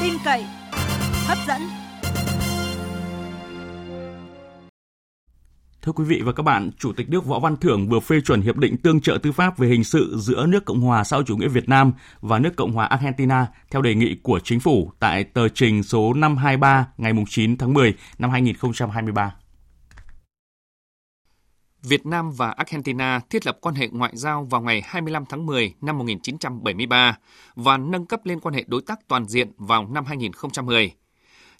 tin 0.00 0.14
cậy, 0.24 0.44
hấp 1.26 1.38
dẫn. 1.48 1.79
Thưa 5.82 5.92
quý 5.92 6.04
vị 6.04 6.22
và 6.24 6.32
các 6.32 6.42
bạn, 6.42 6.70
Chủ 6.78 6.92
tịch 6.92 7.10
nước 7.10 7.26
Võ 7.26 7.38
Văn 7.38 7.56
Thưởng 7.56 7.88
vừa 7.88 8.00
phê 8.00 8.20
chuẩn 8.20 8.40
hiệp 8.40 8.56
định 8.56 8.76
tương 8.76 9.00
trợ 9.00 9.18
tư 9.22 9.32
pháp 9.32 9.58
về 9.58 9.68
hình 9.68 9.84
sự 9.84 10.16
giữa 10.18 10.46
nước 10.46 10.64
Cộng 10.64 10.80
hòa 10.80 11.04
xã 11.04 11.16
hội 11.16 11.24
chủ 11.26 11.36
nghĩa 11.36 11.48
Việt 11.48 11.68
Nam 11.68 11.92
và 12.20 12.38
nước 12.38 12.56
Cộng 12.56 12.72
hòa 12.72 12.86
Argentina 12.86 13.46
theo 13.70 13.82
đề 13.82 13.94
nghị 13.94 14.16
của 14.22 14.40
chính 14.44 14.60
phủ 14.60 14.92
tại 14.98 15.24
tờ 15.24 15.48
trình 15.48 15.82
số 15.82 16.14
523 16.14 16.86
ngày 16.96 17.12
9 17.28 17.56
tháng 17.56 17.74
10 17.74 17.94
năm 18.18 18.30
2023. 18.30 19.34
Việt 21.82 22.06
Nam 22.06 22.30
và 22.30 22.50
Argentina 22.50 23.20
thiết 23.30 23.46
lập 23.46 23.58
quan 23.60 23.74
hệ 23.74 23.88
ngoại 23.92 24.12
giao 24.14 24.44
vào 24.44 24.60
ngày 24.60 24.82
25 24.84 25.24
tháng 25.28 25.46
10 25.46 25.74
năm 25.80 25.98
1973 25.98 27.18
và 27.54 27.76
nâng 27.76 28.06
cấp 28.06 28.20
lên 28.24 28.40
quan 28.40 28.54
hệ 28.54 28.64
đối 28.66 28.82
tác 28.82 29.08
toàn 29.08 29.28
diện 29.28 29.52
vào 29.56 29.88
năm 29.88 30.04
2010. 30.04 30.92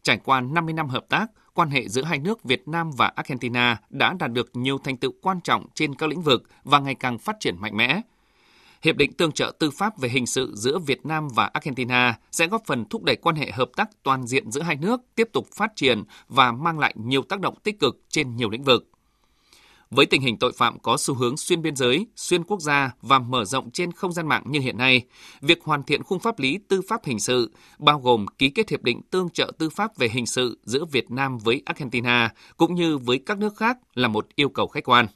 Trải 0.03 0.19
qua 0.25 0.41
50 0.41 0.75
năm 0.75 0.89
hợp 0.89 1.05
tác, 1.09 1.27
quan 1.55 1.71
hệ 1.71 1.89
giữa 1.89 2.03
hai 2.03 2.19
nước 2.19 2.45
Việt 2.45 2.69
Nam 2.69 2.91
và 2.91 3.07
Argentina 3.07 3.81
đã 3.91 4.15
đạt 4.19 4.33
được 4.33 4.51
nhiều 4.55 4.79
thành 4.79 4.97
tựu 4.97 5.13
quan 5.23 5.41
trọng 5.41 5.67
trên 5.75 5.95
các 5.95 6.09
lĩnh 6.09 6.23
vực 6.23 6.43
và 6.65 6.79
ngày 6.79 6.95
càng 6.95 7.19
phát 7.19 7.37
triển 7.41 7.57
mạnh 7.61 7.77
mẽ. 7.77 8.01
Hiệp 8.83 8.97
định 8.97 9.13
tương 9.13 9.33
trợ 9.33 9.53
tư 9.59 9.71
pháp 9.71 9.99
về 9.99 10.09
hình 10.09 10.27
sự 10.27 10.53
giữa 10.57 10.79
Việt 10.79 11.07
Nam 11.07 11.29
và 11.29 11.45
Argentina 11.45 12.19
sẽ 12.33 12.47
góp 12.47 12.63
phần 12.67 12.85
thúc 12.85 13.03
đẩy 13.03 13.17
quan 13.17 13.37
hệ 13.37 13.51
hợp 13.51 13.71
tác 13.77 13.91
toàn 14.03 14.27
diện 14.27 14.51
giữa 14.51 14.63
hai 14.63 14.77
nước 14.77 15.01
tiếp 15.15 15.29
tục 15.33 15.49
phát 15.55 15.73
triển 15.77 16.03
và 16.29 16.53
mang 16.53 16.79
lại 16.79 16.95
nhiều 16.97 17.23
tác 17.23 17.41
động 17.41 17.55
tích 17.63 17.81
cực 17.81 18.01
trên 18.09 18.37
nhiều 18.37 18.51
lĩnh 18.51 18.65
vực. 18.65 18.90
Với 19.95 20.07
tình 20.07 20.23
hình 20.23 20.39
tội 20.39 20.53
phạm 20.53 20.79
có 20.79 20.97
xu 20.97 21.15
hướng 21.15 21.37
xuyên 21.37 21.63
biên 21.63 21.77
giới, 21.77 22.07
xuyên 22.17 22.45
quốc 22.45 22.61
gia 22.61 22.91
và 23.03 23.19
mở 23.19 23.45
rộng 23.45 23.71
trên 23.71 23.93
không 23.93 24.13
gian 24.13 24.29
mạng 24.29 24.43
như 24.47 24.61
hiện 24.61 24.79
nay, 24.79 25.03
việc 25.41 25.65
hoàn 25.65 25.83
thiện 25.83 26.03
khung 26.03 26.19
pháp 26.19 26.39
lý 26.39 26.59
tư 26.69 26.83
pháp 26.89 27.05
hình 27.05 27.21
sự, 27.21 27.53
bao 27.79 28.01
gồm 28.01 28.27
ký 28.39 28.49
kết 28.51 28.71
hiệp 28.71 28.83
định 28.83 29.03
tương 29.11 29.31
trợ 29.31 29.53
tư 29.59 29.71
pháp 29.71 29.97
về 29.99 30.09
hình 30.09 30.27
sự 30.27 30.59
giữa 30.65 30.85
Việt 30.85 31.11
Nam 31.11 31.39
với 31.39 31.63
Argentina 31.65 32.33
cũng 32.57 32.75
như 32.75 32.99
với 32.99 33.19
các 33.27 33.39
nước 33.39 33.57
khác 33.57 33.79
là 33.95 34.09
một 34.09 34.27
yêu 34.35 34.49
cầu 34.49 34.69
khách 34.69 34.85
quan. 34.85 35.07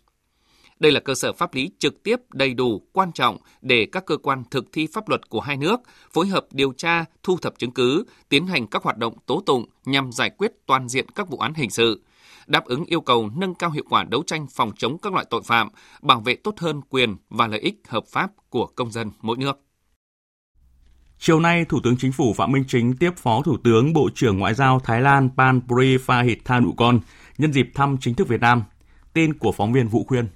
Đây 0.79 0.93
là 0.93 1.01
cơ 1.01 1.15
sở 1.15 1.33
pháp 1.33 1.55
lý 1.55 1.71
trực 1.79 2.03
tiếp 2.03 2.17
đầy 2.33 2.55
đủ, 2.55 2.83
quan 2.93 3.13
trọng 3.13 3.37
để 3.63 3.87
các 3.93 4.07
cơ 4.07 4.17
quan 4.17 4.43
thực 4.51 4.73
thi 4.73 4.87
pháp 4.93 5.09
luật 5.09 5.29
của 5.29 5.41
hai 5.41 5.57
nước 5.57 5.81
phối 6.13 6.27
hợp 6.27 6.47
điều 6.51 6.73
tra, 6.73 7.05
thu 7.23 7.37
thập 7.37 7.59
chứng 7.59 7.73
cứ, 7.73 8.05
tiến 8.29 8.47
hành 8.47 8.67
các 8.67 8.83
hoạt 8.83 8.99
động 8.99 9.15
tố 9.27 9.43
tụng 9.47 9.67
nhằm 9.85 10.13
giải 10.13 10.31
quyết 10.31 10.53
toàn 10.67 10.89
diện 10.89 11.07
các 11.15 11.29
vụ 11.29 11.39
án 11.39 11.55
hình 11.55 11.71
sự, 11.71 12.03
đáp 12.47 12.65
ứng 12.65 12.85
yêu 12.85 13.01
cầu 13.01 13.31
nâng 13.37 13.55
cao 13.55 13.71
hiệu 13.71 13.85
quả 13.91 14.05
đấu 14.05 14.23
tranh 14.27 14.47
phòng 14.55 14.73
chống 14.77 14.99
các 14.99 15.13
loại 15.13 15.27
tội 15.31 15.43
phạm, 15.45 15.69
bảo 16.03 16.21
vệ 16.21 16.37
tốt 16.37 16.55
hơn 16.59 16.81
quyền 16.91 17.17
và 17.31 17.47
lợi 17.47 17.61
ích 17.61 17.75
hợp 17.89 18.05
pháp 18.07 18.31
của 18.49 18.67
công 18.67 18.91
dân 18.91 19.11
mỗi 19.23 19.37
nước. 19.37 19.61
Chiều 21.19 21.41
nay, 21.41 21.65
Thủ 21.65 21.81
tướng 21.85 21.97
Chính 21.97 22.13
phủ 22.13 22.35
Phạm 22.35 22.53
Minh 22.53 22.65
Chính 22.69 22.97
tiếp 22.97 23.11
Phó 23.17 23.43
Thủ 23.43 23.57
tướng 23.65 23.93
Bộ 23.93 24.09
trưởng 24.15 24.39
Ngoại 24.39 24.55
giao 24.55 24.81
Thái 24.81 25.01
Lan 25.01 25.31
Pan 25.37 25.61
Prifahithanukon 25.69 27.01
nhân 27.39 27.53
dịp 27.53 27.71
thăm 27.75 27.97
chính 28.01 28.15
thức 28.15 28.29
Việt 28.29 28.41
Nam. 28.41 28.63
Tin 29.13 29.35
của 29.35 29.53
phóng 29.53 29.73
viên 29.73 29.89
Vũ 29.89 30.05
Khuyên 30.05 30.29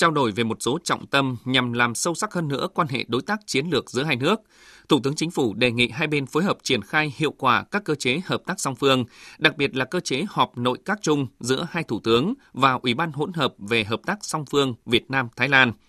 trao 0.00 0.10
đổi 0.10 0.32
về 0.32 0.44
một 0.44 0.56
số 0.60 0.78
trọng 0.84 1.06
tâm 1.06 1.36
nhằm 1.44 1.72
làm 1.72 1.94
sâu 1.94 2.14
sắc 2.14 2.34
hơn 2.34 2.48
nữa 2.48 2.68
quan 2.74 2.88
hệ 2.88 3.04
đối 3.08 3.22
tác 3.22 3.40
chiến 3.46 3.66
lược 3.70 3.90
giữa 3.90 4.02
hai 4.02 4.16
nước. 4.16 4.40
Thủ 4.88 5.00
tướng 5.02 5.14
Chính 5.14 5.30
phủ 5.30 5.54
đề 5.54 5.70
nghị 5.70 5.88
hai 5.88 6.06
bên 6.06 6.26
phối 6.26 6.44
hợp 6.44 6.56
triển 6.62 6.82
khai 6.82 7.12
hiệu 7.16 7.34
quả 7.38 7.64
các 7.70 7.84
cơ 7.84 7.94
chế 7.94 8.20
hợp 8.24 8.42
tác 8.46 8.60
song 8.60 8.74
phương, 8.74 9.04
đặc 9.38 9.56
biệt 9.56 9.76
là 9.76 9.84
cơ 9.84 10.00
chế 10.00 10.24
họp 10.28 10.58
nội 10.58 10.78
các 10.84 10.98
chung 11.02 11.26
giữa 11.40 11.66
hai 11.70 11.82
thủ 11.82 12.00
tướng 12.04 12.34
và 12.52 12.78
Ủy 12.82 12.94
ban 12.94 13.12
hỗn 13.12 13.32
hợp 13.32 13.54
về 13.58 13.84
hợp 13.84 14.00
tác 14.06 14.18
song 14.22 14.44
phương 14.50 14.74
Việt 14.86 15.10
Nam-Thái 15.10 15.48
Lan– 15.48 15.72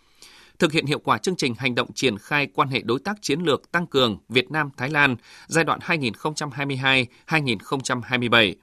thực 0.61 0.71
hiện 0.71 0.85
hiệu 0.85 0.99
quả 0.99 1.17
chương 1.17 1.35
trình 1.35 1.53
hành 1.57 1.75
động 1.75 1.93
triển 1.93 2.17
khai 2.17 2.47
quan 2.53 2.69
hệ 2.69 2.81
đối 2.81 2.99
tác 2.99 3.21
chiến 3.21 3.39
lược 3.39 3.71
tăng 3.71 3.87
cường 3.87 4.17
Việt 4.29 4.51
Nam 4.51 4.69
Thái 4.77 4.89
Lan 4.89 5.15
giai 5.47 5.63
đoạn 5.63 5.79
2022-2027. 5.79 8.53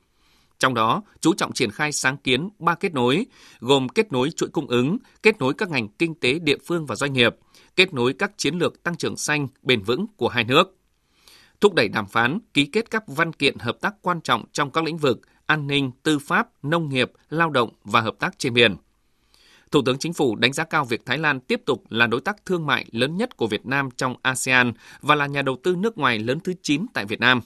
Trong 0.59 0.75
đó, 0.75 1.03
chú 1.21 1.35
trọng 1.35 1.53
triển 1.53 1.71
khai 1.71 1.93
sáng 1.93 2.17
kiến 2.17 2.49
ba 2.59 2.75
kết 2.75 2.95
nối, 2.95 3.27
gồm 3.61 3.89
kết 3.89 4.13
nối 4.13 4.31
chuỗi 4.31 4.49
cung 4.49 4.67
ứng, 4.67 4.99
kết 5.23 5.39
nối 5.39 5.55
các 5.55 5.71
ngành 5.71 5.89
kinh 5.89 6.15
tế 6.15 6.39
địa 6.39 6.59
phương 6.67 6.87
và 6.87 6.97
doanh 6.97 7.13
nghiệp, 7.13 7.37
kết 7.77 7.95
nối 7.95 8.13
các 8.13 8.33
chiến 8.37 8.55
lược 8.55 8.83
tăng 8.83 8.97
trưởng 8.97 9.17
xanh 9.17 9.49
bền 9.63 9.83
vững 9.83 10.07
của 10.17 10.29
hai 10.29 10.45
nước. 10.45 10.77
Thúc 11.61 11.75
đẩy 11.75 11.89
đàm 11.89 12.07
phán, 12.07 12.39
ký 12.55 12.67
kết 12.67 12.91
các 12.91 13.03
văn 13.07 13.33
kiện 13.33 13.59
hợp 13.59 13.81
tác 13.81 13.95
quan 14.03 14.21
trọng 14.21 14.45
trong 14.53 14.71
các 14.71 14.85
lĩnh 14.85 14.99
vực 14.99 15.21
an 15.47 15.67
ninh, 15.67 15.91
tư 16.03 16.19
pháp, 16.19 16.49
nông 16.63 16.89
nghiệp, 16.89 17.13
lao 17.31 17.51
động 17.51 17.71
và 17.85 18.01
hợp 18.01 18.15
tác 18.19 18.39
trên 18.39 18.55
biển. 18.55 18.77
Thủ 19.71 19.83
tướng 19.87 19.99
Chính 19.99 20.13
phủ 20.13 20.37
đánh 20.37 20.53
giá 20.53 20.65
cao 20.65 20.85
việc 20.85 21.07
Thái 21.07 21.19
Lan 21.19 21.41
tiếp 21.41 21.63
tục 21.67 21.85
là 21.91 22.07
đối 22.07 22.21
tác 22.21 22.47
thương 22.47 22.67
mại 22.67 22.87
lớn 22.93 23.17
nhất 23.17 23.37
của 23.37 23.47
Việt 23.47 23.67
Nam 23.67 23.89
trong 23.97 24.15
ASEAN 24.23 24.73
và 25.01 25.15
là 25.15 25.27
nhà 25.27 25.43
đầu 25.43 25.57
tư 25.63 25.77
nước 25.77 25.99
ngoài 25.99 26.19
lớn 26.19 26.41
thứ 26.41 26.53
9 26.63 26.87
tại 26.95 27.05
Việt 27.05 27.21
Nam. 27.21 27.41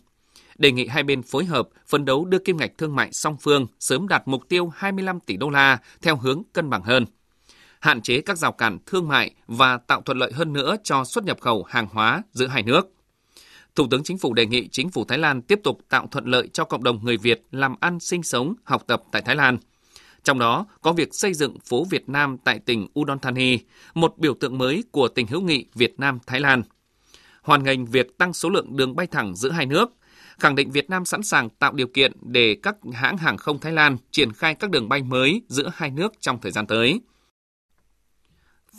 Đề 0.63 0.73
nghị 0.73 0.87
hai 0.87 1.03
bên 1.03 1.23
phối 1.23 1.45
hợp 1.45 1.69
phấn 1.89 2.05
đấu 2.05 2.25
đưa 2.25 2.39
kim 2.39 2.57
ngạch 2.57 2.79
thương 2.79 2.97
mại 2.97 3.13
song 3.13 3.37
phương 3.41 3.67
sớm 3.81 4.09
đạt 4.09 4.23
mục 4.27 4.49
tiêu 4.49 4.73
25 4.77 5.21
tỷ 5.21 5.37
đô 5.37 5.51
la 5.51 5.79
theo 6.03 6.17
hướng 6.17 6.43
cân 6.53 6.71
bằng 6.71 6.83
hơn 6.83 7.07
hạn 7.81 8.03
chế 8.03 8.21
các 8.21 8.39
rào 8.39 8.53
cản 8.53 8.79
thương 8.87 9.09
mại 9.09 9.31
và 9.47 9.77
tạo 9.77 10.03
thuận 10.03 10.19
lợi 10.19 10.33
hơn 10.33 10.53
nữa 10.53 10.77
cho 10.85 11.05
xuất 11.05 11.25
nhập 11.25 11.41
khẩu 11.41 11.63
hàng 11.69 11.87
hóa 11.93 12.23
giữa 12.33 12.47
hai 12.47 12.63
nước. 12.63 12.93
Thủ 13.75 13.87
tướng 13.91 14.05
Chính 14.05 14.19
phủ 14.19 14.35
đề 14.35 14.47
nghị 14.47 14.69
chính 14.69 14.91
phủ 14.91 15.05
Thái 15.05 15.19
Lan 15.19 15.43
tiếp 15.43 15.61
tục 15.65 15.79
tạo 15.89 16.09
thuận 16.11 16.25
lợi 16.25 16.49
cho 16.53 16.65
cộng 16.65 16.85
đồng 16.85 17.05
người 17.05 17.17
Việt 17.17 17.43
làm 17.51 17.75
ăn 17.81 18.01
sinh 18.01 18.23
sống, 18.23 18.55
học 18.65 18.85
tập 18.87 19.03
tại 19.13 19.23
Thái 19.23 19.37
Lan. 19.37 19.59
Trong 20.25 20.39
đó 20.39 20.67
có 20.81 20.93
việc 20.93 21.09
xây 21.13 21.35
dựng 21.35 21.59
phố 21.59 21.85
Việt 21.85 22.09
Nam 22.09 22.37
tại 22.45 22.59
tỉnh 22.59 22.87
Udon 23.01 23.19
Thani, 23.19 23.59
một 23.95 24.15
biểu 24.19 24.35
tượng 24.35 24.59
mới 24.59 24.85
của 24.91 25.09
tình 25.09 25.27
hữu 25.27 25.41
nghị 25.41 25.65
Việt 25.75 26.01
Nam-Thái 26.01 26.41
Lan. 26.41 26.63
Hoàn 27.43 27.63
ngành 27.63 27.87
việc 27.87 28.19
tăng 28.19 28.33
số 28.33 28.49
lượng 28.49 28.77
đường 28.77 28.97
bay 28.97 29.07
thẳng 29.07 29.37
giữa 29.37 29.51
hai 29.51 29.67
nước, 29.67 29.93
khẳng 30.43 30.55
định 30.55 30.71
Việt 30.71 30.91
Nam 30.91 31.05
sẵn 31.05 31.23
sàng 31.23 31.51
tạo 31.51 31.73
điều 31.73 31.87
kiện 31.87 32.13
để 32.21 32.57
các 32.63 32.77
hãng 32.93 33.17
hàng 33.17 33.37
không 33.37 33.59
Thái 33.59 33.73
Lan 33.73 33.97
triển 34.11 34.33
khai 34.33 34.55
các 34.55 34.71
đường 34.71 34.89
bay 34.89 35.03
mới 35.03 35.43
giữa 35.49 35.71
hai 35.75 35.91
nước 35.91 36.13
trong 36.21 36.41
thời 36.41 36.53
gian 36.53 36.67
tới. 36.67 37.01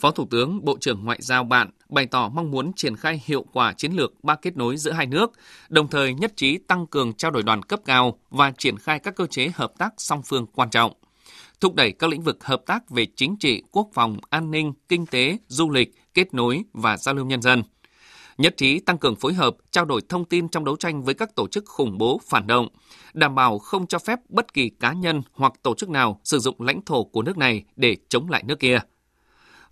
Phó 0.00 0.10
Thủ 0.10 0.26
tướng, 0.30 0.64
Bộ 0.64 0.78
trưởng 0.80 1.04
Ngoại 1.04 1.18
giao 1.22 1.44
bạn 1.44 1.70
bày 1.88 2.06
tỏ 2.06 2.28
mong 2.28 2.50
muốn 2.50 2.72
triển 2.76 2.96
khai 2.96 3.22
hiệu 3.24 3.44
quả 3.52 3.72
chiến 3.72 3.92
lược 3.92 4.24
ba 4.24 4.34
kết 4.34 4.56
nối 4.56 4.76
giữa 4.76 4.92
hai 4.92 5.06
nước, 5.06 5.32
đồng 5.68 5.88
thời 5.88 6.14
nhất 6.14 6.32
trí 6.36 6.58
tăng 6.58 6.86
cường 6.86 7.12
trao 7.14 7.30
đổi 7.30 7.42
đoàn 7.42 7.62
cấp 7.62 7.80
cao 7.84 8.18
và 8.30 8.52
triển 8.58 8.76
khai 8.78 8.98
các 8.98 9.16
cơ 9.16 9.26
chế 9.26 9.50
hợp 9.54 9.72
tác 9.78 9.94
song 9.96 10.22
phương 10.24 10.46
quan 10.46 10.70
trọng 10.70 10.92
thúc 11.60 11.74
đẩy 11.74 11.92
các 11.92 12.10
lĩnh 12.10 12.22
vực 12.22 12.44
hợp 12.44 12.62
tác 12.66 12.90
về 12.90 13.06
chính 13.16 13.36
trị, 13.36 13.62
quốc 13.70 13.88
phòng, 13.94 14.16
an 14.30 14.50
ninh, 14.50 14.72
kinh 14.88 15.06
tế, 15.06 15.38
du 15.48 15.70
lịch, 15.70 15.94
kết 16.14 16.34
nối 16.34 16.64
và 16.72 16.96
giao 16.96 17.14
lưu 17.14 17.24
nhân 17.24 17.42
dân. 17.42 17.62
Nhất 18.38 18.56
trí 18.56 18.80
tăng 18.80 18.98
cường 18.98 19.16
phối 19.16 19.34
hợp, 19.34 19.56
trao 19.70 19.84
đổi 19.84 20.00
thông 20.08 20.24
tin 20.24 20.48
trong 20.48 20.64
đấu 20.64 20.76
tranh 20.76 21.02
với 21.02 21.14
các 21.14 21.34
tổ 21.34 21.48
chức 21.48 21.64
khủng 21.66 21.98
bố, 21.98 22.20
phản 22.28 22.46
động, 22.46 22.68
đảm 23.14 23.34
bảo 23.34 23.58
không 23.58 23.86
cho 23.86 23.98
phép 23.98 24.18
bất 24.28 24.54
kỳ 24.54 24.70
cá 24.80 24.92
nhân 24.92 25.22
hoặc 25.32 25.52
tổ 25.62 25.74
chức 25.74 25.90
nào 25.90 26.20
sử 26.24 26.38
dụng 26.38 26.62
lãnh 26.62 26.82
thổ 26.84 27.04
của 27.04 27.22
nước 27.22 27.38
này 27.38 27.64
để 27.76 27.96
chống 28.08 28.30
lại 28.30 28.42
nước 28.46 28.58
kia– 28.60 28.78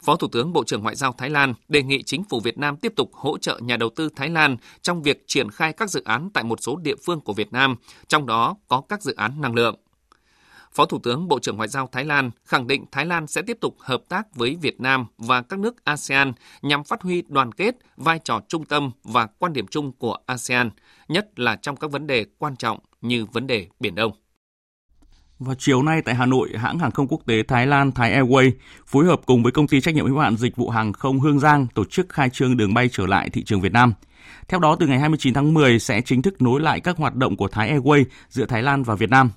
Phó 0.02 0.16
Thủ 0.16 0.28
tướng 0.28 0.52
Bộ 0.52 0.64
trưởng 0.64 0.82
Ngoại 0.82 0.96
giao 0.96 1.12
Thái 1.12 1.30
Lan 1.30 1.54
đề 1.68 1.82
nghị 1.82 2.02
chính 2.02 2.24
phủ 2.24 2.40
Việt 2.40 2.58
Nam 2.58 2.76
tiếp 2.76 2.92
tục 2.96 3.10
hỗ 3.12 3.38
trợ 3.38 3.58
nhà 3.62 3.76
đầu 3.76 3.90
tư 3.96 4.08
Thái 4.16 4.28
Lan 4.28 4.56
trong 4.82 5.02
việc 5.02 5.24
triển 5.26 5.50
khai 5.50 5.72
các 5.72 5.90
dự 5.90 6.02
án 6.04 6.30
tại 6.34 6.44
một 6.44 6.62
số 6.62 6.76
địa 6.76 6.96
phương 7.06 7.20
của 7.20 7.32
Việt 7.32 7.52
Nam, 7.52 7.76
trong 8.08 8.26
đó 8.26 8.56
có 8.68 8.82
các 8.88 9.02
dự 9.02 9.14
án 9.14 9.40
năng 9.40 9.54
lượng. 9.54 9.76
Phó 10.74 10.86
Thủ 10.86 10.98
tướng 10.98 11.28
Bộ 11.28 11.38
trưởng 11.38 11.56
Ngoại 11.56 11.68
giao 11.68 11.88
Thái 11.92 12.04
Lan 12.04 12.30
khẳng 12.44 12.66
định 12.66 12.84
Thái 12.92 13.06
Lan 13.06 13.26
sẽ 13.26 13.42
tiếp 13.42 13.58
tục 13.60 13.76
hợp 13.78 14.02
tác 14.08 14.34
với 14.34 14.56
Việt 14.60 14.80
Nam 14.80 15.06
và 15.18 15.42
các 15.42 15.58
nước 15.58 15.84
ASEAN 15.84 16.32
nhằm 16.62 16.84
phát 16.84 17.02
huy 17.02 17.22
đoàn 17.28 17.52
kết, 17.52 17.74
vai 17.96 18.18
trò 18.24 18.40
trung 18.48 18.64
tâm 18.64 18.90
và 19.04 19.26
quan 19.38 19.52
điểm 19.52 19.66
chung 19.66 19.92
của 19.92 20.16
ASEAN, 20.26 20.70
nhất 21.08 21.38
là 21.38 21.56
trong 21.56 21.76
các 21.76 21.90
vấn 21.90 22.06
đề 22.06 22.26
quan 22.38 22.56
trọng 22.56 22.78
như 23.00 23.26
vấn 23.32 23.46
đề 23.46 23.66
Biển 23.80 23.94
Đông. 23.94 24.12
Vào 25.38 25.54
chiều 25.58 25.82
nay 25.82 26.02
tại 26.02 26.14
Hà 26.14 26.26
Nội, 26.26 26.50
hãng 26.56 26.78
hàng 26.78 26.90
không 26.90 27.08
quốc 27.08 27.20
tế 27.26 27.42
Thái 27.42 27.66
Lan 27.66 27.92
Thái 27.92 28.22
Airways 28.22 28.50
phối 28.86 29.06
hợp 29.06 29.20
cùng 29.26 29.42
với 29.42 29.52
công 29.52 29.68
ty 29.68 29.80
trách 29.80 29.94
nhiệm 29.94 30.06
hữu 30.06 30.18
hạn 30.18 30.36
dịch 30.36 30.56
vụ 30.56 30.70
hàng 30.70 30.92
không 30.92 31.20
Hương 31.20 31.38
Giang 31.38 31.66
tổ 31.74 31.84
chức 31.84 32.08
khai 32.08 32.30
trương 32.30 32.56
đường 32.56 32.74
bay 32.74 32.88
trở 32.92 33.06
lại 33.06 33.30
thị 33.30 33.44
trường 33.44 33.60
Việt 33.60 33.72
Nam. 33.72 33.94
Theo 34.48 34.60
đó, 34.60 34.76
từ 34.80 34.86
ngày 34.86 34.98
29 34.98 35.34
tháng 35.34 35.54
10 35.54 35.78
sẽ 35.78 36.00
chính 36.00 36.22
thức 36.22 36.42
nối 36.42 36.60
lại 36.60 36.80
các 36.80 36.96
hoạt 36.96 37.14
động 37.14 37.36
của 37.36 37.48
Thái 37.48 37.78
Airways 37.78 38.04
giữa 38.28 38.46
Thái 38.46 38.62
Lan 38.62 38.82
và 38.82 38.94
Việt 38.94 39.10
Nam. 39.10 39.30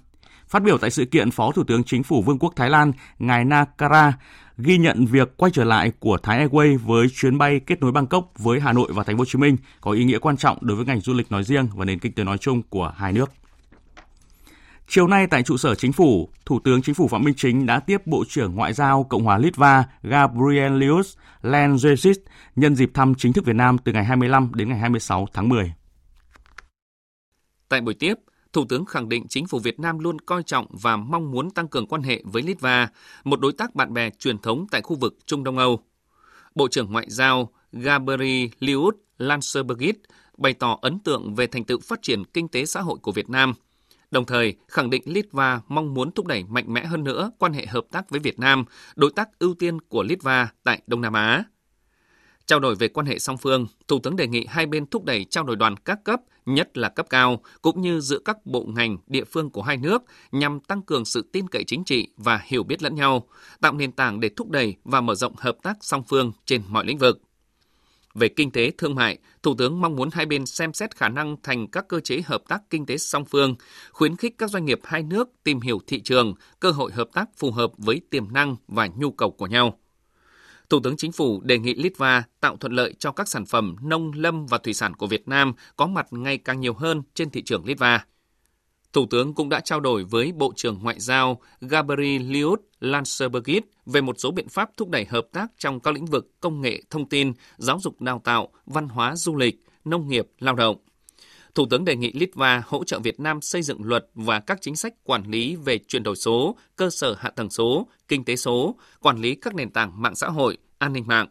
Phát 0.49 0.63
biểu 0.63 0.77
tại 0.77 0.91
sự 0.91 1.05
kiện, 1.05 1.31
Phó 1.31 1.51
Thủ 1.51 1.63
tướng 1.63 1.83
Chính 1.83 2.03
phủ 2.03 2.21
Vương 2.21 2.39
quốc 2.39 2.53
Thái 2.55 2.69
Lan, 2.69 2.91
ngài 3.19 3.45
Nakara 3.45 4.13
ghi 4.57 4.77
nhận 4.77 5.05
việc 5.05 5.37
quay 5.37 5.51
trở 5.51 5.63
lại 5.63 5.91
của 5.99 6.17
Thái 6.17 6.47
Airways 6.47 6.77
với 6.77 7.07
chuyến 7.13 7.37
bay 7.37 7.59
kết 7.59 7.81
nối 7.81 7.91
Bangkok 7.91 8.31
với 8.37 8.59
Hà 8.59 8.73
Nội 8.73 8.91
và 8.93 9.03
Thành 9.03 9.17
phố 9.17 9.21
Hồ 9.21 9.25
Chí 9.25 9.39
Minh 9.39 9.57
có 9.81 9.91
ý 9.91 10.03
nghĩa 10.03 10.19
quan 10.19 10.37
trọng 10.37 10.57
đối 10.61 10.77
với 10.77 10.85
ngành 10.85 11.01
du 11.01 11.13
lịch 11.13 11.31
nói 11.31 11.43
riêng 11.43 11.67
và 11.75 11.85
nền 11.85 11.99
kinh 11.99 12.13
tế 12.13 12.23
nói 12.23 12.37
chung 12.37 12.61
của 12.69 12.93
hai 12.97 13.13
nước. 13.13 13.31
Chiều 14.87 15.07
nay 15.07 15.27
tại 15.27 15.43
trụ 15.43 15.57
sở 15.57 15.75
chính 15.75 15.93
phủ, 15.93 16.29
Thủ 16.45 16.59
tướng 16.63 16.81
Chính 16.81 16.95
phủ 16.95 17.07
Phạm 17.07 17.23
Minh 17.23 17.33
Chính 17.37 17.65
đã 17.65 17.79
tiếp 17.79 18.07
Bộ 18.07 18.23
trưởng 18.29 18.55
Ngoại 18.55 18.73
giao 18.73 19.03
Cộng 19.03 19.23
hòa 19.23 19.37
Litva 19.37 19.83
Gabrielius 20.03 21.17
lenzesis 21.41 22.15
nhân 22.55 22.75
dịp 22.75 22.91
thăm 22.93 23.15
chính 23.15 23.33
thức 23.33 23.45
Việt 23.45 23.55
Nam 23.55 23.77
từ 23.77 23.91
ngày 23.91 24.05
25 24.05 24.51
đến 24.53 24.69
ngày 24.69 24.77
26 24.77 25.27
tháng 25.33 25.49
10. 25.49 25.73
Tại 27.69 27.81
buổi 27.81 27.93
tiếp, 27.93 28.13
Thủ 28.55 28.65
tướng 28.69 28.85
khẳng 28.85 29.09
định 29.09 29.27
chính 29.29 29.47
phủ 29.47 29.59
Việt 29.59 29.79
Nam 29.79 29.99
luôn 29.99 30.19
coi 30.19 30.43
trọng 30.43 30.65
và 30.69 30.97
mong 30.97 31.31
muốn 31.31 31.49
tăng 31.49 31.67
cường 31.67 31.87
quan 31.87 32.01
hệ 32.01 32.21
với 32.25 32.43
Litva, 32.43 32.89
một 33.23 33.39
đối 33.39 33.53
tác 33.53 33.75
bạn 33.75 33.93
bè 33.93 34.09
truyền 34.09 34.37
thống 34.37 34.65
tại 34.71 34.81
khu 34.81 34.95
vực 34.95 35.17
Trung 35.25 35.43
Đông 35.43 35.57
Âu. 35.57 35.79
Bộ 36.55 36.67
trưởng 36.67 36.91
Ngoại 36.91 37.05
giao 37.09 37.49
Gabrielius 37.71 38.95
Landsbergis 39.17 39.95
bày 40.37 40.53
tỏ 40.53 40.77
ấn 40.81 40.99
tượng 40.99 41.35
về 41.35 41.47
thành 41.47 41.63
tựu 41.63 41.79
phát 41.79 42.01
triển 42.01 42.23
kinh 42.25 42.47
tế 42.47 42.65
xã 42.65 42.81
hội 42.81 42.97
của 43.01 43.11
Việt 43.11 43.29
Nam– 43.29 43.53
đồng 44.11 44.25
thời 44.25 44.55
khẳng 44.67 44.89
định 44.89 45.01
Litva 45.05 45.61
mong 45.67 45.93
muốn 45.93 46.11
thúc 46.11 46.27
đẩy 46.27 46.43
mạnh 46.43 46.73
mẽ 46.73 46.85
hơn 46.85 47.03
nữa 47.03 47.31
quan 47.39 47.53
hệ 47.53 47.65
hợp 47.65 47.85
tác 47.91 48.09
với 48.09 48.19
Việt 48.19 48.39
Nam, 48.39 48.65
đối 48.95 49.11
tác 49.15 49.39
ưu 49.39 49.53
tiên 49.53 49.81
của 49.81 50.03
Litva 50.03 50.49
tại 50.63 50.81
Đông 50.87 51.01
Nam 51.01 51.13
Á. 51.13 51.43
Trao 52.47 52.59
đổi 52.59 52.75
về 52.75 52.87
quan 52.87 53.05
hệ 53.05 53.19
song 53.19 53.37
phương, 53.37 53.67
Thủ 53.87 53.99
tướng 53.99 54.15
đề 54.15 54.27
nghị 54.27 54.45
hai 54.49 54.65
bên 54.65 54.85
thúc 54.85 55.05
đẩy 55.05 55.25
trao 55.25 55.43
đổi 55.43 55.55
đoàn 55.55 55.75
các 55.77 56.03
cấp, 56.03 56.19
nhất 56.45 56.77
là 56.77 56.89
cấp 56.89 57.05
cao, 57.09 57.41
cũng 57.61 57.81
như 57.81 57.99
giữa 57.99 58.19
các 58.25 58.45
bộ 58.45 58.65
ngành, 58.65 58.97
địa 59.07 59.23
phương 59.23 59.49
của 59.49 59.61
hai 59.61 59.77
nước 59.77 60.03
nhằm 60.31 60.59
tăng 60.59 60.81
cường 60.81 61.05
sự 61.05 61.29
tin 61.31 61.47
cậy 61.47 61.63
chính 61.67 61.83
trị 61.83 62.07
và 62.17 62.41
hiểu 62.45 62.63
biết 62.63 62.83
lẫn 62.83 62.95
nhau, 62.95 63.27
tạo 63.61 63.73
nền 63.73 63.91
tảng 63.91 64.19
để 64.19 64.29
thúc 64.35 64.49
đẩy 64.49 64.75
và 64.83 65.01
mở 65.01 65.15
rộng 65.15 65.33
hợp 65.37 65.57
tác 65.63 65.77
song 65.81 66.03
phương 66.07 66.31
trên 66.45 66.61
mọi 66.67 66.85
lĩnh 66.85 66.97
vực. 66.97 67.21
Về 68.13 68.27
kinh 68.27 68.51
tế 68.51 68.71
thương 68.77 68.95
mại, 68.95 69.17
Thủ 69.43 69.55
tướng 69.57 69.81
mong 69.81 69.95
muốn 69.95 70.09
hai 70.13 70.25
bên 70.25 70.45
xem 70.45 70.73
xét 70.73 70.95
khả 70.95 71.09
năng 71.09 71.35
thành 71.43 71.67
các 71.67 71.85
cơ 71.87 71.99
chế 71.99 72.21
hợp 72.25 72.41
tác 72.47 72.61
kinh 72.69 72.85
tế 72.85 72.97
song 72.97 73.25
phương, 73.25 73.55
khuyến 73.91 74.15
khích 74.15 74.35
các 74.37 74.49
doanh 74.49 74.65
nghiệp 74.65 74.79
hai 74.83 75.03
nước 75.03 75.29
tìm 75.43 75.61
hiểu 75.61 75.79
thị 75.87 76.01
trường, 76.01 76.33
cơ 76.59 76.71
hội 76.71 76.91
hợp 76.91 77.07
tác 77.13 77.29
phù 77.37 77.51
hợp 77.51 77.71
với 77.77 78.01
tiềm 78.09 78.33
năng 78.33 78.55
và 78.67 78.87
nhu 78.87 79.11
cầu 79.11 79.31
của 79.31 79.47
nhau. 79.47 79.79
Thủ 80.69 80.79
tướng 80.79 80.97
Chính 80.97 81.11
phủ 81.11 81.41
đề 81.43 81.59
nghị 81.59 81.73
Litva 81.75 82.23
tạo 82.39 82.57
thuận 82.57 82.73
lợi 82.73 82.93
cho 82.99 83.11
các 83.11 83.27
sản 83.27 83.45
phẩm 83.45 83.75
nông 83.81 84.11
lâm 84.15 84.45
và 84.45 84.57
thủy 84.57 84.73
sản 84.73 84.93
của 84.93 85.07
Việt 85.07 85.27
Nam 85.27 85.53
có 85.75 85.87
mặt 85.87 86.07
ngày 86.11 86.37
càng 86.37 86.59
nhiều 86.59 86.73
hơn 86.73 87.01
trên 87.13 87.29
thị 87.29 87.41
trường 87.41 87.65
Litva. 87.65 88.05
Thủ 88.93 89.05
tướng 89.09 89.33
cũng 89.33 89.49
đã 89.49 89.59
trao 89.59 89.79
đổi 89.79 90.03
với 90.03 90.31
Bộ 90.31 90.53
trưởng 90.55 90.79
Ngoại 90.81 90.99
giao 90.99 91.41
Gabrielius 91.61 92.59
Landsbergis 92.79 93.63
về 93.85 94.01
một 94.01 94.15
số 94.19 94.31
biện 94.31 94.47
pháp 94.49 94.69
thúc 94.77 94.89
đẩy 94.89 95.05
hợp 95.05 95.27
tác 95.31 95.47
trong 95.57 95.79
các 95.79 95.93
lĩnh 95.93 96.05
vực 96.05 96.31
công 96.39 96.61
nghệ 96.61 96.81
thông 96.89 97.09
tin, 97.09 97.33
giáo 97.57 97.79
dục 97.79 98.01
đào 98.01 98.21
tạo, 98.23 98.49
văn 98.65 98.87
hóa 98.87 99.15
du 99.15 99.35
lịch, 99.35 99.65
nông 99.85 100.07
nghiệp, 100.07 100.27
lao 100.39 100.55
động. 100.55 100.77
Thủ 101.55 101.65
tướng 101.69 101.85
đề 101.85 101.95
nghị 101.95 102.11
Litva 102.13 102.63
hỗ 102.67 102.83
trợ 102.83 102.99
Việt 102.99 103.19
Nam 103.19 103.41
xây 103.41 103.61
dựng 103.61 103.83
luật 103.83 104.05
và 104.15 104.39
các 104.39 104.57
chính 104.61 104.75
sách 104.75 104.93
quản 105.03 105.31
lý 105.31 105.55
về 105.55 105.77
chuyển 105.77 106.03
đổi 106.03 106.15
số, 106.15 106.57
cơ 106.75 106.89
sở 106.89 107.15
hạ 107.19 107.29
tầng 107.29 107.49
số, 107.49 107.87
kinh 108.07 108.25
tế 108.25 108.35
số, 108.35 108.75
quản 108.99 109.21
lý 109.21 109.35
các 109.35 109.55
nền 109.55 109.71
tảng 109.71 110.01
mạng 110.01 110.15
xã 110.15 110.27
hội, 110.27 110.57
an 110.77 110.93
ninh 110.93 111.07
mạng. 111.07 111.27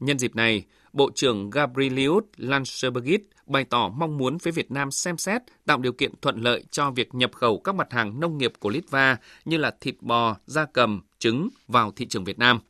Nhân 0.00 0.18
dịp 0.18 0.36
này, 0.36 0.64
Bộ 0.92 1.10
trưởng 1.14 1.50
Gabrielius 1.50 2.24
Landsbergis 2.36 3.20
bày 3.46 3.64
tỏ 3.64 3.88
mong 3.88 4.18
muốn 4.18 4.38
phía 4.38 4.50
Việt 4.50 4.70
Nam 4.70 4.90
xem 4.90 5.18
xét 5.18 5.42
tạo 5.66 5.78
điều 5.78 5.92
kiện 5.92 6.12
thuận 6.22 6.42
lợi 6.42 6.64
cho 6.70 6.90
việc 6.90 7.14
nhập 7.14 7.30
khẩu 7.34 7.60
các 7.60 7.74
mặt 7.74 7.92
hàng 7.92 8.20
nông 8.20 8.38
nghiệp 8.38 8.52
của 8.58 8.70
Litva 8.70 9.16
như 9.44 9.56
là 9.56 9.74
thịt 9.80 9.94
bò, 10.00 10.36
da 10.46 10.66
cầm, 10.72 11.00
trứng 11.18 11.48
vào 11.68 11.92
thị 11.96 12.06
trường 12.06 12.24
Việt 12.24 12.38
Nam. 12.38 12.60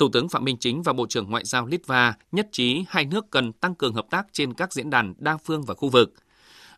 Thủ 0.00 0.08
tướng 0.12 0.28
Phạm 0.28 0.44
Minh 0.44 0.56
Chính 0.60 0.82
và 0.82 0.92
Bộ 0.92 1.06
trưởng 1.06 1.30
Ngoại 1.30 1.44
giao 1.44 1.66
Litva 1.66 2.14
nhất 2.32 2.48
trí 2.52 2.84
hai 2.88 3.04
nước 3.04 3.30
cần 3.30 3.52
tăng 3.52 3.74
cường 3.74 3.94
hợp 3.94 4.06
tác 4.10 4.26
trên 4.32 4.54
các 4.54 4.72
diễn 4.72 4.90
đàn 4.90 5.14
đa 5.18 5.36
phương 5.36 5.62
và 5.62 5.74
khu 5.74 5.88
vực– 5.88 6.14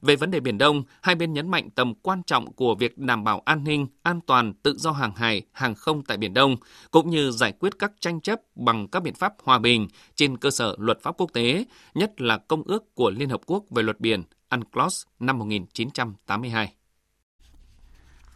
về 0.03 0.17
vấn 0.17 0.31
đề 0.31 0.41
Biển 0.41 0.59
Đông, 0.59 0.83
hai 1.03 1.15
bên 1.15 1.33
nhấn 1.33 1.51
mạnh 1.51 1.71
tầm 1.71 1.95
quan 1.95 2.23
trọng 2.23 2.53
của 2.53 2.75
việc 2.75 2.99
đảm 2.99 3.25
bảo 3.25 3.43
an 3.45 3.65
ninh, 3.65 3.87
an 4.03 4.21
toàn, 4.27 4.53
tự 4.63 4.75
do 4.79 4.91
hàng 4.91 5.15
hải, 5.15 5.43
hàng 5.53 5.75
không 5.75 6.03
tại 6.05 6.17
Biển 6.17 6.35
Đông, 6.35 6.57
cũng 6.91 7.11
như 7.11 7.31
giải 7.31 7.53
quyết 7.53 7.79
các 7.79 7.93
tranh 8.01 8.21
chấp 8.21 8.41
bằng 8.55 8.89
các 8.89 9.03
biện 9.03 9.15
pháp 9.15 9.35
hòa 9.45 9.59
bình 9.59 9.89
trên 10.15 10.37
cơ 10.37 10.51
sở 10.51 10.77
luật 10.79 11.03
pháp 11.03 11.15
quốc 11.19 11.33
tế, 11.33 11.65
nhất 11.95 12.21
là 12.21 12.39
Công 12.39 12.63
ước 12.63 12.95
của 12.95 13.11
Liên 13.11 13.29
Hợp 13.29 13.41
Quốc 13.47 13.65
về 13.71 13.83
luật 13.83 14.01
biển 14.01 14.23
UNCLOS 14.51 15.03
năm 15.21 15.39
1982. 15.39 16.73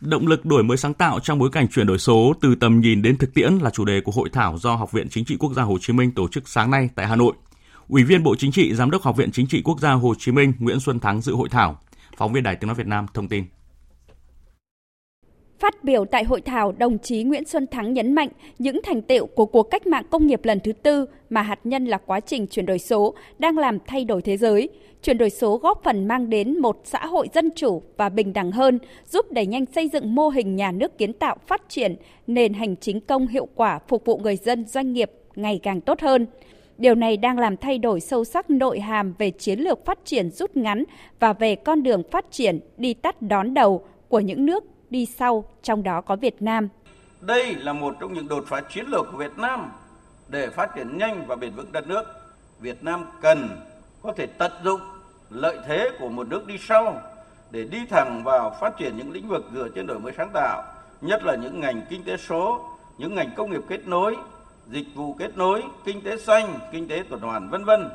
Động 0.01 0.27
lực 0.27 0.45
đổi 0.45 0.63
mới 0.63 0.77
sáng 0.77 0.95
tạo 0.95 1.21
trong 1.21 1.39
bối 1.39 1.51
cảnh 1.53 1.69
chuyển 1.69 1.87
đổi 1.87 1.99
số 1.99 2.33
từ 2.41 2.55
tầm 2.55 2.81
nhìn 2.81 3.03
đến 3.03 3.17
thực 3.17 3.35
tiễn 3.35 3.53
là 3.63 3.71
chủ 3.71 3.85
đề 3.85 4.01
của 4.01 4.13
hội 4.13 4.29
thảo 4.33 4.59
do 4.59 4.75
Học 4.75 4.93
viện 4.93 5.09
Chính 5.09 5.25
trị 5.25 5.37
Quốc 5.39 5.53
gia 5.53 5.63
Hồ 5.63 5.79
Chí 5.81 5.93
Minh 5.93 6.11
tổ 6.11 6.29
chức 6.29 6.49
sáng 6.49 6.71
nay 6.71 6.89
tại 6.95 7.07
Hà 7.07 7.17
Nội. 7.17 7.33
Ủy 7.89 8.05
viên 8.05 8.23
Bộ 8.23 8.35
Chính 8.39 8.53
trị, 8.53 8.75
Giám 8.75 8.91
đốc 8.91 9.03
Học 9.03 9.17
viện 9.17 9.31
Chính 9.33 9.47
trị 9.47 9.63
Quốc 9.65 9.81
gia 9.81 9.93
Hồ 9.93 10.15
Chí 10.19 10.33
Minh 10.33 10.53
Nguyễn 10.59 10.81
Xuân 10.81 11.01
Thắng 11.01 11.21
dự 11.21 11.35
hội 11.35 11.49
thảo. 11.49 11.81
Phóng 12.17 12.33
viên 12.33 12.43
Đài 12.43 12.57
Tiếng 12.57 12.69
nói 12.69 12.75
Việt 12.75 12.87
Nam 12.87 13.07
thông 13.15 13.29
tin. 13.29 13.45
Phát 15.59 15.85
biểu 15.85 16.05
tại 16.05 16.25
hội 16.25 16.41
thảo, 16.41 16.73
đồng 16.73 16.99
chí 16.99 17.23
Nguyễn 17.23 17.45
Xuân 17.45 17.67
Thắng 17.67 17.93
nhấn 17.93 18.13
mạnh 18.13 18.29
những 18.59 18.81
thành 18.83 19.03
tựu 19.03 19.27
của 19.27 19.47
cuộc 19.47 19.63
cách 19.63 19.87
mạng 19.87 20.05
công 20.11 20.27
nghiệp 20.27 20.45
lần 20.45 20.61
thứ 20.61 20.73
tư 20.73 21.07
mà 21.31 21.43
hạt 21.43 21.59
nhân 21.65 21.85
là 21.85 21.99
quá 21.99 22.21
trình 22.21 22.47
chuyển 22.47 22.67
đổi 22.67 22.79
số 22.79 23.15
đang 23.39 23.59
làm 23.59 23.79
thay 23.87 24.05
đổi 24.05 24.23
thế 24.23 24.37
giới. 24.37 24.69
Chuyển 25.03 25.19
đổi 25.19 25.31
số 25.31 25.57
góp 25.57 25.81
phần 25.85 26.09
mang 26.09 26.31
đến 26.31 26.59
một 26.59 26.81
xã 26.85 27.07
hội 27.07 27.29
dân 27.35 27.51
chủ 27.57 27.83
và 27.97 28.09
bình 28.09 28.33
đẳng 28.33 28.53
hơn, 28.53 28.79
giúp 29.11 29.33
đẩy 29.33 29.47
nhanh 29.47 29.67
xây 29.67 29.89
dựng 29.89 30.15
mô 30.15 30.29
hình 30.29 30.57
nhà 30.57 30.73
nước 30.73 30.99
kiến 30.99 31.13
tạo 31.13 31.37
phát 31.47 31.63
triển, 31.69 31.97
nền 32.27 32.53
hành 32.53 32.77
chính 32.77 33.01
công 33.01 33.27
hiệu 33.27 33.49
quả 33.55 33.79
phục 33.89 34.05
vụ 34.05 34.19
người 34.19 34.37
dân 34.37 34.67
doanh 34.67 34.93
nghiệp 34.93 35.11
ngày 35.37 35.61
càng 35.63 35.81
tốt 35.81 36.01
hơn. 36.01 36.27
Điều 36.79 36.95
này 36.95 37.17
đang 37.17 37.39
làm 37.39 37.57
thay 37.57 37.79
đổi 37.79 38.01
sâu 38.01 38.25
sắc 38.25 38.51
nội 38.51 38.81
hàm 38.81 39.15
về 39.19 39.31
chiến 39.31 39.61
lược 39.61 39.85
phát 39.85 39.99
triển 40.05 40.31
rút 40.31 40.57
ngắn 40.57 40.85
và 41.21 41.33
về 41.33 41.57
con 41.57 41.83
đường 41.83 42.03
phát 42.11 42.27
triển 42.31 42.61
đi 42.77 42.95
tắt 42.95 43.23
đón 43.23 43.55
đầu 43.55 43.85
của 44.09 44.21
những 44.21 44.47
nước 44.47 44.65
đi 44.91 45.07
sau, 45.07 45.45
trong 45.63 45.83
đó 45.83 46.01
có 46.01 46.17
Việt 46.17 46.43
Nam. 46.43 46.69
Đây 47.21 47.55
là 47.55 47.73
một 47.73 47.95
trong 48.01 48.13
những 48.13 48.29
đột 48.29 48.45
phá 48.47 48.61
chiến 48.61 48.87
lược 48.89 49.07
của 49.13 49.19
Việt 49.19 49.39
Nam 49.39 49.73
để 50.29 50.51
phát 50.51 50.75
triển 50.75 50.99
nhanh 50.99 51.25
và 51.27 51.37
bền 51.37 51.55
vững 51.55 51.73
đất 51.73 51.89
nước. 51.89 52.05
Việt 52.61 52.85
Nam 52.85 53.05
cần 53.23 53.49
có 54.03 54.13
thể 54.13 54.27
tận 54.27 54.53
dụng 54.65 54.81
lợi 55.31 55.59
thế 55.67 55.91
của 55.99 56.09
một 56.09 56.29
nước 56.29 56.47
đi 56.47 56.57
sau 56.61 57.01
để 57.51 57.65
đi 57.65 57.87
thẳng 57.91 58.23
vào 58.25 58.57
phát 58.61 58.79
triển 58.79 58.97
những 58.97 59.13
lĩnh 59.13 59.29
vực 59.29 59.45
dựa 59.55 59.69
trên 59.75 59.87
đổi 59.87 59.99
mới 59.99 60.13
sáng 60.17 60.31
tạo, 60.33 60.65
nhất 61.01 61.23
là 61.25 61.37
những 61.37 61.61
ngành 61.61 61.83
kinh 61.91 62.05
tế 62.05 62.17
số, 62.17 62.65
những 62.99 63.15
ngành 63.15 63.31
công 63.37 63.51
nghiệp 63.51 63.63
kết 63.69 63.87
nối, 63.87 64.17
dịch 64.67 64.87
vụ 64.95 65.15
kết 65.19 65.39
nối, 65.39 65.63
kinh 65.85 66.03
tế 66.03 66.17
xanh, 66.17 66.59
kinh 66.73 66.89
tế 66.89 67.03
tuần 67.09 67.21
hoàn 67.21 67.51
vân 67.51 67.65
vân 67.65 67.89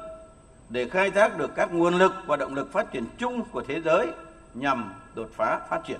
để 0.69 0.89
khai 0.89 1.11
thác 1.11 1.37
được 1.37 1.55
các 1.55 1.73
nguồn 1.73 1.95
lực 1.95 2.13
và 2.25 2.37
động 2.37 2.55
lực 2.55 2.71
phát 2.71 2.91
triển 2.91 3.05
chung 3.17 3.41
của 3.51 3.63
thế 3.67 3.81
giới 3.81 4.07
nhằm 4.53 4.93
đột 5.15 5.29
phá 5.35 5.59
phát 5.69 5.81
triển. 5.87 5.99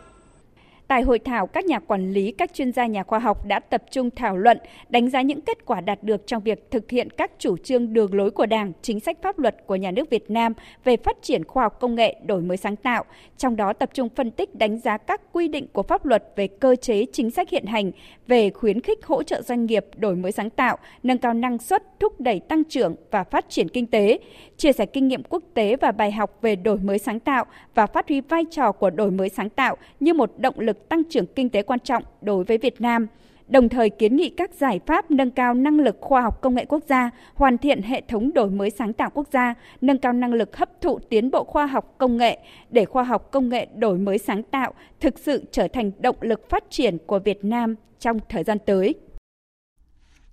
Tại 0.92 1.02
hội 1.02 1.20
thảo, 1.20 1.48
các 1.48 1.66
nhà 1.66 1.80
quản 1.80 2.12
lý, 2.12 2.32
các 2.32 2.54
chuyên 2.54 2.72
gia 2.72 2.86
nhà 2.86 3.04
khoa 3.04 3.20
học 3.20 3.46
đã 3.46 3.60
tập 3.60 3.84
trung 3.92 4.10
thảo 4.16 4.38
luận, 4.38 4.58
đánh 4.90 5.10
giá 5.10 5.22
những 5.22 5.42
kết 5.42 5.66
quả 5.66 5.82
đạt 5.82 6.04
được 6.04 6.28
trong 6.28 6.44
việc 6.44 6.72
thực 6.72 6.92
hiện 6.92 7.10
các 7.10 7.32
chủ 7.40 7.58
trương 7.58 7.94
đường 7.94 8.14
lối 8.14 8.32
của 8.32 8.46
Đảng, 8.46 8.72
chính 8.82 9.00
sách 9.00 9.18
pháp 9.22 9.40
luật 9.40 9.56
của 9.68 9.76
nhà 9.76 9.92
nước 9.92 10.10
Việt 10.10 10.32
Nam 10.32 10.54
về 10.84 10.98
phát 10.98 11.18
triển 11.22 11.44
khoa 11.44 11.64
học 11.64 11.78
công 11.80 11.96
nghệ, 11.96 12.16
đổi 12.26 12.42
mới 12.42 12.58
sáng 12.58 12.76
tạo, 12.76 13.04
trong 13.38 13.56
đó 13.56 13.74
tập 13.74 13.90
trung 13.94 14.10
phân 14.16 14.32
tích 14.32 14.56
đánh 14.56 14.80
giá 14.80 14.98
các 14.98 15.22
quy 15.32 15.48
định 15.48 15.68
của 15.74 15.84
pháp 15.84 16.06
luật 16.06 16.24
về 16.36 16.48
cơ 16.48 16.76
chế 16.76 17.06
chính 17.14 17.32
sách 17.32 17.50
hiện 17.50 17.66
hành 17.66 17.92
về 18.28 18.50
khuyến 18.50 18.82
khích 18.82 19.06
hỗ 19.06 19.24
trợ 19.24 19.42
doanh 19.42 19.66
nghiệp 19.66 19.86
đổi 19.98 20.16
mới 20.16 20.32
sáng 20.32 20.50
tạo, 20.50 20.78
nâng 21.04 21.18
cao 21.18 21.34
năng 21.34 21.58
suất, 21.58 21.84
thúc 22.00 22.22
đẩy 22.22 22.40
tăng 22.40 22.64
trưởng 22.64 22.96
và 23.12 23.24
phát 23.24 23.46
triển 23.50 23.70
kinh 23.70 23.88
tế, 23.88 24.20
chia 24.58 24.72
sẻ 24.72 24.86
kinh 24.86 25.08
nghiệm 25.08 25.24
quốc 25.24 25.44
tế 25.54 25.76
và 25.76 25.92
bài 25.92 26.12
học 26.12 26.38
về 26.42 26.56
đổi 26.56 26.78
mới 26.78 27.00
sáng 27.00 27.20
tạo 27.20 27.46
và 27.76 27.88
phát 27.88 28.08
huy 28.08 28.22
vai 28.22 28.46
trò 28.52 28.72
của 28.72 28.90
đổi 28.90 29.12
mới 29.12 29.30
sáng 29.30 29.50
tạo 29.50 29.78
như 30.00 30.14
một 30.14 30.32
động 30.38 30.60
lực 30.60 30.78
tăng 30.90 31.04
trưởng 31.10 31.26
kinh 31.36 31.50
tế 31.50 31.64
quan 31.64 31.80
trọng 31.80 32.04
đối 32.22 32.44
với 32.44 32.58
Việt 32.58 32.82
Nam, 32.82 33.08
đồng 33.48 33.70
thời 33.70 33.90
kiến 33.90 34.16
nghị 34.16 34.30
các 34.30 34.54
giải 34.54 34.80
pháp 34.86 35.12
nâng 35.12 35.32
cao 35.32 35.54
năng 35.54 35.80
lực 35.80 35.98
khoa 36.02 36.22
học 36.22 36.42
công 36.42 36.56
nghệ 36.56 36.66
quốc 36.66 36.84
gia, 36.90 37.10
hoàn 37.34 37.58
thiện 37.58 37.82
hệ 37.82 38.02
thống 38.08 38.34
đổi 38.34 38.50
mới 38.50 38.70
sáng 38.70 38.94
tạo 38.94 39.10
quốc 39.14 39.28
gia, 39.32 39.54
nâng 39.82 39.98
cao 39.98 40.14
năng 40.14 40.34
lực 40.34 40.58
hấp 40.58 40.82
thụ 40.82 41.00
tiến 41.10 41.32
bộ 41.32 41.44
khoa 41.44 41.66
học 41.66 41.96
công 41.98 42.18
nghệ 42.18 42.40
để 42.70 42.86
khoa 42.86 43.04
học 43.04 43.32
công 43.32 43.50
nghệ 43.50 43.68
đổi 43.76 43.98
mới 43.98 44.18
sáng 44.18 44.44
tạo 44.44 44.74
thực 45.00 45.20
sự 45.20 45.44
trở 45.52 45.68
thành 45.68 45.92
động 46.00 46.16
lực 46.22 46.50
phát 46.50 46.64
triển 46.70 46.98
của 47.06 47.20
Việt 47.20 47.46
Nam 47.46 47.76
trong 48.00 48.20
thời 48.30 48.44
gian 48.44 48.58
tới. 48.66 48.96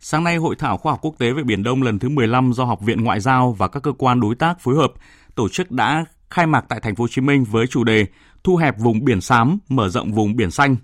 Sáng 0.00 0.24
nay, 0.24 0.36
Hội 0.36 0.56
thảo 0.58 0.76
khoa 0.76 0.92
học 0.92 1.00
quốc 1.02 1.14
tế 1.18 1.32
về 1.32 1.42
Biển 1.42 1.62
Đông 1.62 1.82
lần 1.82 1.98
thứ 1.98 2.08
15 2.08 2.52
do 2.52 2.64
Học 2.64 2.80
viện 2.80 3.04
Ngoại 3.04 3.20
giao 3.20 3.52
và 3.52 3.68
các 3.68 3.82
cơ 3.82 3.92
quan 3.92 4.20
đối 4.20 4.34
tác 4.34 4.60
phối 4.60 4.74
hợp 4.74 4.92
tổ 5.34 5.48
chức 5.48 5.70
đã 5.70 6.04
khai 6.30 6.46
mạc 6.46 6.64
tại 6.68 6.80
thành 6.80 6.94
phố 6.94 7.04
Hồ 7.04 7.08
Chí 7.08 7.20
Minh 7.20 7.44
với 7.44 7.66
chủ 7.66 7.84
đề 7.84 8.06
thu 8.48 8.56
hẹp 8.56 8.78
vùng 8.78 9.04
biển 9.04 9.20
xám, 9.20 9.58
mở 9.68 9.88
rộng 9.88 10.12
vùng 10.12 10.36
biển 10.36 10.50
xanh. 10.50 10.76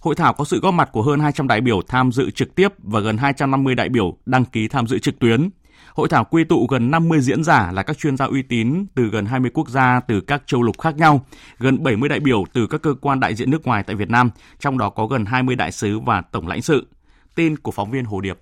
Hội 0.00 0.14
thảo 0.14 0.32
có 0.32 0.44
sự 0.44 0.60
góp 0.60 0.74
mặt 0.74 0.88
của 0.92 1.02
hơn 1.02 1.20
200 1.20 1.48
đại 1.48 1.60
biểu 1.60 1.82
tham 1.88 2.12
dự 2.12 2.30
trực 2.30 2.54
tiếp 2.54 2.68
và 2.78 3.00
gần 3.00 3.16
250 3.16 3.74
đại 3.74 3.88
biểu 3.88 4.16
đăng 4.26 4.44
ký 4.44 4.68
tham 4.68 4.86
dự 4.86 4.98
trực 4.98 5.18
tuyến. 5.18 5.50
Hội 5.94 6.08
thảo 6.08 6.24
quy 6.24 6.44
tụ 6.44 6.66
gần 6.66 6.90
50 6.90 7.20
diễn 7.20 7.44
giả 7.44 7.72
là 7.72 7.82
các 7.82 7.98
chuyên 7.98 8.16
gia 8.16 8.24
uy 8.24 8.42
tín 8.42 8.86
từ 8.94 9.08
gần 9.08 9.26
20 9.26 9.50
quốc 9.54 9.68
gia 9.68 10.00
từ 10.00 10.20
các 10.20 10.42
châu 10.46 10.62
lục 10.62 10.80
khác 10.80 10.96
nhau, 10.96 11.26
gần 11.58 11.82
70 11.82 12.08
đại 12.08 12.20
biểu 12.20 12.44
từ 12.52 12.66
các 12.66 12.82
cơ 12.82 12.94
quan 13.00 13.20
đại 13.20 13.34
diện 13.34 13.50
nước 13.50 13.66
ngoài 13.66 13.82
tại 13.82 13.96
Việt 13.96 14.10
Nam, 14.10 14.30
trong 14.58 14.78
đó 14.78 14.90
có 14.90 15.06
gần 15.06 15.24
20 15.24 15.56
đại 15.56 15.72
sứ 15.72 15.98
và 15.98 16.20
tổng 16.20 16.48
lãnh 16.48 16.62
sự. 16.62 16.86
Tin 17.34 17.56
của 17.56 17.72
phóng 17.72 17.90
viên 17.90 18.04
Hồ 18.04 18.20
Điệp. 18.20 18.38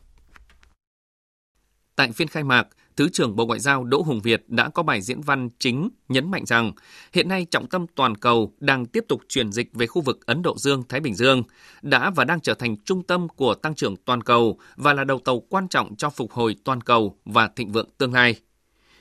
Tại 1.96 2.12
phiên 2.12 2.28
khai 2.28 2.44
mạc, 2.44 2.66
Thứ 2.96 3.08
trưởng 3.08 3.36
Bộ 3.36 3.46
Ngoại 3.46 3.60
giao 3.60 3.84
Đỗ 3.84 4.02
Hùng 4.02 4.20
Việt 4.20 4.44
đã 4.48 4.68
có 4.68 4.82
bài 4.82 5.00
diễn 5.00 5.20
văn 5.20 5.48
chính 5.58 5.88
nhấn 6.08 6.30
mạnh 6.30 6.46
rằng 6.46 6.72
hiện 7.12 7.28
nay 7.28 7.46
trọng 7.50 7.66
tâm 7.66 7.86
toàn 7.94 8.16
cầu 8.16 8.52
đang 8.60 8.86
tiếp 8.86 9.04
tục 9.08 9.20
chuyển 9.28 9.52
dịch 9.52 9.70
về 9.72 9.86
khu 9.86 10.02
vực 10.02 10.26
Ấn 10.26 10.42
Độ 10.42 10.54
Dương-Thái 10.58 11.00
Bình 11.00 11.14
Dương, 11.14 11.42
đã 11.82 12.10
và 12.10 12.24
đang 12.24 12.40
trở 12.40 12.54
thành 12.54 12.76
trung 12.84 13.02
tâm 13.02 13.28
của 13.28 13.54
tăng 13.54 13.74
trưởng 13.74 13.96
toàn 13.96 14.22
cầu 14.22 14.58
và 14.76 14.92
là 14.92 15.04
đầu 15.04 15.18
tàu 15.18 15.40
quan 15.40 15.68
trọng 15.68 15.96
cho 15.96 16.10
phục 16.10 16.32
hồi 16.32 16.56
toàn 16.64 16.80
cầu 16.80 17.18
và 17.24 17.48
thịnh 17.56 17.72
vượng 17.72 17.88
tương 17.98 18.12
lai. 18.12 18.34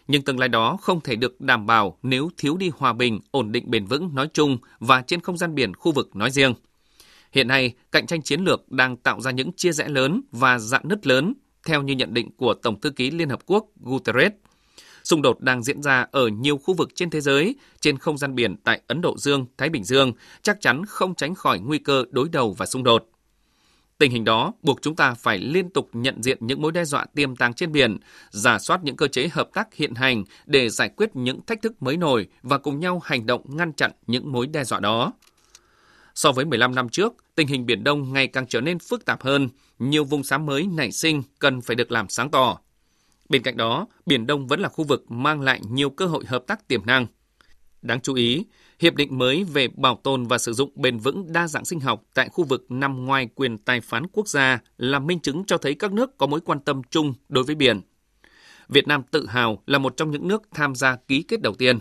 Nhưng 0.07 0.21
tương 0.21 0.39
lai 0.39 0.49
đó 0.49 0.77
không 0.81 1.01
thể 1.01 1.15
được 1.15 1.41
đảm 1.41 1.65
bảo 1.65 1.97
nếu 2.03 2.29
thiếu 2.37 2.57
đi 2.57 2.71
hòa 2.77 2.93
bình, 2.93 3.19
ổn 3.31 3.51
định 3.51 3.71
bền 3.71 3.85
vững 3.85 4.15
nói 4.15 4.29
chung 4.33 4.57
và 4.79 5.01
trên 5.01 5.21
không 5.21 5.37
gian 5.37 5.55
biển 5.55 5.73
khu 5.73 5.91
vực 5.91 6.15
nói 6.15 6.31
riêng. 6.31 6.53
Hiện 7.31 7.47
nay, 7.47 7.73
cạnh 7.91 8.07
tranh 8.07 8.21
chiến 8.21 8.41
lược 8.41 8.71
đang 8.71 8.97
tạo 8.97 9.21
ra 9.21 9.31
những 9.31 9.51
chia 9.53 9.71
rẽ 9.71 9.87
lớn 9.87 10.21
và 10.31 10.59
dạn 10.59 10.81
nứt 10.85 11.07
lớn 11.07 11.33
theo 11.65 11.81
như 11.81 11.93
nhận 11.93 12.13
định 12.13 12.29
của 12.37 12.53
Tổng 12.53 12.81
thư 12.81 12.89
ký 12.89 13.11
Liên 13.11 13.29
Hợp 13.29 13.39
Quốc 13.45 13.65
Guterres. 13.81 14.31
Xung 15.03 15.21
đột 15.21 15.41
đang 15.41 15.63
diễn 15.63 15.81
ra 15.81 16.07
ở 16.11 16.27
nhiều 16.27 16.57
khu 16.57 16.73
vực 16.73 16.89
trên 16.95 17.09
thế 17.09 17.21
giới, 17.21 17.55
trên 17.79 17.97
không 17.97 18.17
gian 18.17 18.35
biển 18.35 18.55
tại 18.63 18.81
Ấn 18.87 19.01
Độ 19.01 19.17
Dương, 19.17 19.45
Thái 19.57 19.69
Bình 19.69 19.83
Dương, 19.83 20.13
chắc 20.41 20.61
chắn 20.61 20.85
không 20.85 21.15
tránh 21.15 21.35
khỏi 21.35 21.59
nguy 21.59 21.79
cơ 21.79 22.05
đối 22.09 22.29
đầu 22.29 22.53
và 22.57 22.65
xung 22.65 22.83
đột. 22.83 23.09
Tình 23.97 24.11
hình 24.11 24.23
đó 24.23 24.53
buộc 24.61 24.81
chúng 24.81 24.95
ta 24.95 25.13
phải 25.13 25.37
liên 25.37 25.69
tục 25.69 25.89
nhận 25.93 26.23
diện 26.23 26.37
những 26.41 26.61
mối 26.61 26.71
đe 26.71 26.85
dọa 26.85 27.05
tiềm 27.15 27.35
tàng 27.35 27.53
trên 27.53 27.71
biển, 27.71 27.97
giả 28.29 28.59
soát 28.59 28.83
những 28.83 28.95
cơ 28.95 29.07
chế 29.07 29.27
hợp 29.27 29.49
tác 29.53 29.73
hiện 29.73 29.93
hành 29.95 30.23
để 30.45 30.69
giải 30.69 30.89
quyết 30.97 31.15
những 31.15 31.41
thách 31.47 31.61
thức 31.61 31.83
mới 31.83 31.97
nổi 31.97 32.27
và 32.43 32.57
cùng 32.57 32.79
nhau 32.79 33.01
hành 33.03 33.25
động 33.25 33.41
ngăn 33.45 33.73
chặn 33.73 33.91
những 34.07 34.31
mối 34.31 34.47
đe 34.47 34.63
dọa 34.63 34.79
đó. 34.79 35.13
So 36.15 36.31
với 36.31 36.45
15 36.45 36.75
năm 36.75 36.89
trước, 36.89 37.13
tình 37.35 37.47
hình 37.47 37.65
Biển 37.65 37.83
Đông 37.83 38.13
ngày 38.13 38.27
càng 38.27 38.47
trở 38.47 38.61
nên 38.61 38.79
phức 38.79 39.05
tạp 39.05 39.23
hơn, 39.23 39.49
nhiều 39.79 40.03
vùng 40.03 40.23
xám 40.23 40.45
mới 40.45 40.67
nảy 40.67 40.91
sinh 40.91 41.23
cần 41.39 41.61
phải 41.61 41.75
được 41.75 41.91
làm 41.91 42.09
sáng 42.09 42.31
tỏ. 42.31 42.59
Bên 43.29 43.43
cạnh 43.43 43.57
đó, 43.57 43.87
Biển 44.05 44.27
Đông 44.27 44.47
vẫn 44.47 44.59
là 44.59 44.69
khu 44.69 44.83
vực 44.83 45.11
mang 45.11 45.41
lại 45.41 45.61
nhiều 45.69 45.89
cơ 45.89 46.05
hội 46.05 46.25
hợp 46.25 46.43
tác 46.47 46.67
tiềm 46.67 46.85
năng. 46.85 47.07
Đáng 47.81 48.01
chú 48.01 48.13
ý, 48.13 48.45
Hiệp 48.79 48.95
định 48.95 49.17
mới 49.17 49.43
về 49.43 49.67
bảo 49.67 49.99
tồn 50.03 50.27
và 50.27 50.37
sử 50.37 50.53
dụng 50.53 50.71
bền 50.75 50.97
vững 50.97 51.33
đa 51.33 51.47
dạng 51.47 51.65
sinh 51.65 51.79
học 51.79 52.03
tại 52.13 52.29
khu 52.29 52.43
vực 52.43 52.65
nằm 52.69 53.05
ngoài 53.05 53.29
quyền 53.35 53.57
tài 53.57 53.81
phán 53.81 54.07
quốc 54.07 54.27
gia 54.27 54.59
là 54.77 54.99
minh 54.99 55.19
chứng 55.19 55.45
cho 55.45 55.57
thấy 55.57 55.75
các 55.75 55.93
nước 55.93 56.17
có 56.17 56.27
mối 56.27 56.41
quan 56.41 56.59
tâm 56.59 56.81
chung 56.89 57.13
đối 57.29 57.43
với 57.43 57.55
biển. 57.55 57.81
Việt 58.69 58.87
Nam 58.87 59.03
tự 59.11 59.27
hào 59.27 59.63
là 59.67 59.77
một 59.77 59.97
trong 59.97 60.11
những 60.11 60.27
nước 60.27 60.41
tham 60.53 60.75
gia 60.75 60.95
ký 60.95 61.23
kết 61.23 61.41
đầu 61.41 61.53
tiên. 61.55 61.79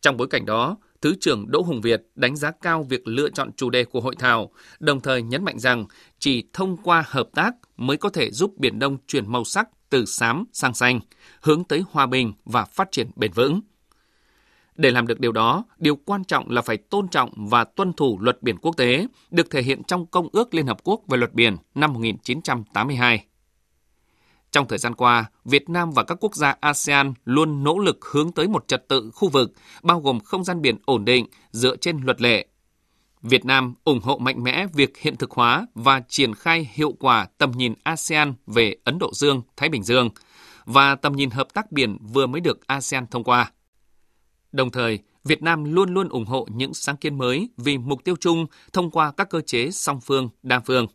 Trong 0.00 0.16
bối 0.16 0.28
cảnh 0.28 0.46
đó, 0.46 0.76
Thứ 1.00 1.14
trưởng 1.20 1.50
Đỗ 1.50 1.62
Hùng 1.62 1.80
Việt 1.80 2.02
đánh 2.14 2.36
giá 2.36 2.50
cao 2.62 2.82
việc 2.82 3.08
lựa 3.08 3.30
chọn 3.30 3.52
chủ 3.56 3.70
đề 3.70 3.84
của 3.84 4.00
hội 4.00 4.16
thảo, 4.18 4.50
đồng 4.80 5.00
thời 5.00 5.22
nhấn 5.22 5.44
mạnh 5.44 5.58
rằng 5.58 5.86
chỉ 6.18 6.44
thông 6.52 6.76
qua 6.76 7.04
hợp 7.06 7.28
tác 7.34 7.54
mới 7.76 7.96
có 7.96 8.08
thể 8.08 8.30
giúp 8.30 8.58
Biển 8.58 8.78
Đông 8.78 8.98
chuyển 9.06 9.32
màu 9.32 9.44
sắc 9.44 9.68
từ 9.90 10.04
xám 10.04 10.44
sang 10.52 10.74
xanh, 10.74 11.00
hướng 11.40 11.64
tới 11.64 11.84
hòa 11.90 12.06
bình 12.06 12.32
và 12.44 12.64
phát 12.64 12.88
triển 12.92 13.10
bền 13.16 13.32
vững. 13.32 13.60
Để 14.76 14.90
làm 14.90 15.06
được 15.06 15.20
điều 15.20 15.32
đó, 15.32 15.64
điều 15.78 15.96
quan 15.96 16.24
trọng 16.24 16.50
là 16.50 16.62
phải 16.62 16.76
tôn 16.76 17.08
trọng 17.08 17.48
và 17.48 17.64
tuân 17.64 17.92
thủ 17.92 18.18
luật 18.20 18.42
biển 18.42 18.56
quốc 18.56 18.76
tế, 18.76 19.06
được 19.30 19.50
thể 19.50 19.62
hiện 19.62 19.82
trong 19.84 20.06
Công 20.06 20.28
ước 20.32 20.54
Liên 20.54 20.66
Hợp 20.66 20.78
Quốc 20.84 21.00
về 21.08 21.18
luật 21.18 21.34
biển 21.34 21.56
năm 21.74 21.92
1982. 21.92 23.24
Trong 24.52 24.68
thời 24.68 24.78
gian 24.78 24.94
qua, 24.94 25.30
Việt 25.44 25.68
Nam 25.68 25.90
và 25.90 26.02
các 26.02 26.18
quốc 26.20 26.34
gia 26.34 26.54
ASEAN 26.60 27.14
luôn 27.24 27.64
nỗ 27.64 27.78
lực 27.78 27.98
hướng 28.04 28.32
tới 28.32 28.48
một 28.48 28.68
trật 28.68 28.88
tự 28.88 29.10
khu 29.14 29.28
vực, 29.28 29.52
bao 29.82 30.00
gồm 30.00 30.20
không 30.20 30.44
gian 30.44 30.62
biển 30.62 30.76
ổn 30.84 31.04
định 31.04 31.26
dựa 31.50 31.76
trên 31.76 32.00
luật 32.04 32.20
lệ. 32.20 32.46
Việt 33.22 33.44
Nam 33.44 33.74
ủng 33.84 34.00
hộ 34.00 34.18
mạnh 34.18 34.44
mẽ 34.44 34.66
việc 34.74 34.98
hiện 34.98 35.16
thực 35.16 35.30
hóa 35.30 35.66
và 35.74 36.02
triển 36.08 36.34
khai 36.34 36.68
hiệu 36.72 36.92
quả 37.00 37.26
tầm 37.38 37.50
nhìn 37.50 37.74
ASEAN 37.82 38.34
về 38.46 38.76
Ấn 38.84 38.98
Độ 38.98 39.10
Dương, 39.14 39.42
Thái 39.56 39.68
Bình 39.68 39.82
Dương 39.82 40.10
và 40.64 40.94
tầm 40.94 41.12
nhìn 41.12 41.30
hợp 41.30 41.54
tác 41.54 41.72
biển 41.72 41.98
vừa 42.12 42.26
mới 42.26 42.40
được 42.40 42.66
ASEAN 42.66 43.06
thông 43.06 43.24
qua. 43.24 43.52
Đồng 44.52 44.70
thời, 44.70 44.98
Việt 45.24 45.42
Nam 45.42 45.64
luôn 45.64 45.94
luôn 45.94 46.08
ủng 46.08 46.24
hộ 46.24 46.46
những 46.50 46.74
sáng 46.74 46.96
kiến 46.96 47.18
mới 47.18 47.48
vì 47.56 47.78
mục 47.78 48.04
tiêu 48.04 48.16
chung 48.20 48.46
thông 48.72 48.90
qua 48.90 49.12
các 49.16 49.30
cơ 49.30 49.40
chế 49.40 49.70
song 49.70 50.00
phương, 50.00 50.28
đa 50.42 50.60
phương. 50.60 50.86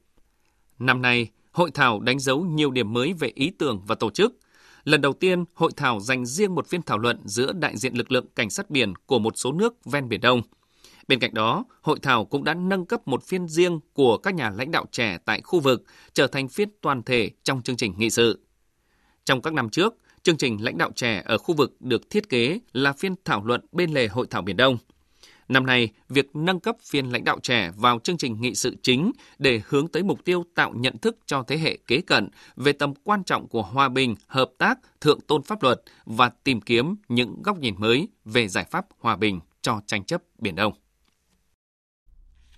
Năm 0.80 1.02
nay, 1.02 1.30
Hội 1.56 1.72
thảo 1.72 2.00
đánh 2.00 2.20
dấu 2.20 2.44
nhiều 2.44 2.72
điểm 2.72 2.94
mới 2.94 3.14
về 3.14 3.32
ý 3.36 3.52
tưởng 3.58 3.82
và 3.88 3.96
tổ 3.96 4.10
chức. 4.10 4.36
Lần 4.84 5.02
đầu 5.02 5.14
tiên, 5.14 5.46
hội 5.54 5.72
thảo 5.78 6.00
dành 6.00 6.26
riêng 6.26 6.56
một 6.56 6.68
phiên 6.68 6.82
thảo 6.82 6.98
luận 6.98 7.22
giữa 7.26 7.54
đại 7.54 7.78
diện 7.78 7.94
lực 7.94 8.12
lượng 8.12 8.26
cảnh 8.36 8.50
sát 8.50 8.70
biển 8.70 8.94
của 9.06 9.20
một 9.20 9.34
số 9.38 9.52
nước 9.52 9.86
ven 9.86 10.10
Biển 10.10 10.22
Đông. 10.22 10.42
Bên 11.08 11.20
cạnh 11.20 11.34
đó, 11.34 11.66
hội 11.82 12.00
thảo 12.02 12.26
cũng 12.26 12.44
đã 12.44 12.54
nâng 12.54 12.86
cấp 12.86 13.08
một 13.08 13.24
phiên 13.24 13.48
riêng 13.48 13.80
của 13.94 14.18
các 14.18 14.34
nhà 14.34 14.50
lãnh 14.50 14.72
đạo 14.72 14.86
trẻ 14.92 15.18
tại 15.26 15.42
khu 15.42 15.60
vực 15.60 15.84
trở 16.14 16.28
thành 16.28 16.48
phiên 16.48 16.70
toàn 16.82 17.04
thể 17.04 17.32
trong 17.44 17.62
chương 17.62 17.78
trình 17.78 17.94
nghị 17.98 18.10
sự. 18.10 18.46
Trong 19.26 19.42
các 19.42 19.54
năm 19.54 19.70
trước, 19.70 19.96
chương 20.24 20.38
trình 20.38 20.64
lãnh 20.64 20.78
đạo 20.78 20.92
trẻ 20.96 21.24
ở 21.26 21.38
khu 21.38 21.56
vực 21.56 21.82
được 21.82 22.10
thiết 22.10 22.30
kế 22.30 22.60
là 22.74 22.94
phiên 22.94 23.16
thảo 23.26 23.46
luận 23.46 23.62
bên 23.72 23.94
lề 23.94 24.08
hội 24.08 24.28
thảo 24.30 24.42
Biển 24.42 24.58
Đông. 24.58 24.78
Năm 25.50 25.66
nay, 25.66 25.90
việc 26.10 26.36
nâng 26.36 26.60
cấp 26.60 26.76
phiên 26.90 27.06
lãnh 27.06 27.24
đạo 27.24 27.40
trẻ 27.44 27.72
vào 27.78 28.00
chương 28.00 28.18
trình 28.18 28.42
nghị 28.42 28.56
sự 28.56 28.76
chính 28.82 29.12
để 29.40 29.62
hướng 29.68 29.88
tới 29.88 30.04
mục 30.04 30.26
tiêu 30.26 30.44
tạo 30.56 30.74
nhận 30.76 30.98
thức 30.98 31.18
cho 31.26 31.44
thế 31.48 31.58
hệ 31.58 31.78
kế 31.88 32.02
cận 32.02 32.30
về 32.56 32.74
tầm 32.74 32.94
quan 33.04 33.24
trọng 33.24 33.48
của 33.48 33.62
hòa 33.62 33.90
bình, 33.90 34.16
hợp 34.28 34.52
tác, 34.58 34.80
thượng 35.02 35.22
tôn 35.22 35.44
pháp 35.44 35.64
luật 35.64 35.82
và 36.06 36.30
tìm 36.44 36.62
kiếm 36.62 36.96
những 37.10 37.42
góc 37.44 37.60
nhìn 37.60 37.76
mới 37.78 38.08
về 38.26 38.48
giải 38.48 38.66
pháp 38.72 38.86
hòa 39.00 39.16
bình 39.16 39.40
cho 39.62 39.82
tranh 39.88 40.04
chấp 40.04 40.22
Biển 40.40 40.56
Đông. 40.56 40.74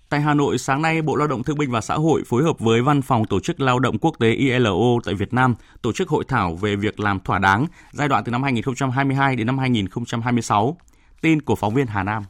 Tại 0.08 0.20
Hà 0.20 0.34
Nội, 0.34 0.58
sáng 0.58 0.82
nay, 0.82 1.02
Bộ 1.02 1.16
Lao 1.16 1.28
động 1.28 1.42
Thương 1.42 1.58
binh 1.58 1.70
và 1.70 1.80
Xã 1.80 1.94
hội 1.94 2.22
phối 2.26 2.44
hợp 2.44 2.58
với 2.58 2.82
Văn 2.82 3.02
phòng 3.02 3.24
Tổ 3.24 3.40
chức 3.40 3.60
Lao 3.60 3.78
động 3.78 3.98
Quốc 3.98 4.18
tế 4.18 4.32
ILO 4.32 5.00
tại 5.04 5.14
Việt 5.14 5.32
Nam 5.32 5.54
tổ 5.82 5.92
chức 5.92 6.08
hội 6.08 6.24
thảo 6.28 6.54
về 6.54 6.76
việc 6.76 7.00
làm 7.00 7.20
thỏa 7.20 7.38
đáng 7.38 7.66
giai 7.92 8.08
đoạn 8.08 8.24
từ 8.24 8.32
năm 8.32 8.42
2022 8.42 9.36
đến 9.36 9.46
năm 9.46 9.58
2026. 9.58 10.76
Tin 11.20 11.42
của 11.42 11.54
phóng 11.54 11.74
viên 11.74 11.86
Hà 11.86 12.02
Nam. 12.02 12.22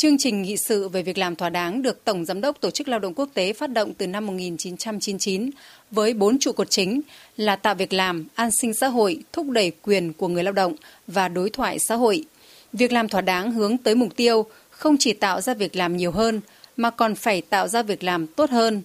Chương 0.00 0.18
trình 0.18 0.42
nghị 0.42 0.56
sự 0.56 0.88
về 0.88 1.02
việc 1.02 1.18
làm 1.18 1.36
thỏa 1.36 1.50
đáng 1.50 1.82
được 1.82 2.04
Tổng 2.04 2.24
Giám 2.24 2.40
đốc 2.40 2.60
Tổ 2.60 2.70
chức 2.70 2.88
Lao 2.88 2.98
động 2.98 3.14
Quốc 3.14 3.28
tế 3.34 3.52
phát 3.52 3.66
động 3.66 3.94
từ 3.94 4.06
năm 4.06 4.26
1999 4.26 5.50
với 5.90 6.14
bốn 6.14 6.38
trụ 6.38 6.52
cột 6.52 6.70
chính 6.70 7.00
là 7.36 7.56
tạo 7.56 7.74
việc 7.74 7.92
làm, 7.92 8.24
an 8.34 8.50
sinh 8.60 8.74
xã 8.74 8.88
hội, 8.88 9.22
thúc 9.32 9.50
đẩy 9.50 9.72
quyền 9.82 10.12
của 10.12 10.28
người 10.28 10.42
lao 10.42 10.52
động 10.52 10.74
và 11.06 11.28
đối 11.28 11.50
thoại 11.50 11.78
xã 11.88 11.94
hội. 11.94 12.24
Việc 12.72 12.92
làm 12.92 13.08
thỏa 13.08 13.20
đáng 13.20 13.52
hướng 13.52 13.78
tới 13.78 13.94
mục 13.94 14.16
tiêu 14.16 14.46
không 14.70 14.96
chỉ 14.98 15.12
tạo 15.12 15.40
ra 15.40 15.54
việc 15.54 15.76
làm 15.76 15.96
nhiều 15.96 16.12
hơn 16.12 16.40
mà 16.76 16.90
còn 16.90 17.14
phải 17.14 17.40
tạo 17.40 17.68
ra 17.68 17.82
việc 17.82 18.04
làm 18.04 18.26
tốt 18.26 18.50
hơn, 18.50 18.82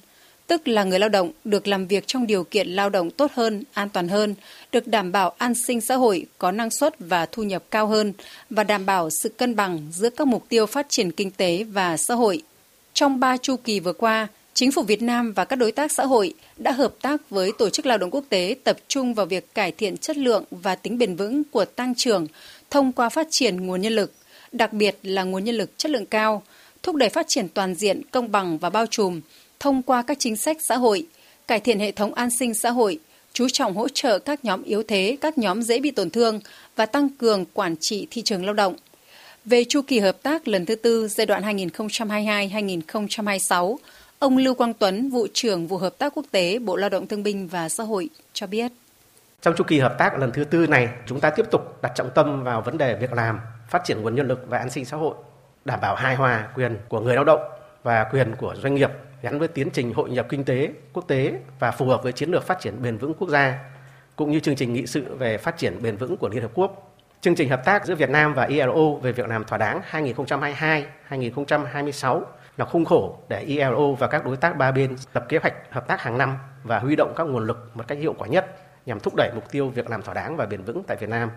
tức 0.52 0.68
là 0.68 0.84
người 0.84 1.00
lao 1.00 1.10
động 1.10 1.32
được 1.44 1.68
làm 1.68 1.88
việc 1.88 2.04
trong 2.08 2.28
điều 2.28 2.44
kiện 2.44 2.68
lao 2.68 2.90
động 2.90 3.12
tốt 3.12 3.32
hơn, 3.34 3.64
an 3.74 3.90
toàn 3.90 4.08
hơn, 4.08 4.36
được 4.72 4.88
đảm 4.88 5.12
bảo 5.12 5.34
an 5.38 5.54
sinh 5.68 5.82
xã 5.82 5.96
hội, 5.96 6.26
có 6.38 6.52
năng 6.52 6.70
suất 6.70 6.96
và 7.00 7.26
thu 7.26 7.44
nhập 7.44 7.64
cao 7.72 7.88
hơn 7.88 8.14
và 8.50 8.64
đảm 8.64 8.86
bảo 8.86 9.10
sự 9.24 9.30
cân 9.30 9.56
bằng 9.56 9.88
giữa 9.92 10.10
các 10.10 10.28
mục 10.28 10.46
tiêu 10.50 10.66
phát 10.66 10.86
triển 10.90 11.12
kinh 11.12 11.32
tế 11.32 11.64
và 11.64 11.98
xã 11.98 12.14
hội. 12.14 12.42
Trong 12.94 13.20
ba 13.20 13.38
chu 13.38 13.56
kỳ 13.56 13.80
vừa 13.80 13.94
qua, 13.94 14.28
Chính 14.54 14.72
phủ 14.72 14.82
Việt 14.82 15.02
Nam 15.02 15.34
và 15.34 15.46
các 15.46 15.56
đối 15.56 15.72
tác 15.72 15.92
xã 15.92 16.06
hội 16.06 16.34
đã 16.58 16.72
hợp 16.72 16.94
tác 17.02 17.30
với 17.30 17.52
Tổ 17.58 17.70
chức 17.70 17.86
Lao 17.86 17.98
động 17.98 18.12
Quốc 18.12 18.26
tế 18.30 18.56
tập 18.64 18.78
trung 18.88 19.14
vào 19.14 19.26
việc 19.26 19.54
cải 19.54 19.72
thiện 19.72 19.98
chất 19.98 20.18
lượng 20.18 20.44
và 20.52 20.76
tính 20.76 20.98
bền 20.98 21.16
vững 21.16 21.44
của 21.44 21.66
tăng 21.66 21.96
trưởng 21.96 22.28
thông 22.70 22.92
qua 22.92 23.10
phát 23.10 23.28
triển 23.30 23.68
nguồn 23.68 23.82
nhân 23.82 23.94
lực, 23.94 24.14
đặc 24.52 24.74
biệt 24.74 24.98
là 25.04 25.24
nguồn 25.24 25.44
nhân 25.44 25.56
lực 25.56 25.78
chất 25.78 25.92
lượng 25.92 26.06
cao, 26.06 26.44
thúc 26.84 26.96
đẩy 26.96 27.10
phát 27.10 27.26
triển 27.28 27.48
toàn 27.50 27.76
diện, 27.76 28.02
công 28.12 28.32
bằng 28.32 28.58
và 28.58 28.70
bao 28.70 28.86
trùm 28.86 29.22
thông 29.62 29.82
qua 29.82 30.02
các 30.02 30.20
chính 30.20 30.36
sách 30.36 30.58
xã 30.68 30.78
hội, 30.78 31.08
cải 31.48 31.60
thiện 31.60 31.80
hệ 31.80 31.92
thống 31.92 32.14
an 32.14 32.30
sinh 32.40 32.54
xã 32.54 32.72
hội, 32.72 33.00
chú 33.34 33.48
trọng 33.54 33.76
hỗ 33.76 33.88
trợ 33.90 34.20
các 34.20 34.46
nhóm 34.46 34.64
yếu 34.64 34.84
thế, 34.84 35.18
các 35.22 35.38
nhóm 35.38 35.62
dễ 35.62 35.80
bị 35.80 35.92
tổn 35.92 36.10
thương 36.10 36.40
và 36.76 36.86
tăng 36.86 37.10
cường 37.10 37.46
quản 37.54 37.76
trị 37.80 38.08
thị 38.12 38.22
trường 38.22 38.46
lao 38.46 38.54
động. 38.54 38.76
Về 39.46 39.64
chu 39.70 39.82
kỳ 39.88 40.00
hợp 40.00 40.24
tác 40.24 40.48
lần 40.48 40.66
thứ 40.66 40.76
tư 40.76 41.08
giai 41.08 41.26
đoạn 41.26 41.44
2022-2026, 41.44 43.76
ông 44.20 44.38
Lưu 44.38 44.54
Quang 44.54 44.74
Tuấn, 44.74 45.10
vụ 45.10 45.28
trưởng 45.34 45.68
vụ 45.68 45.78
hợp 45.78 45.98
tác 45.98 46.14
quốc 46.16 46.26
tế 46.32 46.60
Bộ 46.60 46.76
Lao 46.76 46.90
động 46.90 47.08
Thương 47.08 47.24
binh 47.24 47.48
và 47.48 47.70
Xã 47.70 47.84
hội 47.84 48.10
cho 48.34 48.48
biết. 48.48 48.72
Trong 49.42 49.54
chu 49.58 49.64
kỳ 49.64 49.80
hợp 49.80 49.96
tác 49.98 50.20
lần 50.20 50.32
thứ 50.32 50.44
tư 50.44 50.68
này, 50.68 50.90
chúng 51.06 51.20
ta 51.20 51.30
tiếp 51.30 51.46
tục 51.52 51.82
đặt 51.82 51.92
trọng 51.96 52.10
tâm 52.16 52.44
vào 52.44 52.62
vấn 52.62 52.78
đề 52.78 52.96
việc 52.96 53.14
làm, 53.14 53.40
phát 53.70 53.82
triển 53.86 54.02
nguồn 54.02 54.16
nhân 54.16 54.28
lực 54.28 54.40
và 54.48 54.58
an 54.58 54.70
sinh 54.70 54.86
xã 54.86 54.98
hội, 54.98 55.16
đảm 55.66 55.80
bảo 55.82 55.96
hài 55.96 56.16
hòa 56.16 56.48
quyền 56.56 56.78
của 56.90 57.00
người 57.00 57.16
lao 57.16 57.24
động 57.24 57.42
và 57.84 58.06
quyền 58.12 58.36
của 58.36 58.56
doanh 58.64 58.76
nghiệp 58.76 58.90
gắn 59.22 59.40
với 59.40 59.48
tiến 59.48 59.70
trình 59.74 59.94
hội 59.94 60.10
nhập 60.10 60.28
kinh 60.30 60.44
tế 60.44 60.70
quốc 60.94 61.08
tế 61.08 61.34
và 61.60 61.72
phù 61.72 61.86
hợp 61.86 62.04
với 62.04 62.12
chiến 62.12 62.32
lược 62.32 62.44
phát 62.44 62.60
triển 62.60 62.82
bền 62.82 62.98
vững 62.98 63.14
quốc 63.14 63.30
gia 63.30 63.60
cũng 64.16 64.32
như 64.32 64.40
chương 64.40 64.56
trình 64.56 64.74
nghị 64.74 64.88
sự 64.88 65.16
về 65.16 65.38
phát 65.38 65.58
triển 65.58 65.82
bền 65.82 65.98
vững 65.98 66.18
của 66.18 66.30
Liên 66.30 66.42
Hợp 66.42 66.52
Quốc. 66.54 66.96
Chương 67.22 67.36
trình 67.36 67.50
hợp 67.50 67.66
tác 67.66 67.86
giữa 67.86 67.96
Việt 67.96 68.10
Nam 68.10 68.34
và 68.34 68.44
ILO 68.44 68.94
về 69.02 69.12
việc 69.12 69.28
làm 69.28 69.44
thỏa 69.44 69.58
đáng 69.58 69.82
2022-2026 71.10 72.22
là 72.58 72.66
khung 72.66 72.86
khổ 72.86 73.18
để 73.30 73.42
ILO 73.42 73.92
và 74.00 74.08
các 74.08 74.26
đối 74.26 74.38
tác 74.38 74.58
ba 74.58 74.72
bên 74.72 74.96
lập 75.14 75.26
kế 75.30 75.38
hoạch 75.38 75.54
hợp 75.70 75.88
tác 75.88 76.02
hàng 76.02 76.18
năm 76.18 76.38
và 76.64 76.80
huy 76.80 76.96
động 76.96 77.14
các 77.16 77.24
nguồn 77.24 77.48
lực 77.48 77.72
một 77.74 77.84
cách 77.88 77.98
hiệu 77.98 78.16
quả 78.18 78.28
nhất 78.28 78.58
nhằm 78.86 79.00
thúc 79.00 79.14
đẩy 79.16 79.32
mục 79.36 79.52
tiêu 79.52 79.70
việc 79.70 79.90
làm 79.90 80.02
thỏa 80.02 80.14
đáng 80.14 80.38
và 80.38 80.46
bền 80.46 80.64
vững 80.64 80.84
tại 80.88 80.98
Việt 81.00 81.10
Nam. 81.10 81.30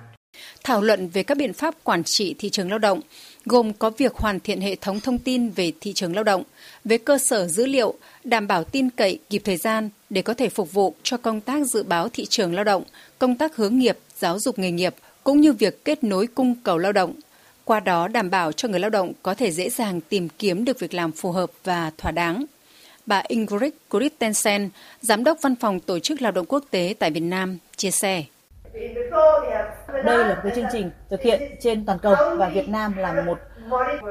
Thảo 0.64 0.82
luận 0.82 1.08
về 1.08 1.22
các 1.22 1.38
biện 1.38 1.52
pháp 1.52 1.74
quản 1.84 2.02
trị 2.04 2.34
thị 2.38 2.50
trường 2.50 2.70
lao 2.70 2.78
động, 2.78 3.00
gồm 3.44 3.72
có 3.72 3.90
việc 3.90 4.14
hoàn 4.14 4.40
thiện 4.40 4.60
hệ 4.60 4.76
thống 4.76 5.00
thông 5.00 5.18
tin 5.18 5.50
về 5.50 5.72
thị 5.80 5.92
trường 5.92 6.14
lao 6.14 6.24
động, 6.24 6.42
về 6.84 6.98
cơ 6.98 7.18
sở 7.18 7.46
dữ 7.46 7.66
liệu, 7.66 7.94
đảm 8.24 8.46
bảo 8.46 8.64
tin 8.64 8.90
cậy 8.90 9.18
kịp 9.30 9.42
thời 9.44 9.56
gian 9.56 9.88
để 10.10 10.22
có 10.22 10.34
thể 10.34 10.48
phục 10.48 10.72
vụ 10.72 10.94
cho 11.02 11.16
công 11.16 11.40
tác 11.40 11.66
dự 11.66 11.82
báo 11.82 12.08
thị 12.08 12.26
trường 12.26 12.54
lao 12.54 12.64
động, 12.64 12.82
công 13.18 13.36
tác 13.36 13.56
hướng 13.56 13.78
nghiệp, 13.78 13.98
giáo 14.18 14.38
dục 14.38 14.58
nghề 14.58 14.70
nghiệp, 14.70 14.94
cũng 15.24 15.40
như 15.40 15.52
việc 15.52 15.84
kết 15.84 16.04
nối 16.04 16.26
cung 16.26 16.54
cầu 16.62 16.78
lao 16.78 16.92
động. 16.92 17.12
Qua 17.64 17.80
đó 17.80 18.08
đảm 18.08 18.30
bảo 18.30 18.52
cho 18.52 18.68
người 18.68 18.80
lao 18.80 18.90
động 18.90 19.12
có 19.22 19.34
thể 19.34 19.50
dễ 19.50 19.70
dàng 19.70 20.00
tìm 20.00 20.28
kiếm 20.28 20.64
được 20.64 20.78
việc 20.78 20.94
làm 20.94 21.12
phù 21.12 21.32
hợp 21.32 21.50
và 21.64 21.90
thỏa 21.98 22.12
đáng. 22.12 22.44
Bà 23.06 23.22
Ingrid 23.28 23.72
Christensen, 23.90 24.70
Giám 25.00 25.24
đốc 25.24 25.38
Văn 25.42 25.56
phòng 25.56 25.80
Tổ 25.80 25.98
chức 25.98 26.22
Lao 26.22 26.32
động 26.32 26.46
Quốc 26.48 26.64
tế 26.70 26.94
tại 26.98 27.10
Việt 27.10 27.20
Nam, 27.20 27.58
chia 27.76 27.90
sẻ. 27.90 28.24
Đây 30.04 30.18
là 30.18 30.40
một 30.44 30.50
chương 30.54 30.64
trình 30.72 30.90
thực 31.10 31.22
hiện 31.22 31.42
trên 31.60 31.86
toàn 31.86 31.98
cầu 31.98 32.14
và 32.36 32.48
Việt 32.48 32.68
Nam 32.68 32.96
là 32.96 33.22
một 33.26 33.38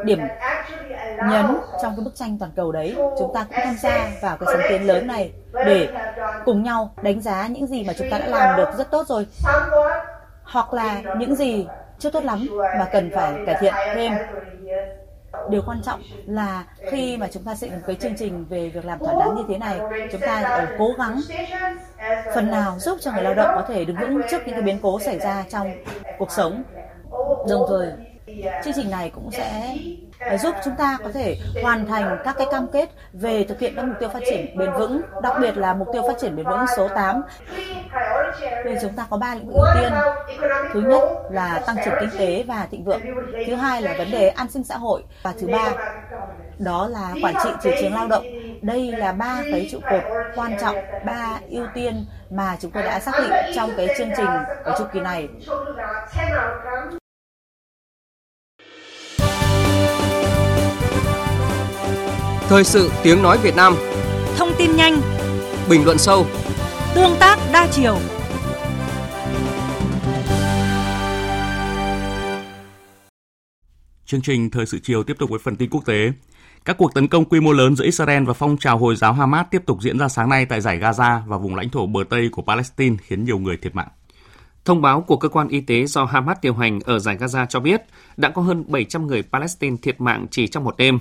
điểm 0.06 0.20
nhấn 1.30 1.46
trong 1.82 1.96
cái 1.96 2.06
bức 2.06 2.16
tranh 2.16 2.38
toàn 2.40 2.52
cầu 2.56 2.72
đấy. 2.72 2.96
Chúng 3.20 3.32
ta 3.34 3.44
cũng 3.44 3.58
tham 3.64 3.76
gia 3.82 4.10
vào 4.22 4.38
cái 4.38 4.48
sáng 4.54 4.70
kiến 4.70 4.88
lớn 4.88 5.08
này 5.08 5.32
để 5.54 5.90
cùng 6.46 6.64
nhau 6.64 6.94
đánh 7.02 7.22
giá 7.22 7.48
những 7.48 7.68
gì 7.68 7.84
mà 7.88 7.94
chúng 7.94 8.10
ta 8.12 8.18
đã 8.18 8.28
làm 8.28 8.58
được 8.58 8.70
rất 8.78 8.92
tốt 8.92 9.08
rồi 9.08 9.28
hoặc 10.44 10.74
là 10.74 11.02
những 11.18 11.36
gì 11.36 11.68
chưa 12.00 12.10
tốt 12.10 12.24
lắm 12.24 12.48
mà 12.58 12.88
cần 12.92 13.12
phải 13.16 13.34
cải 13.46 13.56
thiện 13.60 13.74
thêm 13.96 14.14
điều 15.50 15.62
quan 15.66 15.82
trọng 15.82 16.02
là 16.26 16.64
khi 16.92 17.18
mà 17.18 17.28
chúng 17.32 17.44
ta 17.44 17.56
xây 17.56 17.70
dựng 17.70 17.80
cái 17.88 17.96
chương 17.96 18.16
trình 18.18 18.46
về 18.50 18.70
việc 18.70 18.86
làm 18.86 19.00
thỏa 19.00 19.14
đáng 19.20 19.36
như 19.36 19.44
thế 19.48 19.58
này, 19.58 19.80
chúng 20.12 20.22
ta 20.22 20.42
ở 20.42 20.68
cố 20.78 20.90
gắng 20.98 21.22
phần 22.36 22.52
nào 22.52 22.80
giúp 22.80 22.98
cho 23.02 23.12
người 23.12 23.24
lao 23.24 23.34
động 23.34 23.50
có 23.56 23.64
thể 23.68 23.86
đứng 23.86 23.98
vững 23.98 24.22
trước 24.32 24.42
những 24.46 24.56
cái 24.56 24.62
biến 24.62 24.80
cố 24.82 25.00
xảy 25.00 25.20
ra 25.20 25.44
trong 25.50 25.72
cuộc 26.18 26.32
sống 26.32 26.64
đồng 27.50 27.66
thời 27.70 27.92
chương 28.64 28.74
trình 28.76 28.92
này 28.92 29.12
cũng 29.16 29.32
sẽ 29.32 29.76
giúp 30.38 30.56
chúng 30.66 30.76
ta 30.76 30.98
có 31.04 31.10
thể 31.14 31.38
hoàn 31.64 31.86
thành 31.86 32.18
các 32.24 32.36
cái 32.38 32.48
cam 32.52 32.68
kết 32.68 32.90
về 33.14 33.44
thực 33.44 33.60
hiện 33.60 33.76
các 33.76 33.86
mục 33.86 33.96
tiêu 34.00 34.10
phát 34.10 34.20
triển 34.30 34.58
bền 34.58 34.72
vững, 34.74 35.02
đặc 35.22 35.34
biệt 35.42 35.58
là 35.58 35.74
mục 35.74 35.88
tiêu 35.94 36.02
phát 36.08 36.18
triển 36.22 36.36
bền 36.36 36.46
vững 36.46 36.66
số 36.78 36.88
8. 36.96 37.22
Nên 38.66 38.78
chúng 38.82 38.94
ta 38.94 39.08
có 39.10 39.18
ba 39.18 39.36
lĩnh 39.36 39.48
vực 39.48 39.56
ưu 39.56 39.66
tiên. 39.82 39.92
Thứ 40.74 40.82
nhất 40.82 41.02
là 41.30 41.62
tăng 41.68 41.76
trưởng 41.86 41.94
kinh 42.00 42.20
tế 42.20 42.44
và 42.48 42.68
thịnh 42.72 42.84
vượng. 42.84 43.02
Thứ 43.48 43.56
hai 43.56 43.82
là 43.82 43.96
vấn 43.98 44.12
đề 44.12 44.30
an 44.30 44.50
sinh 44.50 44.64
xã 44.64 44.78
hội 44.78 45.04
và 45.24 45.34
thứ 45.40 45.48
ba 45.52 45.72
đó 46.58 46.88
là 46.88 47.14
quản 47.24 47.34
trị 47.44 47.50
thị 47.62 47.72
trường 47.82 47.94
lao 47.94 48.08
động. 48.08 48.26
Đây 48.62 48.92
là 48.92 49.12
ba 49.12 49.42
cái 49.52 49.68
trụ 49.72 49.80
cột 49.90 50.04
quan 50.36 50.58
trọng, 50.62 50.76
ba 51.06 51.40
ưu 51.50 51.66
tiên 51.74 52.06
mà 52.30 52.58
chúng 52.60 52.72
tôi 52.72 52.84
đã 52.84 53.00
xác 53.00 53.12
định 53.20 53.32
trong 53.56 53.70
cái 53.78 53.88
chương 53.98 54.10
trình 54.18 54.30
ở 54.64 54.76
chu 54.78 54.86
kỳ 54.94 55.00
này. 55.00 55.28
Thời 62.54 62.64
sự 62.64 62.92
tiếng 63.04 63.22
nói 63.22 63.38
Việt 63.38 63.56
Nam 63.56 63.76
Thông 64.38 64.50
tin 64.58 64.76
nhanh 64.76 65.02
Bình 65.70 65.86
luận 65.86 65.98
sâu 65.98 66.26
Tương 66.96 67.16
tác 67.20 67.40
đa 67.54 67.68
chiều 67.72 67.98
Chương 74.06 74.22
trình 74.22 74.50
Thời 74.50 74.66
sự 74.66 74.80
chiều 74.84 75.04
tiếp 75.04 75.14
tục 75.20 75.30
với 75.30 75.40
phần 75.40 75.56
tin 75.56 75.70
quốc 75.70 75.86
tế. 75.86 76.12
Các 76.66 76.78
cuộc 76.78 76.94
tấn 76.94 77.08
công 77.08 77.26
quy 77.26 77.40
mô 77.40 77.52
lớn 77.52 77.76
giữa 77.76 77.86
Israel 77.86 78.24
và 78.24 78.34
phong 78.34 78.58
trào 78.58 78.78
Hồi 78.78 78.96
giáo 78.96 79.14
Hamas 79.14 79.46
tiếp 79.52 79.62
tục 79.66 79.82
diễn 79.82 80.00
ra 80.00 80.08
sáng 80.08 80.30
nay 80.30 80.46
tại 80.46 80.62
giải 80.62 80.80
Gaza 80.80 81.22
và 81.28 81.38
vùng 81.38 81.56
lãnh 81.56 81.70
thổ 81.70 81.86
bờ 81.86 82.04
Tây 82.10 82.30
của 82.32 82.42
Palestine 82.42 82.96
khiến 83.02 83.24
nhiều 83.24 83.40
người 83.40 83.58
thiệt 83.58 83.76
mạng. 83.76 83.90
Thông 84.66 84.82
báo 84.82 85.02
của 85.02 85.18
cơ 85.18 85.30
quan 85.30 85.48
y 85.48 85.62
tế 85.62 85.86
do 85.86 86.06
Hamas 86.06 86.38
điều 86.42 86.54
hành 86.54 86.80
ở 86.86 87.00
giải 87.00 87.18
Gaza 87.18 87.46
cho 87.46 87.60
biết 87.60 87.82
đã 88.18 88.30
có 88.30 88.42
hơn 88.42 88.64
700 88.68 89.08
người 89.08 89.24
Palestine 89.24 89.78
thiệt 89.82 90.02
mạng 90.02 90.26
chỉ 90.32 90.48
trong 90.48 90.64
một 90.64 90.78
đêm. 90.78 91.00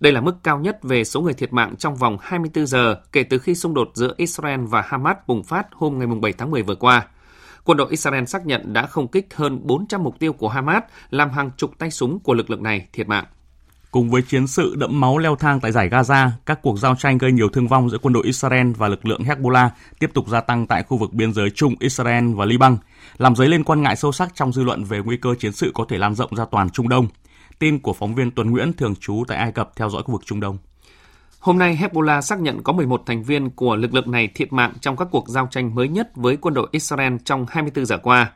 Đây 0.00 0.12
là 0.12 0.20
mức 0.20 0.34
cao 0.42 0.58
nhất 0.58 0.78
về 0.82 1.04
số 1.04 1.20
người 1.20 1.34
thiệt 1.34 1.52
mạng 1.52 1.74
trong 1.78 1.96
vòng 1.96 2.18
24 2.20 2.66
giờ 2.66 3.00
kể 3.12 3.22
từ 3.22 3.38
khi 3.38 3.54
xung 3.54 3.74
đột 3.74 3.90
giữa 3.94 4.14
Israel 4.16 4.60
và 4.60 4.82
Hamas 4.86 5.16
bùng 5.26 5.42
phát 5.42 5.66
hôm 5.72 5.98
ngày 5.98 6.08
7 6.20 6.32
tháng 6.32 6.50
10 6.50 6.62
vừa 6.62 6.74
qua. 6.74 7.06
Quân 7.64 7.78
đội 7.78 7.90
Israel 7.90 8.24
xác 8.24 8.46
nhận 8.46 8.72
đã 8.72 8.86
không 8.86 9.08
kích 9.08 9.34
hơn 9.34 9.60
400 9.62 10.02
mục 10.02 10.18
tiêu 10.18 10.32
của 10.32 10.48
Hamas, 10.48 10.82
làm 11.10 11.30
hàng 11.30 11.50
chục 11.56 11.70
tay 11.78 11.90
súng 11.90 12.18
của 12.18 12.34
lực 12.34 12.50
lượng 12.50 12.62
này 12.62 12.86
thiệt 12.92 13.08
mạng. 13.08 13.24
Cùng 13.90 14.10
với 14.10 14.22
chiến 14.22 14.46
sự 14.46 14.74
đẫm 14.76 15.00
máu 15.00 15.18
leo 15.18 15.36
thang 15.36 15.60
tại 15.60 15.72
giải 15.72 15.88
Gaza, 15.88 16.28
các 16.46 16.62
cuộc 16.62 16.78
giao 16.78 16.94
tranh 16.94 17.18
gây 17.18 17.32
nhiều 17.32 17.48
thương 17.48 17.68
vong 17.68 17.90
giữa 17.90 17.98
quân 17.98 18.12
đội 18.12 18.24
Israel 18.24 18.72
và 18.72 18.88
lực 18.88 19.06
lượng 19.06 19.22
Hezbollah 19.22 19.68
tiếp 19.98 20.10
tục 20.14 20.28
gia 20.28 20.40
tăng 20.40 20.66
tại 20.66 20.82
khu 20.82 20.96
vực 20.96 21.12
biên 21.12 21.32
giới 21.32 21.50
chung 21.50 21.74
Israel 21.80 22.34
và 22.34 22.44
Liban, 22.44 22.76
làm 23.18 23.36
dấy 23.36 23.48
lên 23.48 23.64
quan 23.64 23.82
ngại 23.82 23.96
sâu 23.96 24.12
sắc 24.12 24.34
trong 24.34 24.52
dư 24.52 24.62
luận 24.62 24.84
về 24.84 25.00
nguy 25.04 25.16
cơ 25.16 25.34
chiến 25.34 25.52
sự 25.52 25.70
có 25.74 25.84
thể 25.88 25.98
lan 25.98 26.14
rộng 26.14 26.36
ra 26.36 26.44
toàn 26.50 26.70
Trung 26.70 26.88
Đông. 26.88 27.06
Tin 27.58 27.78
của 27.78 27.92
phóng 27.92 28.14
viên 28.14 28.30
Tuấn 28.30 28.50
Nguyễn 28.50 28.72
thường 28.72 28.94
trú 29.00 29.24
tại 29.28 29.38
Ai 29.38 29.52
Cập 29.52 29.76
theo 29.76 29.90
dõi 29.90 30.02
khu 30.02 30.12
vực 30.12 30.22
Trung 30.24 30.40
Đông. 30.40 30.58
Hôm 31.40 31.58
nay, 31.58 31.78
Hezbollah 31.80 32.20
xác 32.20 32.40
nhận 32.40 32.62
có 32.62 32.72
11 32.72 33.02
thành 33.06 33.22
viên 33.22 33.50
của 33.50 33.76
lực 33.76 33.94
lượng 33.94 34.10
này 34.10 34.28
thiệt 34.28 34.52
mạng 34.52 34.72
trong 34.80 34.96
các 34.96 35.08
cuộc 35.10 35.28
giao 35.28 35.48
tranh 35.50 35.74
mới 35.74 35.88
nhất 35.88 36.10
với 36.14 36.36
quân 36.36 36.54
đội 36.54 36.68
Israel 36.70 37.16
trong 37.24 37.46
24 37.48 37.86
giờ 37.86 37.98
qua. 37.98 38.32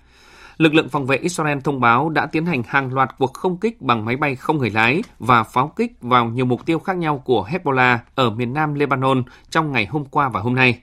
Lực 0.56 0.74
lượng 0.74 0.88
phòng 0.88 1.06
vệ 1.06 1.16
Israel 1.16 1.58
thông 1.64 1.80
báo 1.80 2.08
đã 2.08 2.26
tiến 2.26 2.46
hành 2.46 2.62
hàng 2.66 2.94
loạt 2.94 3.08
cuộc 3.18 3.34
không 3.34 3.56
kích 3.56 3.82
bằng 3.82 4.04
máy 4.04 4.16
bay 4.16 4.36
không 4.36 4.58
người 4.58 4.70
lái 4.70 5.02
và 5.18 5.42
pháo 5.42 5.72
kích 5.76 5.92
vào 6.00 6.26
nhiều 6.26 6.44
mục 6.44 6.66
tiêu 6.66 6.78
khác 6.78 6.96
nhau 6.96 7.18
của 7.18 7.48
Hezbollah 7.50 7.98
ở 8.14 8.30
miền 8.30 8.52
nam 8.52 8.74
Lebanon 8.74 9.22
trong 9.50 9.72
ngày 9.72 9.86
hôm 9.86 10.04
qua 10.04 10.28
và 10.28 10.40
hôm 10.40 10.54
nay. 10.54 10.80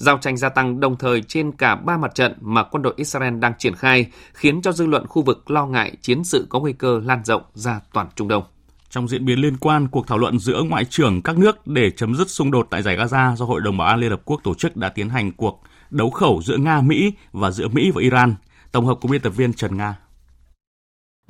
Giao 0.00 0.18
tranh 0.18 0.36
gia 0.36 0.48
tăng 0.48 0.80
đồng 0.80 0.96
thời 0.96 1.22
trên 1.22 1.52
cả 1.52 1.74
ba 1.74 1.96
mặt 1.96 2.14
trận 2.14 2.34
mà 2.40 2.62
quân 2.62 2.82
đội 2.82 2.94
Israel 2.96 3.38
đang 3.38 3.52
triển 3.58 3.74
khai, 3.74 4.06
khiến 4.32 4.62
cho 4.62 4.72
dư 4.72 4.86
luận 4.86 5.06
khu 5.06 5.22
vực 5.22 5.50
lo 5.50 5.66
ngại 5.66 5.92
chiến 6.02 6.24
sự 6.24 6.46
có 6.48 6.60
nguy 6.60 6.72
cơ 6.72 7.00
lan 7.04 7.24
rộng 7.24 7.42
ra 7.54 7.80
toàn 7.92 8.06
Trung 8.16 8.28
Đông. 8.28 8.44
Trong 8.90 9.08
diễn 9.08 9.24
biến 9.24 9.38
liên 9.38 9.56
quan, 9.56 9.88
cuộc 9.88 10.06
thảo 10.06 10.18
luận 10.18 10.38
giữa 10.38 10.62
ngoại 10.68 10.84
trưởng 10.84 11.22
các 11.22 11.38
nước 11.38 11.66
để 11.66 11.90
chấm 11.90 12.14
dứt 12.14 12.30
xung 12.30 12.50
đột 12.50 12.66
tại 12.70 12.82
giải 12.82 12.96
Gaza 12.96 13.36
do 13.36 13.44
Hội 13.44 13.60
đồng 13.60 13.76
Bảo 13.76 13.88
an 13.88 14.00
Liên 14.00 14.10
Hợp 14.10 14.20
Quốc 14.24 14.40
tổ 14.44 14.54
chức 14.54 14.76
đã 14.76 14.88
tiến 14.88 15.08
hành 15.08 15.32
cuộc 15.32 15.62
đấu 15.90 16.10
khẩu 16.10 16.42
giữa 16.42 16.56
Nga, 16.56 16.80
Mỹ 16.80 17.12
và 17.32 17.50
giữa 17.50 17.68
Mỹ 17.68 17.90
và 17.94 18.02
Iran. 18.02 18.34
Tổng 18.72 18.86
hợp 18.86 18.98
của 19.00 19.08
biên 19.08 19.20
tập 19.20 19.30
viên 19.36 19.52
Trần 19.52 19.76
Nga. 19.76 19.96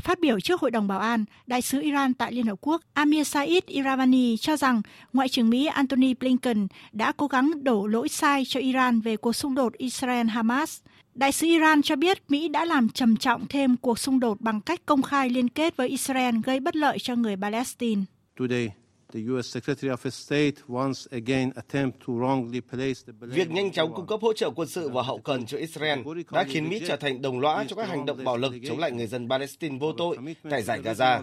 Phát 0.01 0.21
biểu 0.21 0.41
trước 0.41 0.61
Hội 0.61 0.71
đồng 0.71 0.89
Bảo 0.89 0.99
an, 0.99 1.25
Đại 1.47 1.63
sứ 1.63 1.81
Iran 1.81 2.15
tại 2.15 2.33
Liên 2.33 2.47
Hợp 2.47 2.59
Quốc 2.61 2.83
Amir 2.95 3.29
Said 3.29 3.65
Iravani 3.67 4.37
cho 4.37 4.57
rằng 4.57 4.83
Ngoại 5.13 5.29
trưởng 5.29 5.51
Mỹ 5.51 5.67
Antony 5.67 6.15
Blinken 6.15 6.67
đã 6.93 7.13
cố 7.13 7.27
gắng 7.27 7.65
đổ 7.65 7.87
lỗi 7.87 8.09
sai 8.09 8.45
cho 8.45 8.61
Iran 8.61 9.01
về 9.01 9.17
cuộc 9.17 9.33
xung 9.33 9.55
đột 9.55 9.73
Israel-Hamas. 9.79 10.81
Đại 11.15 11.33
sứ 11.33 11.47
Iran 11.47 11.83
cho 11.83 11.97
biết 11.97 12.23
Mỹ 12.29 12.49
đã 12.49 12.65
làm 12.65 12.89
trầm 12.89 13.17
trọng 13.17 13.47
thêm 13.49 13.77
cuộc 13.77 13.99
xung 13.99 14.21
đột 14.21 14.41
bằng 14.41 14.61
cách 14.61 14.81
công 14.87 15.03
khai 15.03 15.31
liên 15.31 15.49
kết 15.49 15.77
với 15.77 15.89
Israel 15.89 16.35
gây 16.45 16.61
bất 16.61 16.77
lợi 16.77 16.99
cho 16.99 17.17
người 17.17 17.37
Palestine. 17.37 18.03
Today, 18.37 18.71
Việc 23.21 23.51
nhanh 23.51 23.73
chóng 23.73 23.95
cung 23.95 24.07
cấp 24.07 24.21
hỗ 24.23 24.33
trợ 24.33 24.51
quân 24.51 24.69
sự 24.69 24.89
và 24.89 25.03
hậu 25.03 25.19
cần 25.19 25.47
cho 25.47 25.59
Israel 25.59 25.99
đã 26.33 26.45
khiến 26.45 26.69
Mỹ 26.69 26.83
trở 26.89 26.97
thành 26.97 27.23
đồng 27.23 27.41
lõa 27.41 27.65
cho 27.69 27.77
các 27.77 27.89
hành 27.89 28.07
động 28.07 28.25
bạo 28.25 28.37
lực 28.37 28.55
chống 28.69 28.79
lại 28.79 28.93
người 28.93 29.07
dân 29.07 29.29
Palestine 29.31 29.79
vô 29.79 29.93
tội 29.93 30.17
tại 30.51 30.63
giải 30.63 30.83
Gaza. 30.83 31.23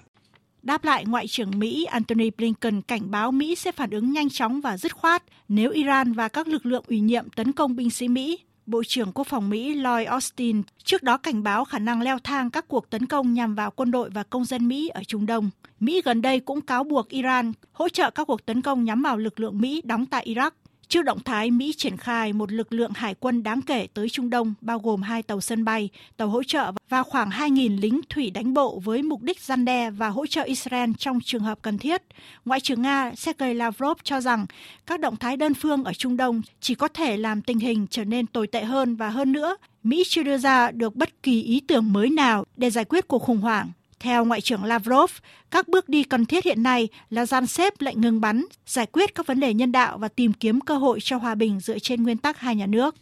Đáp 0.61 0.83
lại, 0.83 1.05
Ngoại 1.05 1.27
trưởng 1.27 1.59
Mỹ 1.59 1.85
Antony 1.85 2.29
Blinken 2.37 2.81
cảnh 2.81 3.11
báo 3.11 3.31
Mỹ 3.31 3.55
sẽ 3.55 3.71
phản 3.71 3.89
ứng 3.89 4.11
nhanh 4.11 4.29
chóng 4.29 4.61
và 4.61 4.77
dứt 4.77 4.95
khoát 4.95 5.23
nếu 5.47 5.71
Iran 5.71 6.13
và 6.13 6.27
các 6.27 6.47
lực 6.47 6.65
lượng 6.65 6.83
ủy 6.87 6.99
nhiệm 6.99 7.29
tấn 7.29 7.51
công 7.51 7.75
binh 7.75 7.89
sĩ 7.89 8.07
Mỹ. 8.07 8.39
Bộ 8.67 8.83
trưởng 8.83 9.11
Quốc 9.11 9.27
phòng 9.27 9.49
Mỹ 9.49 9.73
Lloyd 9.73 10.07
Austin 10.07 10.61
trước 10.83 11.03
đó 11.03 11.17
cảnh 11.17 11.43
báo 11.43 11.65
khả 11.65 11.79
năng 11.79 12.01
leo 12.01 12.19
thang 12.23 12.49
các 12.49 12.67
cuộc 12.67 12.89
tấn 12.89 13.05
công 13.05 13.33
nhằm 13.33 13.55
vào 13.55 13.71
quân 13.71 13.91
đội 13.91 14.09
và 14.09 14.23
công 14.23 14.45
dân 14.45 14.67
Mỹ 14.67 14.87
ở 14.87 15.03
Trung 15.03 15.25
Đông. 15.25 15.49
Mỹ 15.79 16.01
gần 16.05 16.21
đây 16.21 16.39
cũng 16.39 16.61
cáo 16.61 16.83
buộc 16.83 17.09
Iran 17.09 17.51
hỗ 17.71 17.89
trợ 17.89 18.09
các 18.09 18.27
cuộc 18.27 18.45
tấn 18.45 18.61
công 18.61 18.83
nhắm 18.83 19.01
vào 19.01 19.17
lực 19.17 19.39
lượng 19.39 19.61
Mỹ 19.61 19.81
đóng 19.85 20.05
tại 20.05 20.27
Iraq. 20.29 20.51
Trước 20.89 21.01
động 21.01 21.19
thái 21.25 21.51
Mỹ 21.51 21.73
triển 21.77 21.97
khai 21.97 22.33
một 22.33 22.51
lực 22.51 22.73
lượng 22.73 22.91
hải 22.95 23.15
quân 23.15 23.43
đáng 23.43 23.61
kể 23.61 23.87
tới 23.93 24.09
Trung 24.09 24.29
Đông, 24.29 24.53
bao 24.61 24.79
gồm 24.79 25.01
hai 25.01 25.23
tàu 25.23 25.41
sân 25.41 25.65
bay, 25.65 25.89
tàu 26.17 26.27
hỗ 26.27 26.43
trợ 26.43 26.71
và 26.89 27.03
khoảng 27.03 27.29
2.000 27.29 27.79
lính 27.79 28.01
thủy 28.09 28.31
đánh 28.31 28.53
bộ 28.53 28.79
với 28.79 29.03
mục 29.03 29.21
đích 29.21 29.41
gian 29.41 29.65
đe 29.65 29.89
và 29.89 30.09
hỗ 30.09 30.25
trợ 30.25 30.43
Israel 30.43 30.89
trong 30.97 31.19
trường 31.23 31.43
hợp 31.43 31.59
cần 31.61 31.77
thiết. 31.77 32.01
Ngoại 32.45 32.59
trưởng 32.59 32.81
Nga 32.81 33.11
Sergei 33.15 33.53
Lavrov 33.53 33.97
cho 34.03 34.21
rằng 34.21 34.45
các 34.85 34.99
động 34.99 35.15
thái 35.15 35.37
đơn 35.37 35.53
phương 35.53 35.83
ở 35.83 35.93
Trung 35.93 36.17
Đông 36.17 36.41
chỉ 36.59 36.75
có 36.75 36.87
thể 36.87 37.17
làm 37.17 37.41
tình 37.41 37.59
hình 37.59 37.87
trở 37.89 38.03
nên 38.03 38.27
tồi 38.27 38.47
tệ 38.47 38.63
hơn 38.63 38.95
và 38.95 39.09
hơn 39.09 39.31
nữa, 39.31 39.57
Mỹ 39.83 40.03
chưa 40.07 40.23
đưa 40.23 40.37
ra 40.37 40.71
được 40.71 40.95
bất 40.95 41.23
kỳ 41.23 41.43
ý 41.43 41.61
tưởng 41.67 41.93
mới 41.93 42.09
nào 42.09 42.45
để 42.55 42.69
giải 42.69 42.85
quyết 42.85 43.07
cuộc 43.07 43.19
khủng 43.19 43.41
hoảng. 43.41 43.71
Theo 43.99 44.25
Ngoại 44.25 44.41
trưởng 44.41 44.63
Lavrov, 44.63 45.11
các 45.51 45.67
bước 45.67 45.89
đi 45.89 46.03
cần 46.03 46.25
thiết 46.25 46.45
hiện 46.45 46.63
nay 46.63 46.87
là 47.09 47.25
gian 47.25 47.47
xếp 47.47 47.73
lệnh 47.79 48.01
ngừng 48.01 48.21
bắn, 48.21 48.45
giải 48.65 48.85
quyết 48.85 49.15
các 49.15 49.27
vấn 49.27 49.39
đề 49.39 49.53
nhân 49.53 49.71
đạo 49.71 49.97
và 49.97 50.07
tìm 50.07 50.33
kiếm 50.33 50.61
cơ 50.61 50.77
hội 50.77 50.99
cho 51.01 51.17
hòa 51.17 51.35
bình 51.35 51.59
dựa 51.59 51.79
trên 51.79 52.03
nguyên 52.03 52.17
tắc 52.17 52.39
hai 52.39 52.55
nhà 52.55 52.65
nước. 52.65 52.95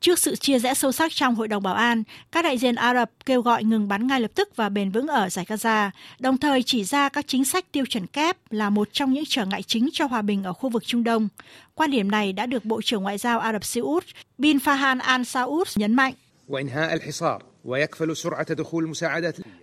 Trước 0.00 0.18
sự 0.18 0.36
chia 0.36 0.58
rẽ 0.58 0.74
sâu 0.74 0.92
sắc 0.92 1.12
trong 1.12 1.34
Hội 1.34 1.48
đồng 1.48 1.62
Bảo 1.62 1.74
an, 1.74 2.02
các 2.32 2.42
đại 2.42 2.58
diện 2.58 2.74
Ả 2.74 2.94
Rập 2.94 3.10
kêu 3.26 3.42
gọi 3.42 3.64
ngừng 3.64 3.88
bắn 3.88 4.06
ngay 4.06 4.20
lập 4.20 4.30
tức 4.34 4.56
và 4.56 4.68
bền 4.68 4.90
vững 4.90 5.06
ở 5.06 5.28
giải 5.28 5.44
Gaza, 5.48 5.90
đồng 6.18 6.38
thời 6.38 6.62
chỉ 6.62 6.84
ra 6.84 7.08
các 7.08 7.24
chính 7.28 7.44
sách 7.44 7.72
tiêu 7.72 7.84
chuẩn 7.86 8.06
kép 8.06 8.36
là 8.50 8.70
một 8.70 8.88
trong 8.92 9.12
những 9.12 9.24
trở 9.28 9.44
ngại 9.44 9.62
chính 9.62 9.88
cho 9.92 10.06
hòa 10.06 10.22
bình 10.22 10.42
ở 10.44 10.52
khu 10.52 10.68
vực 10.70 10.86
Trung 10.86 11.04
Đông. 11.04 11.28
Quan 11.74 11.90
điểm 11.90 12.10
này 12.10 12.32
đã 12.32 12.46
được 12.46 12.64
Bộ 12.64 12.82
trưởng 12.82 13.02
Ngoại 13.02 13.18
giao 13.18 13.40
Ả 13.40 13.52
Rập 13.52 13.64
Xê 13.64 13.80
Út 13.80 14.04
Bin 14.38 14.56
Fahan 14.56 15.00
Al 15.00 15.22
Saud 15.24 15.68
nhấn 15.76 15.94
mạnh. 15.94 16.14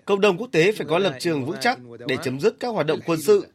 Cộng 0.05 0.21
đồng 0.21 0.37
quốc 0.37 0.49
tế 0.51 0.71
phải 0.71 0.87
có 0.89 0.99
lập 0.99 1.13
trường 1.19 1.45
vững 1.45 1.57
chắc 1.61 1.79
để 2.07 2.17
chấm 2.23 2.39
dứt 2.39 2.55
các 2.59 2.67
hoạt 2.67 2.87
động 2.87 2.99
quân 3.05 3.21
sự, 3.21 3.47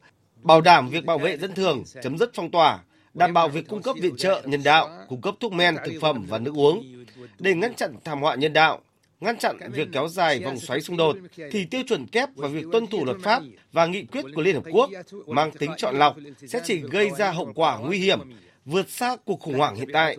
bảo 0.43 0.61
đảm 0.61 0.89
việc 0.91 1.05
bảo 1.05 1.19
vệ 1.19 1.37
dân 1.37 1.55
thường, 1.55 1.85
chấm 2.03 2.19
dứt 2.19 2.31
phong 2.35 2.51
tỏa, 2.51 2.81
đảm 3.15 3.33
bảo 3.33 3.49
việc 3.49 3.69
cung 3.69 3.83
cấp 3.83 3.97
viện 4.01 4.17
trợ 4.17 4.43
nhân 4.45 4.63
đạo, 4.65 5.07
cung 5.09 5.21
cấp 5.21 5.35
thuốc 5.41 5.53
men, 5.53 5.77
thực 5.87 5.93
phẩm 6.01 6.27
và 6.29 6.39
nước 6.39 6.55
uống. 6.55 7.05
Để 7.39 7.55
ngăn 7.55 7.75
chặn 7.75 7.95
thảm 8.05 8.21
họa 8.21 8.35
nhân 8.35 8.53
đạo, 8.53 8.81
ngăn 9.21 9.39
chặn 9.39 9.59
việc 9.73 9.89
kéo 9.93 10.09
dài 10.09 10.41
vòng 10.45 10.59
xoáy 10.59 10.81
xung 10.81 10.97
đột, 10.97 11.17
thì 11.51 11.65
tiêu 11.65 11.83
chuẩn 11.89 12.07
kép 12.07 12.29
và 12.37 12.49
việc 12.49 12.65
tuân 12.73 12.87
thủ 12.87 13.05
luật 13.05 13.17
pháp 13.23 13.43
và 13.73 13.87
nghị 13.87 14.05
quyết 14.05 14.25
của 14.35 14.43
Liên 14.43 14.55
Hợp 14.55 14.65
Quốc 14.73 14.91
mang 15.27 15.51
tính 15.51 15.71
chọn 15.77 15.99
lọc 15.99 16.17
sẽ 16.49 16.61
chỉ 16.65 16.83
gây 16.91 17.11
ra 17.19 17.31
hậu 17.31 17.53
quả 17.55 17.79
nguy 17.79 17.99
hiểm, 17.99 18.19
vượt 18.65 18.91
xa 18.91 19.17
cuộc 19.25 19.41
khủng 19.41 19.59
hoảng 19.59 19.77
hiện 19.77 19.89
tại. 19.93 20.17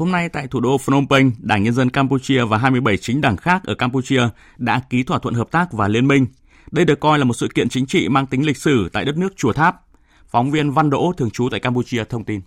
Hôm 0.00 0.12
nay 0.12 0.28
tại 0.28 0.46
thủ 0.46 0.60
đô 0.60 0.78
Phnom 0.78 1.06
Penh, 1.10 1.30
Đảng 1.38 1.62
Nhân 1.62 1.74
dân 1.74 1.90
Campuchia 1.90 2.44
và 2.44 2.58
27 2.58 2.96
chính 2.96 3.20
đảng 3.20 3.36
khác 3.36 3.62
ở 3.64 3.74
Campuchia 3.74 4.22
đã 4.56 4.80
ký 4.90 5.02
thỏa 5.02 5.18
thuận 5.18 5.34
hợp 5.34 5.50
tác 5.50 5.72
và 5.72 5.88
liên 5.88 6.08
minh. 6.08 6.26
Đây 6.70 6.84
được 6.84 7.00
coi 7.00 7.18
là 7.18 7.24
một 7.24 7.34
sự 7.34 7.48
kiện 7.54 7.68
chính 7.68 7.86
trị 7.86 8.08
mang 8.08 8.26
tính 8.26 8.46
lịch 8.46 8.56
sử 8.56 8.88
tại 8.92 9.04
đất 9.04 9.16
nước 9.16 9.36
Chùa 9.36 9.52
Tháp. 9.52 9.76
Phóng 10.28 10.50
viên 10.50 10.70
Văn 10.70 10.90
Đỗ 10.90 11.12
thường 11.16 11.30
trú 11.30 11.48
tại 11.50 11.60
Campuchia 11.60 12.04
thông 12.04 12.24
tin. 12.24 12.40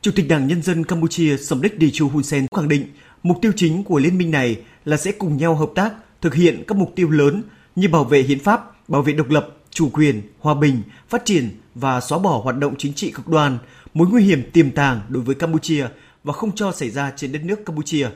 Chủ 0.00 0.10
tịch 0.16 0.28
Đảng 0.28 0.46
Nhân 0.46 0.62
dân 0.62 0.84
Campuchia 0.84 1.36
Samdech 1.36 1.80
Techo 1.80 2.06
Hun 2.12 2.22
Sen 2.22 2.46
khẳng 2.56 2.68
định 2.68 2.86
mục 3.22 3.38
tiêu 3.42 3.52
chính 3.56 3.84
của 3.84 3.98
liên 3.98 4.18
minh 4.18 4.30
này 4.30 4.56
là 4.84 4.96
sẽ 4.96 5.12
cùng 5.12 5.36
nhau 5.36 5.54
hợp 5.54 5.70
tác 5.74 5.92
thực 6.20 6.34
hiện 6.34 6.64
các 6.66 6.78
mục 6.78 6.92
tiêu 6.96 7.10
lớn 7.10 7.42
như 7.76 7.88
bảo 7.88 8.04
vệ 8.04 8.22
hiến 8.22 8.38
pháp, 8.38 8.88
bảo 8.88 9.02
vệ 9.02 9.12
độc 9.12 9.30
lập, 9.30 9.48
chủ 9.70 9.90
quyền, 9.92 10.22
hòa 10.38 10.54
bình, 10.54 10.82
phát 11.08 11.24
triển 11.24 11.50
và 11.74 12.00
xóa 12.00 12.18
bỏ 12.18 12.40
hoạt 12.44 12.56
động 12.56 12.74
chính 12.78 12.92
trị 12.92 13.10
cực 13.10 13.28
đoan, 13.28 13.58
mối 13.98 14.08
nguy 14.10 14.22
hiểm 14.22 14.50
tiềm 14.52 14.70
tàng 14.70 15.00
đối 15.08 15.22
với 15.22 15.34
Campuchia 15.34 15.86
và 16.24 16.32
không 16.32 16.54
cho 16.54 16.72
xảy 16.72 16.90
ra 16.90 17.12
trên 17.16 17.32
đất 17.32 17.44
nước 17.44 17.66
Campuchia. 17.66 18.08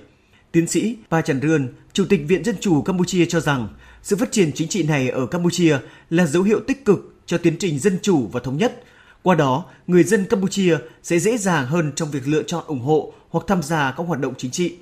Tiến 0.53 0.66
sĩ 0.66 0.97
Pa 1.11 1.20
Chan 1.22 1.41
Rươn, 1.41 1.68
Chủ 1.93 2.05
tịch 2.09 2.20
Viện 2.28 2.45
Dân 2.45 2.57
Chủ 2.61 2.83
Campuchia 2.83 3.26
cho 3.26 3.41
rằng 3.41 3.68
sự 4.03 4.16
phát 4.16 4.33
triển 4.33 4.53
chính 4.53 4.68
trị 4.68 4.83
này 4.83 5.09
ở 5.09 5.26
Campuchia 5.26 5.78
là 6.11 6.26
dấu 6.26 6.43
hiệu 6.43 6.61
tích 6.66 6.85
cực 6.85 7.14
cho 7.26 7.39
tiến 7.39 7.57
trình 7.59 7.78
dân 7.78 7.99
chủ 8.03 8.28
và 8.33 8.41
thống 8.41 8.57
nhất. 8.57 8.85
Qua 9.22 9.35
đó, 9.35 9.64
người 9.87 10.05
dân 10.05 10.24
Campuchia 10.24 10.76
sẽ 11.03 11.18
dễ 11.18 11.39
dàng 11.39 11.66
hơn 11.66 11.93
trong 11.97 12.11
việc 12.11 12.28
lựa 12.28 12.43
chọn 12.43 12.64
ủng 12.66 12.80
hộ 12.80 13.12
hoặc 13.30 13.45
tham 13.49 13.62
gia 13.62 13.95
các 13.97 14.07
hoạt 14.07 14.20
động 14.20 14.35
chính 14.39 14.51
trị. 14.51 14.76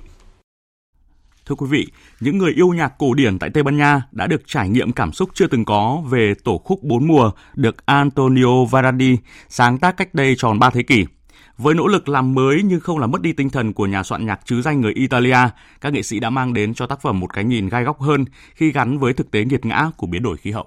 Thưa 1.50 1.56
quý 1.56 1.66
vị, 1.70 1.86
những 2.20 2.38
người 2.38 2.52
yêu 2.52 2.68
nhạc 2.68 2.98
cổ 2.98 3.14
điển 3.14 3.38
tại 3.38 3.50
Tây 3.50 3.62
Ban 3.62 3.76
Nha 3.76 4.02
đã 4.12 4.26
được 4.26 4.42
trải 4.46 4.68
nghiệm 4.68 4.92
cảm 4.92 5.12
xúc 5.12 5.30
chưa 5.34 5.46
từng 5.46 5.64
có 5.64 6.02
về 6.10 6.34
tổ 6.44 6.58
khúc 6.64 6.82
bốn 6.82 7.06
mùa 7.06 7.30
được 7.54 7.86
Antonio 7.86 8.64
Vivaldi 8.64 9.16
sáng 9.48 9.78
tác 9.78 9.96
cách 9.96 10.14
đây 10.14 10.34
tròn 10.38 10.58
3 10.58 10.70
thế 10.70 10.82
kỷ. 10.82 11.06
Với 11.58 11.74
nỗ 11.74 11.86
lực 11.86 12.08
làm 12.08 12.34
mới 12.34 12.62
nhưng 12.64 12.80
không 12.80 12.98
làm 12.98 13.10
mất 13.10 13.22
đi 13.22 13.32
tinh 13.32 13.50
thần 13.50 13.72
của 13.72 13.86
nhà 13.86 14.02
soạn 14.02 14.26
nhạc 14.26 14.40
chứ 14.44 14.62
danh 14.62 14.80
người 14.80 14.92
Italia, 14.92 15.38
các 15.80 15.92
nghệ 15.92 16.02
sĩ 16.02 16.20
đã 16.20 16.30
mang 16.30 16.52
đến 16.54 16.74
cho 16.74 16.86
tác 16.86 17.02
phẩm 17.02 17.20
một 17.20 17.32
cái 17.32 17.44
nhìn 17.44 17.68
gai 17.68 17.84
góc 17.84 18.00
hơn 18.00 18.24
khi 18.54 18.72
gắn 18.72 18.98
với 18.98 19.12
thực 19.12 19.30
tế 19.30 19.44
nghiệt 19.44 19.64
ngã 19.64 19.90
của 19.96 20.06
biến 20.06 20.22
đổi 20.22 20.36
khí 20.36 20.50
hậu. 20.50 20.66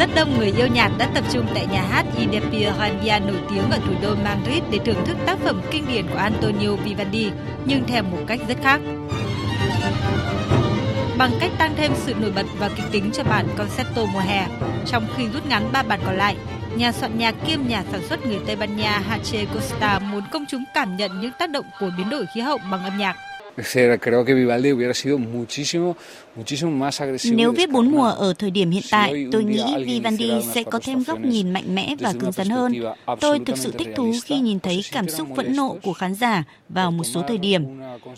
Rất 0.00 0.10
đông 0.14 0.38
người 0.38 0.52
yêu 0.56 0.66
nhạc 0.66 0.90
đã 0.98 1.08
tập 1.14 1.24
trung 1.32 1.46
tại 1.54 1.66
nhà 1.66 1.82
hát 1.82 2.06
Independencia 2.18 3.18
nổi 3.18 3.36
tiếng 3.50 3.70
ở 3.70 3.78
thủ 3.86 3.92
đô 4.02 4.14
Madrid 4.24 4.62
để 4.70 4.78
thưởng 4.84 5.04
thức 5.06 5.16
tác 5.26 5.38
phẩm 5.38 5.62
kinh 5.70 5.84
điển 5.88 6.06
của 6.06 6.18
Antonio 6.18 6.74
Vivaldi, 6.74 7.30
nhưng 7.64 7.84
theo 7.86 8.02
một 8.02 8.18
cách 8.26 8.40
rất 8.48 8.56
khác. 8.62 8.80
Bằng 11.18 11.30
cách 11.40 11.50
tăng 11.58 11.74
thêm 11.76 11.92
sự 11.96 12.14
nổi 12.14 12.30
bật 12.30 12.46
và 12.58 12.68
kịch 12.68 12.84
tính 12.92 13.10
cho 13.12 13.24
bản 13.24 13.46
concerto 13.56 14.04
mùa 14.12 14.20
hè, 14.20 14.46
trong 14.86 15.06
khi 15.16 15.28
rút 15.28 15.46
ngắn 15.46 15.72
ba 15.72 15.82
bản 15.82 16.00
còn 16.06 16.16
lại, 16.16 16.36
nhà 16.76 16.92
soạn 16.92 17.18
nhạc 17.18 17.34
kiêm 17.46 17.60
nhà 17.68 17.84
sản 17.92 18.00
xuất 18.08 18.26
người 18.26 18.38
Tây 18.46 18.56
Ban 18.56 18.76
Nha 18.76 18.98
Hache 19.08 19.44
Costa 19.44 19.98
muốn 19.98 20.22
công 20.30 20.44
chúng 20.48 20.64
cảm 20.74 20.96
nhận 20.96 21.20
những 21.20 21.32
tác 21.38 21.50
động 21.50 21.66
của 21.80 21.90
biến 21.96 22.10
đổi 22.10 22.26
khí 22.34 22.40
hậu 22.40 22.58
bằng 22.70 22.84
âm 22.84 22.98
nhạc. 22.98 23.16
Nếu 27.24 27.52
viết 27.52 27.70
bốn 27.70 27.90
mùa 27.90 28.08
ở 28.08 28.34
thời 28.38 28.50
điểm 28.50 28.70
hiện 28.70 28.82
tại, 28.90 29.26
tôi 29.32 29.44
nghĩ 29.44 29.64
Vivaldi 29.86 30.30
sẽ 30.54 30.62
có 30.62 30.80
thêm 30.82 31.02
góc 31.02 31.20
nhìn 31.20 31.52
mạnh 31.52 31.74
mẽ 31.74 31.94
và 32.00 32.12
cứng 32.20 32.32
rắn 32.32 32.48
hơn. 32.48 32.72
Tôi 33.20 33.38
thực 33.46 33.58
sự 33.58 33.72
thích 33.78 33.88
thú 33.96 34.12
khi 34.24 34.40
nhìn 34.40 34.60
thấy 34.60 34.84
cảm 34.92 35.08
xúc 35.08 35.28
phẫn 35.36 35.56
nộ 35.56 35.76
của 35.82 35.92
khán 35.92 36.14
giả 36.14 36.44
vào 36.68 36.90
một 36.90 37.04
số 37.04 37.22
thời 37.28 37.38
điểm. 37.38 37.64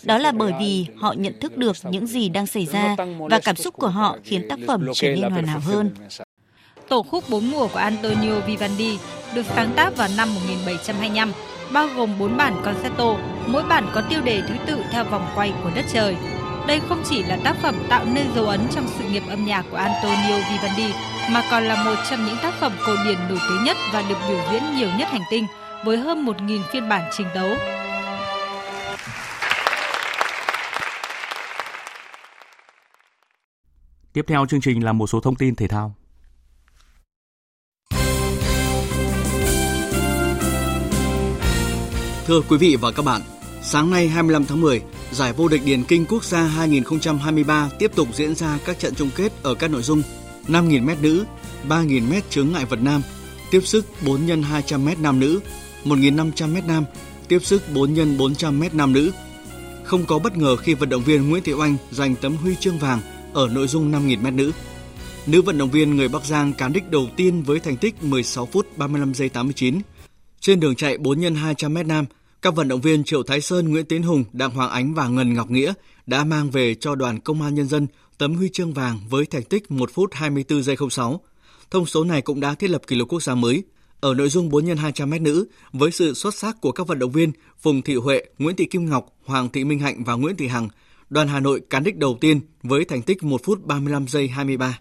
Đó 0.02 0.18
là 0.18 0.32
bởi 0.32 0.52
vì 0.60 0.86
họ 0.96 1.12
nhận 1.12 1.40
thức 1.40 1.56
được 1.56 1.76
những 1.90 2.06
gì 2.06 2.28
đang 2.28 2.46
xảy 2.46 2.66
ra 2.66 2.96
và 3.30 3.40
cảm 3.44 3.56
xúc 3.56 3.74
của 3.74 3.88
họ 3.88 4.18
khiến 4.24 4.48
tác 4.48 4.58
phẩm 4.66 4.86
trở 4.94 5.08
nên 5.08 5.30
hoàn 5.30 5.46
hảo 5.46 5.60
hơn. 5.60 5.90
Tổ 6.88 7.02
khúc 7.02 7.24
bốn 7.30 7.50
mùa 7.50 7.68
của 7.68 7.78
Antonio 7.78 8.40
Vivaldi 8.46 8.98
được 9.34 9.46
sáng 9.56 9.72
tác 9.76 9.96
vào 9.96 10.08
năm 10.16 10.34
1725 10.34 11.32
bao 11.72 11.88
gồm 11.96 12.18
4 12.18 12.36
bản 12.36 12.54
concerto, 12.64 13.14
mỗi 13.46 13.62
bản 13.62 13.86
có 13.92 14.02
tiêu 14.10 14.20
đề 14.20 14.42
thứ 14.48 14.54
tự 14.66 14.84
theo 14.92 15.04
vòng 15.04 15.26
quay 15.34 15.52
của 15.62 15.70
đất 15.74 15.84
trời. 15.92 16.16
Đây 16.66 16.80
không 16.88 17.02
chỉ 17.10 17.22
là 17.22 17.38
tác 17.44 17.56
phẩm 17.62 17.74
tạo 17.88 18.04
nên 18.04 18.26
dấu 18.34 18.44
ấn 18.44 18.60
trong 18.74 18.86
sự 18.98 19.04
nghiệp 19.04 19.22
âm 19.28 19.44
nhạc 19.44 19.64
của 19.70 19.76
Antonio 19.76 20.36
Vivaldi, 20.50 20.94
mà 21.30 21.42
còn 21.50 21.62
là 21.64 21.84
một 21.84 21.94
trong 22.10 22.26
những 22.26 22.36
tác 22.42 22.54
phẩm 22.60 22.72
cổ 22.86 22.92
điển 23.04 23.18
nổi 23.28 23.38
tiếng 23.48 23.64
nhất 23.64 23.76
và 23.92 24.02
được 24.08 24.18
biểu 24.28 24.38
diễn 24.52 24.62
nhiều 24.76 24.88
nhất 24.98 25.08
hành 25.08 25.24
tinh, 25.30 25.46
với 25.84 25.96
hơn 25.96 26.24
1.000 26.24 26.62
phiên 26.72 26.88
bản 26.88 27.10
trình 27.16 27.26
tấu. 27.34 27.48
Tiếp 34.12 34.24
theo 34.28 34.46
chương 34.46 34.60
trình 34.60 34.84
là 34.84 34.92
một 34.92 35.06
số 35.06 35.20
thông 35.20 35.36
tin 35.36 35.54
thể 35.54 35.68
thao. 35.68 35.94
Thưa 42.32 42.40
quý 42.48 42.56
vị 42.56 42.76
và 42.76 42.90
các 42.90 43.04
bạn, 43.04 43.20
sáng 43.62 43.90
nay 43.90 44.08
25 44.08 44.44
tháng 44.44 44.60
10, 44.60 44.82
giải 45.12 45.32
vô 45.32 45.48
địch 45.48 45.62
điền 45.64 45.84
kinh 45.84 46.06
quốc 46.06 46.24
gia 46.24 46.42
2023 46.42 47.70
tiếp 47.78 47.90
tục 47.94 48.08
diễn 48.14 48.34
ra 48.34 48.58
các 48.64 48.78
trận 48.78 48.94
chung 48.94 49.10
kết 49.16 49.32
ở 49.42 49.54
các 49.54 49.70
nội 49.70 49.82
dung 49.82 50.02
5.000m 50.48 50.96
nữ, 51.02 51.24
3.000m 51.68 52.20
chướng 52.30 52.52
ngại 52.52 52.64
vật 52.64 52.82
nam, 52.82 53.02
tiếp 53.50 53.60
sức 53.64 53.86
4 54.06 54.26
x 54.26 54.30
200m 54.30 55.02
nam 55.02 55.20
nữ, 55.20 55.40
1.500m 55.84 56.66
nam, 56.66 56.84
tiếp 57.28 57.38
sức 57.42 57.62
4 57.74 57.96
x 57.96 57.98
400m 57.98 58.68
nam 58.72 58.92
nữ. 58.92 59.12
Không 59.84 60.06
có 60.06 60.18
bất 60.18 60.36
ngờ 60.36 60.56
khi 60.56 60.74
vận 60.74 60.88
động 60.88 61.02
viên 61.02 61.28
Nguyễn 61.30 61.42
Thị 61.42 61.52
Oanh 61.52 61.76
giành 61.90 62.16
tấm 62.16 62.36
huy 62.36 62.54
chương 62.60 62.78
vàng 62.78 63.00
ở 63.32 63.48
nội 63.48 63.66
dung 63.68 63.92
5.000m 63.92 64.36
nữ. 64.36 64.52
Nữ 65.26 65.42
vận 65.42 65.58
động 65.58 65.70
viên 65.70 65.96
người 65.96 66.08
Bắc 66.08 66.24
Giang 66.24 66.52
cán 66.52 66.72
đích 66.72 66.90
đầu 66.90 67.08
tiên 67.16 67.42
với 67.42 67.60
thành 67.60 67.76
tích 67.76 68.02
16 68.02 68.46
phút 68.46 68.78
35 68.78 69.14
giây 69.14 69.28
89. 69.28 69.80
Trên 70.40 70.60
đường 70.60 70.76
chạy 70.76 70.98
4 70.98 71.20
x 71.20 71.24
200m 71.24 71.86
nam, 71.86 72.06
các 72.42 72.54
vận 72.54 72.68
động 72.68 72.80
viên 72.80 73.04
Triệu 73.04 73.22
Thái 73.22 73.40
Sơn, 73.40 73.68
Nguyễn 73.68 73.84
Tiến 73.84 74.02
Hùng, 74.02 74.24
Đặng 74.32 74.50
Hoàng 74.50 74.70
Ánh 74.70 74.94
và 74.94 75.08
Ngân 75.08 75.34
Ngọc 75.34 75.50
Nghĩa 75.50 75.72
đã 76.06 76.24
mang 76.24 76.50
về 76.50 76.74
cho 76.74 76.94
đoàn 76.94 77.20
công 77.20 77.42
an 77.42 77.54
nhân 77.54 77.68
dân 77.68 77.86
tấm 78.18 78.34
huy 78.34 78.48
chương 78.48 78.72
vàng 78.72 78.98
với 79.10 79.26
thành 79.26 79.42
tích 79.42 79.70
1 79.70 79.90
phút 79.92 80.14
24 80.14 80.62
giây 80.62 80.76
06. 80.90 81.20
Thông 81.70 81.86
số 81.86 82.04
này 82.04 82.22
cũng 82.22 82.40
đã 82.40 82.54
thiết 82.54 82.70
lập 82.70 82.82
kỷ 82.86 82.96
lục 82.96 83.08
quốc 83.08 83.22
gia 83.22 83.34
mới. 83.34 83.62
Ở 84.00 84.14
nội 84.14 84.28
dung 84.28 84.48
4 84.48 84.66
x 84.66 84.68
200m 84.68 85.22
nữ, 85.22 85.46
với 85.72 85.90
sự 85.90 86.14
xuất 86.14 86.34
sắc 86.34 86.60
của 86.60 86.72
các 86.72 86.86
vận 86.86 86.98
động 86.98 87.12
viên 87.12 87.32
Phùng 87.60 87.82
Thị 87.82 87.94
Huệ, 87.94 88.22
Nguyễn 88.38 88.56
Thị 88.56 88.64
Kim 88.64 88.90
Ngọc, 88.90 89.06
Hoàng 89.24 89.48
Thị 89.48 89.64
Minh 89.64 89.78
Hạnh 89.78 90.04
và 90.04 90.14
Nguyễn 90.14 90.36
Thị 90.36 90.46
Hằng, 90.46 90.68
đoàn 91.10 91.28
Hà 91.28 91.40
Nội 91.40 91.60
cán 91.70 91.84
đích 91.84 91.96
đầu 91.96 92.18
tiên 92.20 92.40
với 92.62 92.84
thành 92.84 93.02
tích 93.02 93.22
1 93.22 93.40
phút 93.44 93.64
35 93.64 94.08
giây 94.08 94.28
23. 94.28 94.78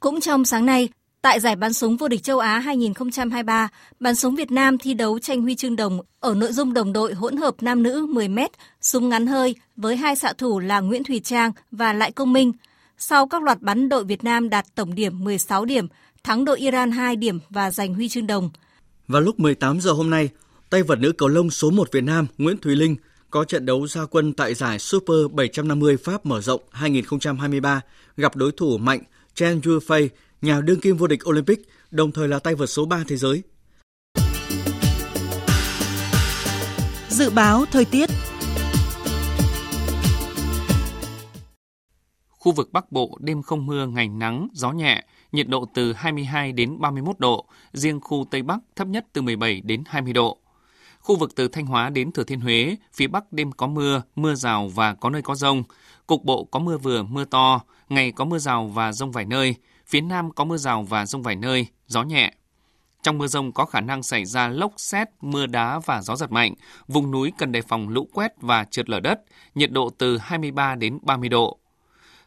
Cũng 0.00 0.20
trong 0.20 0.44
sáng 0.44 0.66
nay, 0.66 0.88
Tại 1.22 1.40
giải 1.40 1.56
bắn 1.56 1.72
súng 1.72 1.96
vô 1.96 2.08
địch 2.08 2.22
châu 2.22 2.38
Á 2.38 2.58
2023, 2.58 3.68
bắn 4.00 4.14
súng 4.14 4.34
Việt 4.34 4.50
Nam 4.50 4.78
thi 4.78 4.94
đấu 4.94 5.18
tranh 5.18 5.42
huy 5.42 5.54
chương 5.54 5.76
đồng 5.76 6.00
ở 6.20 6.34
nội 6.34 6.52
dung 6.52 6.72
đồng 6.72 6.92
đội 6.92 7.14
hỗn 7.14 7.36
hợp 7.36 7.54
nam 7.60 7.82
nữ 7.82 8.06
10m, 8.06 8.48
súng 8.80 9.08
ngắn 9.08 9.26
hơi 9.26 9.54
với 9.76 9.96
hai 9.96 10.16
xạ 10.16 10.32
thủ 10.32 10.58
là 10.58 10.80
Nguyễn 10.80 11.04
Thùy 11.04 11.20
Trang 11.20 11.52
và 11.70 11.92
Lại 11.92 12.12
Công 12.12 12.32
Minh. 12.32 12.52
Sau 12.98 13.26
các 13.26 13.42
loạt 13.42 13.60
bắn 13.60 13.88
đội 13.88 14.04
Việt 14.04 14.24
Nam 14.24 14.50
đạt 14.50 14.74
tổng 14.74 14.94
điểm 14.94 15.24
16 15.24 15.64
điểm, 15.64 15.86
thắng 16.24 16.44
đội 16.44 16.58
Iran 16.58 16.90
2 16.90 17.16
điểm 17.16 17.38
và 17.50 17.70
giành 17.70 17.94
huy 17.94 18.08
chương 18.08 18.26
đồng. 18.26 18.50
Vào 19.08 19.22
lúc 19.22 19.40
18 19.40 19.80
giờ 19.80 19.92
hôm 19.92 20.10
nay, 20.10 20.28
tay 20.70 20.82
vợt 20.82 20.98
nữ 20.98 21.12
cầu 21.12 21.28
lông 21.28 21.50
số 21.50 21.70
1 21.70 21.92
Việt 21.92 22.04
Nam 22.04 22.26
Nguyễn 22.38 22.58
Thùy 22.58 22.76
Linh 22.76 22.96
có 23.30 23.44
trận 23.44 23.66
đấu 23.66 23.86
gia 23.86 24.04
quân 24.04 24.32
tại 24.32 24.54
giải 24.54 24.78
Super 24.78 25.16
750 25.32 25.96
Pháp 25.96 26.26
mở 26.26 26.40
rộng 26.40 26.60
2023 26.70 27.80
gặp 28.16 28.36
đối 28.36 28.52
thủ 28.52 28.78
mạnh 28.78 29.00
Chen 29.34 29.60
Yufei 29.60 30.08
nhà 30.42 30.60
đương 30.60 30.80
kim 30.80 30.96
vô 30.96 31.06
địch 31.06 31.28
Olympic, 31.28 31.68
đồng 31.90 32.12
thời 32.12 32.28
là 32.28 32.38
tay 32.38 32.54
vợt 32.54 32.70
số 32.70 32.84
3 32.84 33.04
thế 33.08 33.16
giới. 33.16 33.42
Dự 37.08 37.30
báo 37.30 37.64
thời 37.70 37.84
tiết 37.84 38.10
Khu 42.30 42.52
vực 42.52 42.72
Bắc 42.72 42.92
Bộ 42.92 43.18
đêm 43.20 43.42
không 43.42 43.66
mưa, 43.66 43.86
ngày 43.86 44.08
nắng, 44.08 44.48
gió 44.52 44.72
nhẹ, 44.72 45.04
nhiệt 45.32 45.48
độ 45.48 45.64
từ 45.74 45.92
22 45.92 46.52
đến 46.52 46.80
31 46.80 47.18
độ, 47.18 47.46
riêng 47.72 48.00
khu 48.00 48.26
Tây 48.30 48.42
Bắc 48.42 48.58
thấp 48.76 48.88
nhất 48.88 49.06
từ 49.12 49.22
17 49.22 49.60
đến 49.60 49.82
20 49.86 50.12
độ. 50.12 50.38
Khu 51.00 51.16
vực 51.16 51.34
từ 51.36 51.48
Thanh 51.48 51.66
Hóa 51.66 51.90
đến 51.90 52.12
Thừa 52.12 52.24
Thiên 52.24 52.40
Huế, 52.40 52.76
phía 52.94 53.06
Bắc 53.06 53.32
đêm 53.32 53.52
có 53.52 53.66
mưa, 53.66 54.02
mưa 54.16 54.34
rào 54.34 54.68
và 54.68 54.94
có 54.94 55.10
nơi 55.10 55.22
có 55.22 55.34
rông. 55.34 55.62
Cục 56.06 56.24
bộ 56.24 56.44
có 56.44 56.58
mưa 56.58 56.78
vừa, 56.78 57.02
mưa 57.02 57.24
to, 57.24 57.60
ngày 57.88 58.12
có 58.12 58.24
mưa 58.24 58.38
rào 58.38 58.66
và 58.66 58.92
rông 58.92 59.12
vài 59.12 59.24
nơi, 59.24 59.56
Phía 59.92 60.00
Nam 60.00 60.30
có 60.30 60.44
mưa 60.44 60.56
rào 60.56 60.82
và 60.82 61.06
rông 61.06 61.22
vài 61.22 61.36
nơi, 61.36 61.66
gió 61.86 62.02
nhẹ. 62.02 62.32
Trong 63.02 63.18
mưa 63.18 63.26
rông 63.26 63.52
có 63.52 63.64
khả 63.64 63.80
năng 63.80 64.02
xảy 64.02 64.24
ra 64.24 64.48
lốc 64.48 64.72
xét, 64.76 65.08
mưa 65.20 65.46
đá 65.46 65.78
và 65.78 66.02
gió 66.02 66.16
giật 66.16 66.32
mạnh. 66.32 66.54
Vùng 66.88 67.10
núi 67.10 67.32
cần 67.38 67.52
đề 67.52 67.62
phòng 67.62 67.88
lũ 67.88 68.08
quét 68.12 68.32
và 68.40 68.64
trượt 68.64 68.88
lở 68.90 69.00
đất, 69.00 69.20
nhiệt 69.54 69.70
độ 69.70 69.90
từ 69.98 70.18
23 70.18 70.74
đến 70.74 70.98
30 71.02 71.28
độ. 71.28 71.58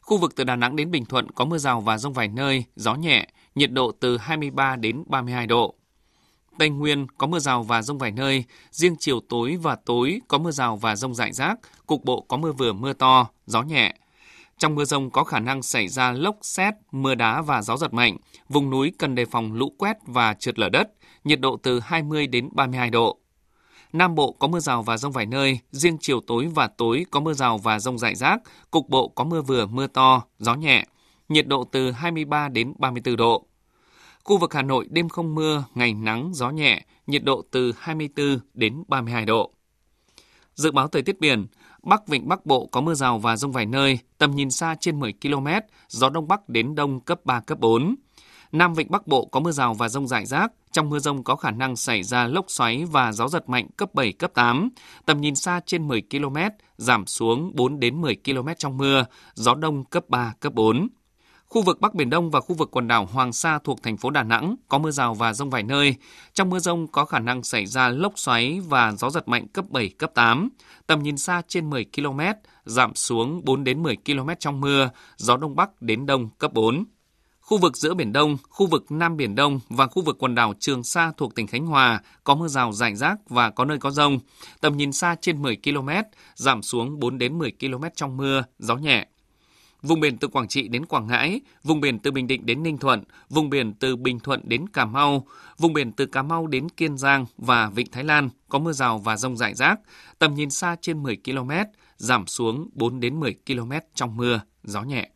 Khu 0.02 0.18
vực 0.18 0.36
từ 0.36 0.44
Đà 0.44 0.56
Nẵng 0.56 0.76
đến 0.76 0.92
Bình 0.92 1.06
Thuận 1.06 1.32
có 1.32 1.46
mưa 1.46 1.58
rào 1.58 1.82
và 1.82 1.98
rông 1.98 2.14
vài 2.14 2.28
nơi, 2.28 2.64
gió 2.76 2.96
nhẹ, 2.96 3.28
nhiệt 3.56 3.72
độ 3.72 3.92
từ 4.00 4.18
23 4.18 4.76
đến 4.76 5.04
32 5.08 5.48
độ. 5.48 5.76
Tây 6.60 6.70
Nguyên 6.70 7.08
có 7.18 7.28
mưa 7.28 7.40
rào 7.40 7.64
và 7.64 7.82
rông 7.82 7.98
vài 7.98 8.12
nơi, 8.12 8.44
riêng 8.72 8.96
chiều 9.00 9.20
tối 9.30 9.58
và 9.62 9.76
tối 9.76 10.22
có 10.28 10.38
mưa 10.38 10.52
rào 10.52 10.78
và 10.78 10.96
rông 10.96 11.16
rải 11.16 11.34
rác, 11.34 11.60
cục 11.86 12.04
bộ 12.04 12.26
có 12.28 12.38
mưa 12.38 12.52
vừa 12.52 12.74
mưa 12.74 12.94
to, 12.94 13.28
gió 13.46 13.62
nhẹ, 13.62 13.96
trong 14.60 14.76
mưa 14.76 14.86
rông 14.86 15.10
có 15.10 15.24
khả 15.24 15.40
năng 15.40 15.64
xảy 15.64 15.88
ra 15.88 16.12
lốc 16.12 16.38
xét, 16.42 16.74
mưa 16.92 17.16
đá 17.16 17.42
và 17.42 17.62
gió 17.62 17.78
giật 17.78 17.94
mạnh. 17.94 18.18
Vùng 18.50 18.70
núi 18.70 18.94
cần 18.98 19.16
đề 19.16 19.26
phòng 19.26 19.54
lũ 19.54 19.74
quét 19.78 19.98
và 20.06 20.34
trượt 20.34 20.60
lở 20.60 20.70
đất, 20.70 20.88
nhiệt 21.24 21.40
độ 21.40 21.58
từ 21.64 21.80
20 21.80 22.28
đến 22.28 22.50
32 22.52 22.90
độ. 22.90 23.20
Nam 23.94 24.16
Bộ 24.16 24.32
có 24.32 24.48
mưa 24.48 24.60
rào 24.60 24.84
và 24.84 24.98
rông 24.98 25.12
vài 25.12 25.26
nơi, 25.26 25.60
riêng 25.72 25.98
chiều 26.02 26.22
tối 26.28 26.48
và 26.56 26.68
tối 26.68 27.06
có 27.12 27.20
mưa 27.20 27.34
rào 27.34 27.58
và 27.58 27.80
rông 27.80 27.98
rải 27.98 28.16
rác, 28.16 28.42
cục 28.72 28.90
bộ 28.90 29.08
có 29.08 29.24
mưa 29.24 29.42
vừa 29.42 29.66
mưa 29.66 29.88
to, 29.88 30.24
gió 30.40 30.56
nhẹ, 30.56 30.86
nhiệt 31.30 31.48
độ 31.48 31.64
từ 31.72 31.92
23 31.92 32.50
đến 32.50 32.74
34 32.78 33.16
độ. 33.16 33.48
Khu 34.24 34.38
vực 34.38 34.54
Hà 34.54 34.62
Nội 34.62 34.88
đêm 34.90 35.10
không 35.10 35.36
mưa, 35.36 35.64
ngày 35.76 35.94
nắng, 35.94 36.32
gió 36.34 36.50
nhẹ, 36.50 36.86
nhiệt 37.08 37.24
độ 37.24 37.44
từ 37.52 37.72
24 37.80 38.40
đến 38.54 38.84
32 38.88 39.26
độ. 39.26 39.52
Dự 40.56 40.72
báo 40.72 40.88
thời 40.88 41.02
tiết 41.02 41.20
biển, 41.20 41.48
Bắc 41.86 42.08
Vịnh 42.08 42.28
Bắc 42.28 42.46
Bộ 42.46 42.66
có 42.66 42.82
mưa 42.82 42.94
rào 42.94 43.20
và 43.20 43.38
rông 43.38 43.52
vài 43.52 43.66
nơi, 43.66 44.00
tầm 44.18 44.32
nhìn 44.32 44.52
xa 44.52 44.76
trên 44.80 45.00
10 45.00 45.14
km, 45.22 45.48
gió 45.88 46.10
Đông 46.10 46.28
Bắc 46.28 46.50
đến 46.50 46.76
Đông 46.76 47.00
cấp 47.00 47.20
3, 47.26 47.40
cấp 47.40 47.60
4. 47.60 47.96
Nam 48.52 48.74
Vịnh 48.74 48.92
Bắc 48.92 49.08
Bộ 49.08 49.26
có 49.26 49.40
mưa 49.40 49.52
rào 49.52 49.74
và 49.74 49.90
rông 49.90 50.08
rải 50.08 50.26
rác, 50.26 50.52
trong 50.72 50.90
mưa 50.90 51.00
rông 51.00 51.24
có 51.24 51.36
khả 51.36 51.52
năng 51.52 51.76
xảy 51.76 52.04
ra 52.04 52.28
lốc 52.28 52.46
xoáy 52.48 52.86
và 52.86 53.12
gió 53.12 53.28
giật 53.28 53.50
mạnh 53.50 53.68
cấp 53.78 53.94
7, 53.94 54.12
cấp 54.14 54.32
8. 54.34 54.70
Tầm 55.06 55.22
nhìn 55.22 55.36
xa 55.36 55.60
trên 55.66 55.88
10 55.88 56.02
km, 56.12 56.38
giảm 56.78 57.06
xuống 57.06 57.52
4 57.56 57.80
đến 57.80 58.02
10 58.02 58.16
km 58.26 58.48
trong 58.58 58.78
mưa, 58.78 59.06
gió 59.34 59.56
đông 59.56 59.86
cấp 59.86 60.10
3, 60.10 60.34
cấp 60.40 60.54
4. 60.54 60.88
Khu 61.56 61.62
vực 61.62 61.82
Bắc 61.82 61.96
Biển 61.96 62.10
Đông 62.10 62.32
và 62.32 62.42
khu 62.42 62.56
vực 62.56 62.72
quần 62.72 62.88
đảo 62.88 63.06
Hoàng 63.06 63.34
Sa 63.34 63.60
thuộc 63.64 63.84
thành 63.84 63.98
phố 63.98 64.10
Đà 64.10 64.24
Nẵng 64.24 64.56
có 64.68 64.78
mưa 64.78 64.92
rào 64.92 65.14
và 65.14 65.34
rông 65.34 65.50
vài 65.50 65.64
nơi. 65.64 65.96
Trong 66.34 66.50
mưa 66.50 66.60
rông 66.60 66.88
có 66.88 67.06
khả 67.06 67.20
năng 67.20 67.44
xảy 67.44 67.66
ra 67.66 67.90
lốc 67.90 68.20
xoáy 68.20 68.60
và 68.68 68.92
gió 68.92 69.10
giật 69.10 69.28
mạnh 69.28 69.48
cấp 69.48 69.66
7, 69.70 69.90
cấp 69.90 70.12
8. 70.14 70.50
Tầm 70.88 71.04
nhìn 71.04 71.18
xa 71.18 71.42
trên 71.48 71.70
10 71.70 71.86
km, 71.96 72.20
giảm 72.66 72.96
xuống 72.96 73.42
4 73.46 73.64
đến 73.64 73.84
10 73.84 73.98
km 74.06 74.30
trong 74.40 74.62
mưa, 74.62 74.90
gió 75.18 75.38
Đông 75.38 75.56
Bắc 75.56 75.82
đến 75.82 76.06
Đông 76.06 76.30
cấp 76.38 76.54
4. 76.54 76.86
Khu 77.40 77.58
vực 77.58 77.78
giữa 77.78 77.94
Biển 77.94 78.14
Đông, 78.14 78.38
khu 78.50 78.68
vực 78.68 78.92
Nam 78.92 79.18
Biển 79.18 79.36
Đông 79.36 79.60
và 79.70 79.88
khu 79.88 80.02
vực 80.02 80.18
quần 80.20 80.36
đảo 80.36 80.54
Trường 80.60 80.84
Sa 80.84 81.12
thuộc 81.18 81.36
tỉnh 81.36 81.48
Khánh 81.48 81.66
Hòa 81.66 82.02
có 82.24 82.36
mưa 82.36 82.48
rào 82.48 82.72
rải 82.72 82.96
rác 82.96 83.30
và 83.30 83.50
có 83.50 83.66
nơi 83.66 83.78
có 83.78 83.92
rông. 83.92 84.20
Tầm 84.62 84.78
nhìn 84.78 84.92
xa 84.92 85.16
trên 85.22 85.42
10 85.42 85.58
km, 85.64 85.90
giảm 86.36 86.62
xuống 86.62 87.00
4 87.00 87.18
đến 87.18 87.38
10 87.38 87.52
km 87.60 87.84
trong 87.96 88.18
mưa, 88.18 88.44
gió 88.60 88.76
nhẹ. 88.76 89.08
Vùng 89.86 90.00
biển 90.00 90.18
từ 90.18 90.28
Quảng 90.28 90.48
Trị 90.48 90.68
đến 90.68 90.86
Quảng 90.86 91.08
Ngãi, 91.08 91.42
vùng 91.64 91.82
biển 91.82 92.00
từ 92.00 92.12
Bình 92.12 92.28
Định 92.28 92.46
đến 92.46 92.64
Ninh 92.64 92.78
Thuận, 92.78 93.04
vùng 93.30 93.50
biển 93.50 93.74
từ 93.74 93.96
Bình 93.96 94.20
Thuận 94.20 94.42
đến 94.44 94.70
Cà 94.70 94.86
Mau, 94.86 95.28
vùng 95.58 95.74
biển 95.74 95.92
từ 95.92 96.06
Cà 96.06 96.22
Mau 96.22 96.48
đến 96.48 96.70
Kiên 96.70 96.98
Giang 96.98 97.26
và 97.38 97.70
Vịnh 97.70 97.92
Thái 97.92 98.04
Lan 98.04 98.30
có 98.50 98.60
mưa 98.60 98.72
rào 98.72 98.98
và 98.98 99.18
rông 99.18 99.38
rải 99.38 99.54
rác, 99.54 99.80
tầm 100.20 100.36
nhìn 100.36 100.50
xa 100.50 100.76
trên 100.82 101.04
10 101.04 101.18
km, 101.26 101.52
giảm 101.98 102.28
xuống 102.28 102.70
4 102.74 103.00
đến 103.00 103.20
10 103.20 103.36
km 103.48 103.72
trong 103.96 104.18
mưa, 104.18 104.42
gió 104.64 104.82
nhẹ. 104.82 105.10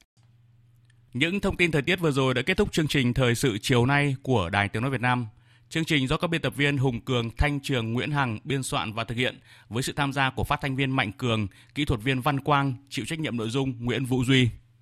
Những 1.13 1.39
thông 1.39 1.57
tin 1.57 1.71
thời 1.71 1.81
tiết 1.81 1.99
vừa 1.99 2.11
rồi 2.11 2.33
đã 2.33 2.41
kết 2.41 2.57
thúc 2.57 2.71
chương 2.71 2.87
trình 2.87 3.13
thời 3.13 3.35
sự 3.35 3.57
chiều 3.61 3.85
nay 3.85 4.15
của 4.23 4.49
Đài 4.49 4.69
Tiếng 4.69 4.81
nói 4.81 4.91
Việt 4.91 5.01
Nam. 5.01 5.27
Chương 5.69 5.85
trình 5.85 6.07
do 6.07 6.17
các 6.17 6.27
biên 6.27 6.41
tập 6.41 6.53
viên 6.55 6.77
Hùng 6.77 7.01
Cường, 7.01 7.29
Thanh 7.37 7.59
Trường, 7.59 7.93
Nguyễn 7.93 8.11
Hằng 8.11 8.39
biên 8.43 8.63
soạn 8.63 8.93
và 8.93 9.03
thực 9.03 9.17
hiện 9.17 9.39
với 9.69 9.83
sự 9.83 9.93
tham 9.95 10.13
gia 10.13 10.29
của 10.29 10.43
phát 10.43 10.61
thanh 10.61 10.75
viên 10.75 10.91
Mạnh 10.91 11.11
Cường, 11.11 11.47
kỹ 11.75 11.85
thuật 11.85 12.01
viên 12.03 12.21
Văn 12.21 12.39
Quang, 12.39 12.73
chịu 12.89 13.05
trách 13.05 13.19
nhiệm 13.19 13.37
nội 13.37 13.49
dung 13.49 13.73
Nguyễn 13.79 14.05
Vũ 14.05 14.23
Duy. 14.23 14.49